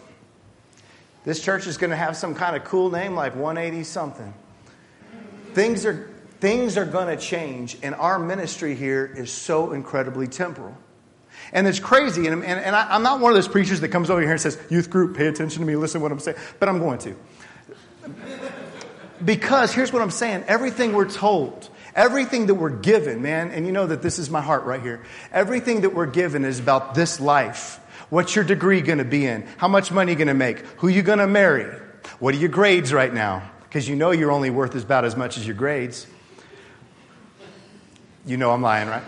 This 1.25 1.43
church 1.43 1.67
is 1.67 1.79
going 1.79 1.91
to 1.91 1.97
have 1.97 2.17
some 2.17 2.35
kind 2.35 2.57
of 2.57 2.65
cool 2.65 2.91
name 2.91 3.15
like 3.15 3.35
180 3.35 3.85
something. 3.85 4.35
Things 5.55 5.87
are, 5.87 6.11
things 6.45 6.77
are 6.77 6.85
going 6.85 7.09
to 7.09 7.17
change, 7.17 7.79
and 7.83 7.95
our 7.95 8.19
ministry 8.19 8.75
here 8.75 9.07
is 9.07 9.33
so 9.33 9.73
incredibly 9.73 10.27
temporal. 10.27 10.77
And 11.55 11.67
it's 11.67 11.81
crazy, 11.81 12.27
and, 12.27 12.45
and, 12.45 12.61
and 12.61 12.77
I, 12.77 12.95
am 12.95 13.03
not 13.03 13.21
one 13.21 13.33
of 13.33 13.35
those 13.35 13.49
preachers 13.49 13.81
that 13.81 13.89
comes 13.89 14.11
over 14.11 14.21
here 14.21 14.33
and 14.33 14.39
says, 14.39 14.61
Youth 14.69 14.91
group, 14.91 15.17
pay 15.17 15.27
attention 15.27 15.61
to 15.61 15.67
me, 15.67 15.75
listen 15.75 16.01
to 16.01 16.03
what 16.03 16.13
I'm 16.13 16.19
saying, 16.19 16.37
but 16.61 16.69
I'm 16.69 16.81
going 16.81 16.99
to. 16.99 17.17
Because 19.25 19.73
here's 19.73 19.91
what 19.91 20.03
I'm 20.03 20.11
saying 20.11 20.45
everything 20.47 20.93
we're 20.93 21.09
told 21.09 21.71
Everything 21.95 22.47
that 22.47 22.57
we're 22.57 22.71
given, 22.71 23.23
man, 23.23 23.53
and 23.53 23.67
you 23.67 23.73
know 23.73 23.87
that 23.87 24.03
this 24.03 24.19
is 24.19 24.29
my 24.29 24.41
heart 24.41 24.65
right 24.65 24.83
here. 24.83 25.05
Everything 25.33 25.83
that 25.83 25.95
we're 25.95 26.07
given 26.07 26.45
is 26.45 26.59
about 26.59 26.97
this 26.97 27.21
life. 27.21 27.79
What's 28.11 28.35
your 28.35 28.45
degree 28.45 28.81
going 28.81 28.99
to 28.99 29.05
be 29.05 29.27
in? 29.27 29.47
How 29.59 29.69
much 29.69 29.93
money 29.93 30.11
you 30.11 30.19
going 30.19 30.27
to 30.27 30.35
make? 30.35 30.59
Who 30.79 30.89
you 30.89 31.03
going 31.03 31.21
to 31.21 31.29
marry? 31.29 31.73
What 32.19 32.35
are 32.35 32.39
your 32.39 32.49
grades 32.49 32.93
right 32.93 33.15
now? 33.15 33.49
Because 33.63 33.89
you 33.89 33.95
know 33.95 34.11
you're 34.11 34.33
only 34.33 34.51
worth 34.51 34.75
about 34.75 35.05
as 35.05 35.17
much 35.17 35.39
as 35.39 35.47
your 35.47 35.55
grades. 35.55 36.09
You 38.27 38.37
know 38.37 38.51
I'm 38.51 38.63
lying, 38.63 38.89
right? 38.89 39.03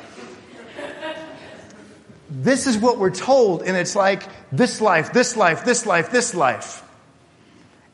this 2.29 2.67
is 2.67 2.77
what 2.77 2.99
we're 2.99 3.15
told, 3.15 3.63
and 3.63 3.77
it's 3.77 3.97
like 3.97 4.23
this 4.53 4.81
life, 4.81 5.13
this 5.13 5.37
life, 5.37 5.65
this 5.65 5.87
life, 5.87 6.11
this 6.11 6.35
life. 6.35 6.83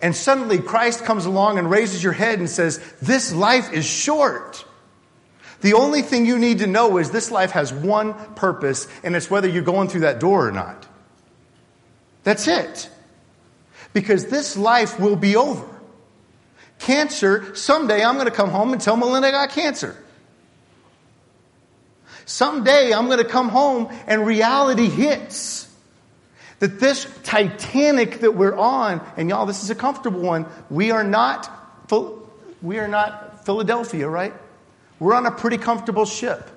And 0.00 0.16
suddenly 0.16 0.58
Christ 0.58 1.04
comes 1.04 1.26
along 1.26 1.58
and 1.58 1.70
raises 1.70 2.02
your 2.02 2.12
head 2.12 2.40
and 2.40 2.50
says, 2.50 2.78
This 3.00 3.32
life 3.32 3.72
is 3.72 3.84
short. 3.84 4.64
The 5.60 5.74
only 5.74 6.02
thing 6.02 6.26
you 6.26 6.38
need 6.38 6.58
to 6.58 6.66
know 6.66 6.98
is 6.98 7.12
this 7.12 7.30
life 7.30 7.52
has 7.52 7.72
one 7.72 8.14
purpose, 8.34 8.88
and 9.04 9.14
it's 9.14 9.30
whether 9.30 9.48
you're 9.48 9.62
going 9.62 9.88
through 9.88 10.00
that 10.00 10.18
door 10.18 10.48
or 10.48 10.52
not. 10.52 10.86
That's 12.24 12.48
it. 12.48 12.90
Because 13.92 14.26
this 14.26 14.56
life 14.56 14.98
will 14.98 15.14
be 15.14 15.36
over. 15.36 15.68
Cancer, 16.80 17.54
someday 17.54 18.04
I'm 18.04 18.14
going 18.14 18.26
to 18.26 18.32
come 18.32 18.50
home 18.50 18.72
and 18.72 18.82
tell 18.82 18.96
Melinda 18.96 19.28
I 19.28 19.30
got 19.30 19.50
cancer. 19.50 20.01
Someday 22.24 22.92
I'm 22.92 23.06
going 23.06 23.18
to 23.18 23.24
come 23.24 23.48
home 23.48 23.92
and 24.06 24.26
reality 24.26 24.88
hits. 24.88 25.68
That 26.60 26.78
this 26.78 27.08
Titanic 27.24 28.20
that 28.20 28.36
we're 28.36 28.56
on, 28.56 29.04
and 29.16 29.28
y'all, 29.28 29.46
this 29.46 29.64
is 29.64 29.70
a 29.70 29.74
comfortable 29.74 30.20
one, 30.20 30.46
we 30.70 30.92
are 30.92 31.02
not, 31.02 31.50
we 32.62 32.78
are 32.78 32.86
not 32.86 33.44
Philadelphia, 33.44 34.08
right? 34.08 34.32
We're 35.00 35.14
on 35.14 35.26
a 35.26 35.32
pretty 35.32 35.58
comfortable 35.58 36.04
ship. 36.04 36.48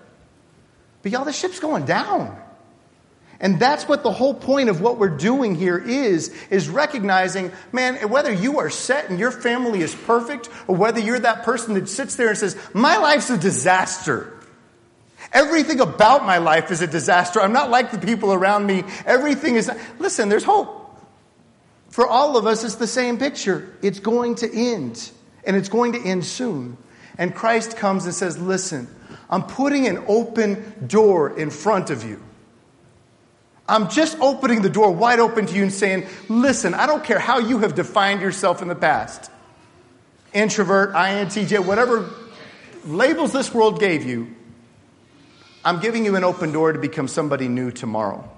But 1.01 1.12
y'all, 1.12 1.25
the 1.25 1.34
ship's 1.34 1.60
going 1.60 1.86
down. 1.86 2.39
And 3.39 3.60
that's 3.60 3.88
what 3.88 4.04
the 4.04 4.12
whole 4.12 4.34
point 4.34 4.69
of 4.69 4.80
what 4.80 4.97
we're 4.97 5.10
doing 5.10 5.56
here 5.56 5.78
is, 5.78 6.34
is 6.49 6.69
recognizing, 6.69 7.51
man, 7.71 8.10
whether 8.10 8.32
you 8.32 8.60
are 8.60 8.69
set 8.69 9.10
and 9.10 9.19
your 9.19 9.32
family 9.32 9.82
is 9.82 9.93
perfect, 9.93 10.49
or 10.67 10.75
whether 10.75 10.99
you're 10.99 11.19
that 11.19 11.43
person 11.43 11.73
that 11.73 11.89
sits 11.89 12.15
there 12.15 12.30
and 12.30 12.38
says, 12.38 12.56
my 12.73 12.97
life's 12.97 13.30
a 13.32 13.38
disaster. 13.38 14.35
Everything 15.33 15.79
about 15.79 16.25
my 16.25 16.38
life 16.38 16.71
is 16.71 16.81
a 16.81 16.88
disaster. 16.88 17.41
I'm 17.41 17.53
not 17.53 17.69
like 17.69 17.91
the 17.91 17.97
people 17.97 18.33
around 18.33 18.65
me. 18.65 18.83
Everything 19.05 19.55
is, 19.55 19.69
listen, 19.99 20.29
there's 20.29 20.43
hope. 20.43 20.81
For 21.89 22.07
all 22.07 22.38
of 22.38 22.45
us, 22.45 22.63
it's 22.63 22.75
the 22.75 22.88
same 22.88 23.17
picture. 23.17 23.73
It's 23.81 23.99
going 23.99 24.35
to 24.35 24.53
end, 24.53 25.11
and 25.45 25.55
it's 25.55 25.69
going 25.69 25.93
to 25.93 26.01
end 26.01 26.25
soon. 26.25 26.77
And 27.17 27.33
Christ 27.33 27.77
comes 27.77 28.05
and 28.05 28.13
says, 28.13 28.38
Listen, 28.38 28.93
I'm 29.29 29.43
putting 29.43 29.88
an 29.88 30.03
open 30.07 30.88
door 30.88 31.38
in 31.38 31.49
front 31.49 31.89
of 31.89 32.03
you. 32.03 32.21
I'm 33.67 33.89
just 33.89 34.19
opening 34.19 34.61
the 34.61 34.69
door 34.69 34.91
wide 34.91 35.19
open 35.19 35.45
to 35.45 35.55
you 35.55 35.63
and 35.63 35.71
saying, 35.71 36.07
Listen, 36.27 36.73
I 36.73 36.85
don't 36.85 37.03
care 37.03 37.19
how 37.19 37.39
you 37.39 37.59
have 37.59 37.75
defined 37.75 38.21
yourself 38.21 38.61
in 38.61 38.67
the 38.67 38.75
past 38.75 39.31
introvert, 40.35 40.93
INTJ, 40.93 41.65
whatever 41.65 42.07
labels 42.85 43.31
this 43.31 43.53
world 43.53 43.79
gave 43.79 44.05
you. 44.05 44.35
I'm 45.65 45.80
giving 45.80 46.06
you 46.06 46.15
an 46.15 46.23
open 46.23 46.51
door 46.51 46.71
to 46.71 46.78
become 46.78 47.08
somebody 47.08 47.47
new 47.47 47.71
tomorrow. 47.71 48.30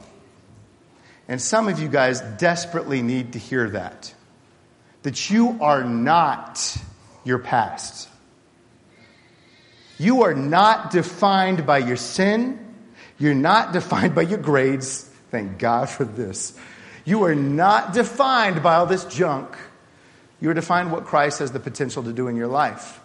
And 1.28 1.42
some 1.42 1.68
of 1.68 1.78
you 1.78 1.90
guys 1.90 2.22
desperately 2.22 3.02
need 3.02 3.34
to 3.34 3.40
hear 3.40 3.70
that. 3.72 4.13
That 5.04 5.30
you 5.30 5.58
are 5.60 5.84
not 5.84 6.78
your 7.26 7.40
past. 7.40 8.08
You 9.98 10.24
are 10.24 10.34
not 10.34 10.92
defined 10.92 11.66
by 11.66 11.80
your 11.80 11.98
sin. 11.98 12.76
You're 13.20 13.36
not 13.36 13.74
defined 13.74 14.16
by 14.16 14.22
your 14.22 14.40
grades. 14.40 15.04
Thank 15.30 15.60
God 15.60 15.90
for 15.90 16.06
this. 16.06 16.58
You 17.04 17.24
are 17.24 17.36
not 17.36 17.94
defined 17.94 18.63
by 18.63 18.76
all 18.76 18.86
this 18.86 19.04
junk. 19.04 19.58
You 20.40 20.50
are 20.50 20.54
defined 20.54 20.94
what 20.94 21.04
Christ 21.04 21.40
has 21.40 21.52
the 21.52 21.60
potential 21.60 22.04
to 22.04 22.13
do 22.13 22.30
in 22.30 22.38
your 22.38 22.48
life. 22.48 23.02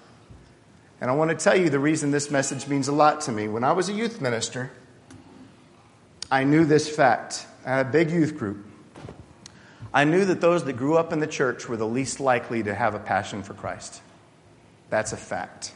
And 1.03 1.11
I 1.11 1.15
want 1.15 1.31
to 1.31 1.37
tell 1.37 1.57
you 1.57 1.69
the 1.69 1.81
reason 1.81 2.12
this 2.12 2.31
message 2.31 2.69
means 2.69 2.87
a 2.87 2.93
lot 2.93 3.23
to 3.23 3.33
me. 3.33 3.49
When 3.49 3.65
I 3.65 3.73
was 3.73 3.88
a 3.88 3.93
youth 3.93 4.21
minister, 4.21 4.71
I 6.31 6.45
knew 6.45 6.65
this 6.65 6.88
fact. 6.88 7.45
I 7.67 7.71
had 7.71 7.87
a 7.87 7.91
big 7.91 8.12
youth 8.12 8.38
group. 8.38 8.65
I 9.93 10.05
knew 10.05 10.25
that 10.25 10.41
those 10.41 10.62
that 10.62 10.75
grew 10.75 10.97
up 10.97 11.12
in 11.12 11.19
the 11.19 11.27
church 11.27 11.69
were 11.69 11.77
the 11.77 11.88
least 11.88 12.21
likely 12.21 12.62
to 12.62 12.73
have 12.73 12.95
a 12.95 13.01
passion 13.01 13.43
for 13.43 13.53
Christ. 13.53 14.01
That's 14.91 15.12
a 15.12 15.17
fact. 15.17 15.75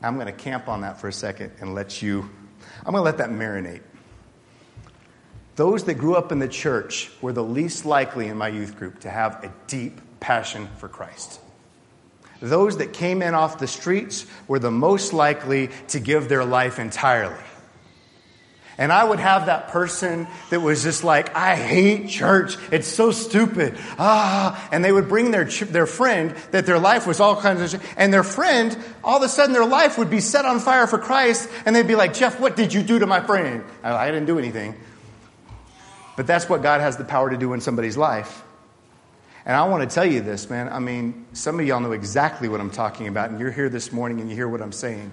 I'm 0.00 0.14
going 0.14 0.28
to 0.28 0.32
camp 0.32 0.68
on 0.68 0.82
that 0.82 1.00
for 1.00 1.08
a 1.08 1.12
second 1.12 1.50
and 1.60 1.74
let 1.74 2.02
you, 2.02 2.30
I'm 2.84 2.92
going 2.92 2.98
to 2.98 3.02
let 3.02 3.18
that 3.18 3.30
marinate. 3.30 3.82
Those 5.56 5.82
that 5.86 5.94
grew 5.94 6.14
up 6.14 6.30
in 6.30 6.38
the 6.38 6.46
church 6.46 7.10
were 7.20 7.32
the 7.32 7.42
least 7.42 7.84
likely 7.84 8.28
in 8.28 8.36
my 8.36 8.46
youth 8.46 8.76
group 8.76 9.00
to 9.00 9.10
have 9.10 9.42
a 9.42 9.52
deep 9.66 10.00
passion 10.20 10.68
for 10.78 10.88
Christ. 10.88 11.40
Those 12.40 12.78
that 12.78 12.92
came 12.92 13.22
in 13.22 13.34
off 13.34 13.58
the 13.58 13.66
streets 13.66 14.26
were 14.46 14.58
the 14.58 14.70
most 14.70 15.12
likely 15.12 15.70
to 15.88 16.00
give 16.00 16.28
their 16.28 16.44
life 16.44 16.78
entirely. 16.78 17.42
And 18.78 18.92
I 18.92 19.04
would 19.04 19.20
have 19.20 19.46
that 19.46 19.68
person 19.68 20.26
that 20.50 20.60
was 20.60 20.82
just 20.82 21.02
like, 21.02 21.34
I 21.34 21.56
hate 21.56 22.10
church. 22.10 22.58
It's 22.70 22.86
so 22.86 23.10
stupid. 23.10 23.78
Ah, 23.98 24.68
and 24.70 24.84
they 24.84 24.92
would 24.92 25.08
bring 25.08 25.30
their, 25.30 25.44
their 25.44 25.86
friend 25.86 26.34
that 26.50 26.66
their 26.66 26.78
life 26.78 27.06
was 27.06 27.18
all 27.18 27.40
kinds 27.40 27.72
of, 27.72 27.82
and 27.96 28.12
their 28.12 28.22
friend, 28.22 28.76
all 29.02 29.16
of 29.16 29.22
a 29.22 29.28
sudden 29.30 29.54
their 29.54 29.64
life 29.64 29.96
would 29.96 30.10
be 30.10 30.20
set 30.20 30.44
on 30.44 30.60
fire 30.60 30.86
for 30.86 30.98
Christ. 30.98 31.48
And 31.64 31.74
they'd 31.74 31.86
be 31.86 31.94
like, 31.94 32.12
Jeff, 32.12 32.38
what 32.38 32.54
did 32.54 32.74
you 32.74 32.82
do 32.82 32.98
to 32.98 33.06
my 33.06 33.20
friend? 33.20 33.64
I 33.82 34.10
didn't 34.10 34.26
do 34.26 34.38
anything. 34.38 34.74
But 36.16 36.26
that's 36.26 36.46
what 36.46 36.62
God 36.62 36.82
has 36.82 36.98
the 36.98 37.04
power 37.04 37.30
to 37.30 37.36
do 37.38 37.54
in 37.54 37.62
somebody's 37.62 37.96
life. 37.96 38.42
And 39.46 39.56
I 39.56 39.66
want 39.68 39.88
to 39.88 39.94
tell 39.94 40.04
you 40.04 40.20
this, 40.20 40.50
man. 40.50 40.68
I 40.68 40.80
mean, 40.80 41.26
some 41.32 41.58
of 41.58 41.66
y'all 41.66 41.80
know 41.80 41.92
exactly 41.92 42.48
what 42.48 42.60
I'm 42.60 42.70
talking 42.70 43.08
about, 43.08 43.30
and 43.30 43.40
you're 43.40 43.52
here 43.52 43.68
this 43.68 43.92
morning 43.92 44.20
and 44.20 44.28
you 44.28 44.36
hear 44.36 44.48
what 44.48 44.60
I'm 44.60 44.72
saying 44.72 45.12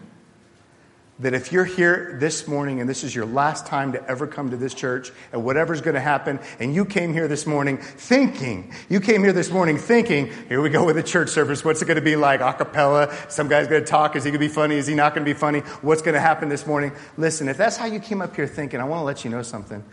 that 1.19 1.33
if 1.33 1.51
you're 1.51 1.65
here 1.65 2.17
this 2.19 2.47
morning 2.47 2.81
and 2.81 2.89
this 2.89 3.03
is 3.03 3.13
your 3.13 3.25
last 3.25 3.67
time 3.67 3.91
to 3.91 4.09
ever 4.09 4.25
come 4.25 4.49
to 4.49 4.57
this 4.57 4.73
church 4.73 5.11
and 5.31 5.43
whatever's 5.43 5.79
going 5.81 5.93
to 5.93 6.01
happen, 6.01 6.39
and 6.59 6.73
you 6.73 6.85
came 6.85 7.13
here 7.13 7.27
this 7.27 7.45
morning 7.45 7.77
thinking, 7.77 8.73
you 8.89 8.99
came 8.99 9.23
here 9.23 9.31
this 9.31 9.51
morning 9.51 9.77
thinking, 9.77 10.31
here 10.49 10.61
we 10.61 10.69
go 10.69 10.83
with 10.83 10.95
the 10.95 11.03
church 11.03 11.29
service. 11.29 11.63
What's 11.63 11.81
it 11.81 11.85
going 11.85 11.95
to 11.95 12.01
be 12.01 12.15
like? 12.15 12.41
A 12.41 12.53
cappella? 12.53 13.15
Some 13.29 13.47
guy's 13.47 13.67
going 13.67 13.83
to 13.83 13.87
talk. 13.87 14.15
Is 14.15 14.23
he 14.23 14.31
going 14.31 14.41
to 14.41 14.47
be 14.47 14.53
funny? 14.53 14.75
Is 14.75 14.87
he 14.87 14.95
not 14.95 15.13
going 15.13 15.23
to 15.23 15.31
be 15.31 15.37
funny? 15.37 15.59
What's 15.81 16.01
going 16.01 16.15
to 16.15 16.19
happen 16.19 16.49
this 16.49 16.65
morning? 16.65 16.91
Listen, 17.15 17.47
if 17.47 17.57
that's 17.57 17.77
how 17.77 17.85
you 17.85 17.99
came 17.99 18.21
up 18.21 18.35
here 18.35 18.47
thinking, 18.47 18.79
I 18.79 18.85
want 18.85 18.99
to 18.99 19.05
let 19.05 19.23
you 19.23 19.29
know 19.29 19.43
something. 19.43 19.83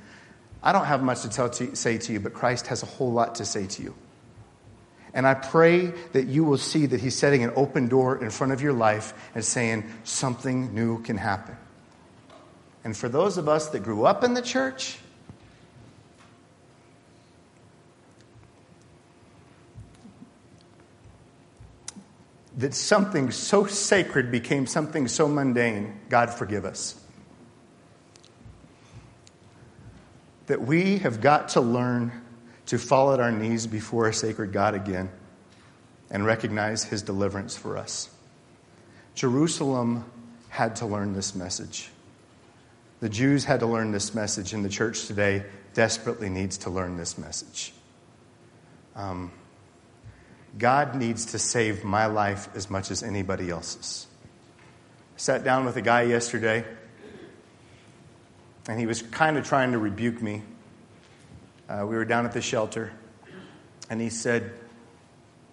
I 0.62 0.72
don't 0.72 0.86
have 0.86 1.02
much 1.02 1.22
to, 1.22 1.28
tell 1.28 1.50
to 1.50 1.76
say 1.76 1.98
to 1.98 2.12
you, 2.12 2.20
but 2.20 2.32
Christ 2.32 2.68
has 2.68 2.82
a 2.82 2.86
whole 2.86 3.12
lot 3.12 3.36
to 3.36 3.44
say 3.44 3.66
to 3.66 3.82
you. 3.82 3.94
And 5.12 5.26
I 5.26 5.34
pray 5.34 5.86
that 6.12 6.26
you 6.26 6.44
will 6.44 6.58
see 6.58 6.86
that 6.86 7.00
He's 7.00 7.16
setting 7.16 7.42
an 7.42 7.52
open 7.56 7.88
door 7.88 8.22
in 8.22 8.30
front 8.30 8.52
of 8.52 8.62
your 8.62 8.72
life 8.72 9.12
and 9.34 9.44
saying 9.44 9.90
something 10.04 10.74
new 10.74 11.02
can 11.02 11.16
happen. 11.16 11.56
And 12.84 12.96
for 12.96 13.08
those 13.08 13.36
of 13.36 13.48
us 13.48 13.68
that 13.68 13.82
grew 13.82 14.04
up 14.04 14.24
in 14.24 14.34
the 14.34 14.42
church, 14.42 14.98
that 22.56 22.74
something 22.74 23.30
so 23.30 23.66
sacred 23.66 24.30
became 24.30 24.66
something 24.66 25.08
so 25.08 25.26
mundane, 25.26 26.00
God 26.08 26.30
forgive 26.30 26.64
us. 26.64 26.94
That 30.46 30.60
we 30.60 30.98
have 30.98 31.20
got 31.20 31.50
to 31.50 31.60
learn 31.60 32.12
to 32.70 32.78
fall 32.78 33.12
at 33.12 33.18
our 33.18 33.32
knees 33.32 33.66
before 33.66 34.06
a 34.06 34.14
sacred 34.14 34.52
God 34.52 34.76
again 34.76 35.10
and 36.08 36.24
recognize 36.24 36.84
his 36.84 37.02
deliverance 37.02 37.56
for 37.56 37.76
us. 37.76 38.08
Jerusalem 39.16 40.04
had 40.50 40.76
to 40.76 40.86
learn 40.86 41.12
this 41.12 41.34
message. 41.34 41.90
The 43.00 43.08
Jews 43.08 43.44
had 43.44 43.58
to 43.58 43.66
learn 43.66 43.90
this 43.90 44.14
message, 44.14 44.52
and 44.52 44.64
the 44.64 44.68
church 44.68 45.08
today 45.08 45.46
desperately 45.74 46.28
needs 46.28 46.58
to 46.58 46.70
learn 46.70 46.96
this 46.96 47.18
message. 47.18 47.72
Um, 48.94 49.32
God 50.56 50.94
needs 50.94 51.26
to 51.32 51.40
save 51.40 51.82
my 51.82 52.06
life 52.06 52.48
as 52.54 52.70
much 52.70 52.92
as 52.92 53.02
anybody 53.02 53.50
else's. 53.50 54.06
I 55.16 55.18
sat 55.18 55.42
down 55.42 55.64
with 55.64 55.74
a 55.76 55.82
guy 55.82 56.02
yesterday, 56.02 56.64
and 58.68 58.78
he 58.78 58.86
was 58.86 59.02
kind 59.02 59.36
of 59.36 59.44
trying 59.44 59.72
to 59.72 59.78
rebuke 59.78 60.22
me 60.22 60.42
uh, 61.70 61.86
we 61.86 61.94
were 61.94 62.04
down 62.04 62.26
at 62.26 62.32
the 62.32 62.42
shelter, 62.42 62.90
and 63.88 64.00
he 64.00 64.10
said, 64.10 64.52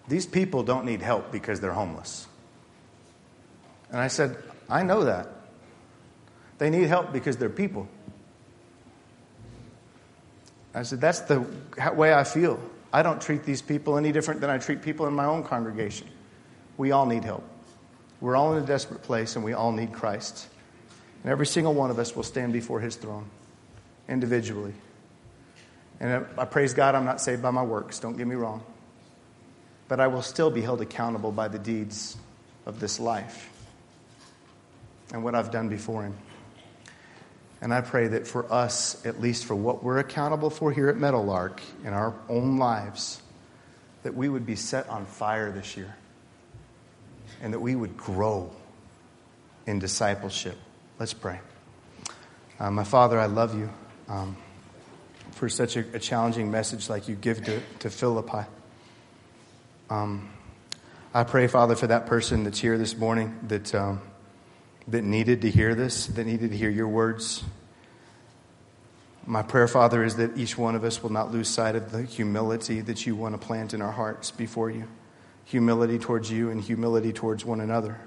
These 0.08 0.26
people 0.26 0.64
don't 0.64 0.84
need 0.84 1.00
help 1.00 1.30
because 1.30 1.60
they're 1.60 1.72
homeless. 1.72 2.26
And 3.90 4.00
I 4.00 4.08
said, 4.08 4.36
I 4.68 4.82
know 4.82 5.04
that. 5.04 5.28
They 6.58 6.70
need 6.70 6.88
help 6.88 7.12
because 7.12 7.36
they're 7.36 7.48
people. 7.48 7.88
I 10.74 10.82
said, 10.82 11.00
That's 11.00 11.20
the 11.20 11.46
way 11.94 12.12
I 12.12 12.24
feel. 12.24 12.58
I 12.92 13.02
don't 13.02 13.22
treat 13.22 13.44
these 13.44 13.62
people 13.62 13.96
any 13.96 14.10
different 14.10 14.40
than 14.40 14.50
I 14.50 14.58
treat 14.58 14.82
people 14.82 15.06
in 15.06 15.14
my 15.14 15.24
own 15.24 15.44
congregation. 15.44 16.08
We 16.78 16.90
all 16.90 17.06
need 17.06 17.22
help. 17.22 17.44
We're 18.20 18.34
all 18.34 18.56
in 18.56 18.62
a 18.62 18.66
desperate 18.66 19.02
place, 19.02 19.36
and 19.36 19.44
we 19.44 19.52
all 19.52 19.70
need 19.70 19.92
Christ. 19.92 20.48
And 21.22 21.30
every 21.30 21.46
single 21.46 21.74
one 21.74 21.90
of 21.90 21.98
us 22.00 22.16
will 22.16 22.24
stand 22.24 22.52
before 22.52 22.80
his 22.80 22.96
throne 22.96 23.26
individually. 24.08 24.74
And 26.00 26.26
I 26.36 26.44
praise 26.44 26.74
God 26.74 26.94
I'm 26.94 27.04
not 27.04 27.20
saved 27.20 27.42
by 27.42 27.50
my 27.50 27.62
works, 27.62 27.98
don't 27.98 28.16
get 28.16 28.26
me 28.26 28.34
wrong. 28.34 28.62
But 29.88 30.00
I 30.00 30.06
will 30.06 30.22
still 30.22 30.50
be 30.50 30.60
held 30.60 30.80
accountable 30.80 31.32
by 31.32 31.48
the 31.48 31.58
deeds 31.58 32.16
of 32.66 32.78
this 32.78 33.00
life 33.00 33.50
and 35.12 35.24
what 35.24 35.34
I've 35.34 35.50
done 35.50 35.68
before 35.68 36.02
Him. 36.02 36.14
And 37.60 37.74
I 37.74 37.80
pray 37.80 38.08
that 38.08 38.26
for 38.26 38.50
us, 38.52 39.04
at 39.04 39.20
least 39.20 39.46
for 39.46 39.56
what 39.56 39.82
we're 39.82 39.98
accountable 39.98 40.50
for 40.50 40.70
here 40.70 40.88
at 40.88 40.96
Meadowlark 40.96 41.60
in 41.84 41.92
our 41.92 42.14
own 42.28 42.58
lives, 42.58 43.20
that 44.04 44.14
we 44.14 44.28
would 44.28 44.46
be 44.46 44.54
set 44.54 44.88
on 44.88 45.06
fire 45.06 45.50
this 45.50 45.76
year 45.76 45.96
and 47.42 47.52
that 47.52 47.60
we 47.60 47.74
would 47.74 47.96
grow 47.96 48.50
in 49.66 49.78
discipleship. 49.78 50.56
Let's 50.98 51.14
pray. 51.14 51.40
Uh, 52.60 52.70
my 52.70 52.84
Father, 52.84 53.18
I 53.18 53.26
love 53.26 53.58
you. 53.58 53.70
Um, 54.08 54.36
for 55.38 55.48
such 55.48 55.76
a, 55.76 55.84
a 55.94 56.00
challenging 56.00 56.50
message 56.50 56.90
like 56.90 57.06
you 57.06 57.14
give 57.14 57.44
to, 57.44 57.60
to 57.78 57.90
Philippi. 57.90 58.44
Um, 59.88 60.28
I 61.14 61.22
pray, 61.22 61.46
Father, 61.46 61.76
for 61.76 61.86
that 61.86 62.06
person 62.06 62.42
that's 62.42 62.58
here 62.58 62.76
this 62.76 62.96
morning 62.96 63.38
that, 63.46 63.72
um, 63.72 64.02
that 64.88 65.04
needed 65.04 65.42
to 65.42 65.50
hear 65.50 65.76
this, 65.76 66.06
that 66.08 66.26
needed 66.26 66.50
to 66.50 66.56
hear 66.56 66.70
your 66.70 66.88
words. 66.88 67.44
My 69.26 69.42
prayer, 69.42 69.68
Father, 69.68 70.02
is 70.02 70.16
that 70.16 70.36
each 70.36 70.58
one 70.58 70.74
of 70.74 70.82
us 70.82 71.02
will 71.02 71.12
not 71.12 71.30
lose 71.30 71.48
sight 71.48 71.76
of 71.76 71.92
the 71.92 72.02
humility 72.02 72.80
that 72.80 73.06
you 73.06 73.14
want 73.14 73.40
to 73.40 73.46
plant 73.46 73.74
in 73.74 73.80
our 73.80 73.92
hearts 73.92 74.32
before 74.32 74.70
you 74.70 74.88
humility 75.44 75.98
towards 75.98 76.30
you 76.30 76.50
and 76.50 76.60
humility 76.60 77.10
towards 77.10 77.42
one 77.42 77.60
another. 77.60 77.98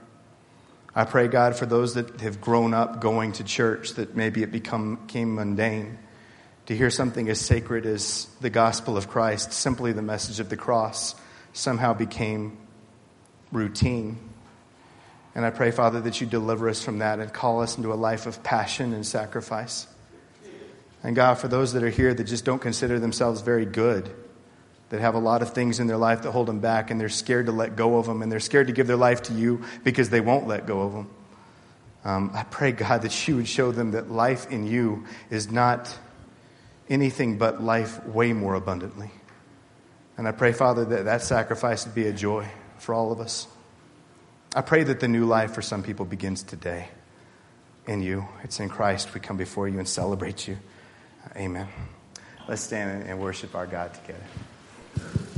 I 0.93 1.05
pray, 1.05 1.27
God, 1.27 1.55
for 1.55 1.65
those 1.65 1.95
that 1.95 2.21
have 2.21 2.39
grown 2.39 2.75
up 2.75 3.01
going 3.01 3.32
to 3.34 3.43
church, 3.43 3.93
that 3.93 4.15
maybe 4.15 4.43
it 4.43 4.51
become, 4.51 4.97
became 4.97 5.34
mundane 5.34 5.97
to 6.68 6.76
hear 6.76 6.89
something 6.89 7.30
as 7.30 7.39
sacred 7.39 7.86
as 7.86 8.28
the 8.39 8.49
gospel 8.49 8.97
of 8.97 9.07
Christ, 9.07 9.53
simply 9.53 9.93
the 9.93 10.01
message 10.01 10.39
of 10.39 10.49
the 10.49 10.57
cross, 10.57 11.16
somehow 11.53 11.93
became 11.93 12.57
routine. 13.51 14.18
And 15.34 15.45
I 15.45 15.49
pray, 15.49 15.72
Father, 15.72 16.01
that 16.01 16.22
you 16.22 16.28
deliver 16.28 16.70
us 16.70 16.84
from 16.84 16.99
that 16.99 17.20
and 17.20 17.32
call 17.32 17.62
us 17.62 17.78
into 17.78 17.93
a 17.93 17.95
life 17.95 18.26
of 18.26 18.43
passion 18.43 18.93
and 18.93 19.05
sacrifice. 19.05 19.88
And 21.03 21.16
God, 21.16 21.36
for 21.36 21.47
those 21.47 21.74
that 21.74 21.84
are 21.84 21.89
here 21.89 22.14
that 22.14 22.26
just 22.26 22.45
don't 22.45 22.62
consider 22.62 22.99
themselves 22.99 23.41
very 23.41 23.66
good, 23.66 24.14
that 24.89 24.99
have 24.99 25.16
a 25.16 25.20
lot 25.20 25.41
of 25.41 25.53
things 25.53 25.80
in 25.80 25.88
their 25.88 25.97
life 25.97 26.22
that 26.24 26.32
hold 26.32 26.47
them 26.47 26.59
back, 26.59 26.91
and 26.91 26.99
they're 26.99 27.09
scared 27.09 27.45
to 27.45 27.51
let 27.51 27.78
go 27.78 27.97
of 27.97 28.05
them, 28.05 28.22
and 28.22 28.32
they're 28.32 28.41
scared 28.41 28.68
to 28.68 28.74
give 28.74 28.88
their 28.88 28.97
life 28.97 29.24
to 29.24 29.34
you 29.34 29.64
because 29.84 30.09
they 30.09 30.20
won't 30.20 30.47
let 30.47 30.68
go 30.68 30.82
of 30.82 30.93
them. 30.93 31.09
Um, 32.03 32.32
I 32.34 32.43
pray, 32.43 32.72
God, 32.74 33.03
that 33.03 33.28
you 33.28 33.38
would 33.38 33.47
show 33.47 33.72
them 33.72 33.91
that 33.91 34.12
life 34.12 34.51
in 34.51 34.68
you 34.68 35.05
is 35.30 35.49
not 35.49 35.97
anything 36.91 37.37
but 37.37 37.63
life 37.63 38.05
way 38.05 38.33
more 38.33 38.53
abundantly. 38.53 39.09
And 40.17 40.27
I 40.27 40.33
pray, 40.33 40.51
Father, 40.51 40.83
that 40.85 41.05
that 41.05 41.23
sacrifice 41.23 41.85
would 41.85 41.95
be 41.95 42.05
a 42.05 42.13
joy 42.13 42.47
for 42.77 42.93
all 42.93 43.11
of 43.11 43.19
us. 43.19 43.47
I 44.53 44.61
pray 44.61 44.83
that 44.83 44.99
the 44.99 45.07
new 45.07 45.25
life 45.25 45.53
for 45.53 45.61
some 45.61 45.81
people 45.81 46.05
begins 46.05 46.43
today 46.43 46.89
in 47.87 48.01
you. 48.01 48.27
It's 48.43 48.59
in 48.59 48.67
Christ 48.67 49.13
we 49.13 49.21
come 49.21 49.37
before 49.37 49.69
you 49.69 49.79
and 49.79 49.87
celebrate 49.87 50.47
you. 50.47 50.57
Amen. 51.37 51.67
Let's 52.47 52.61
stand 52.61 53.07
and 53.07 53.19
worship 53.19 53.55
our 53.55 53.65
God 53.65 53.93
together. 53.93 55.30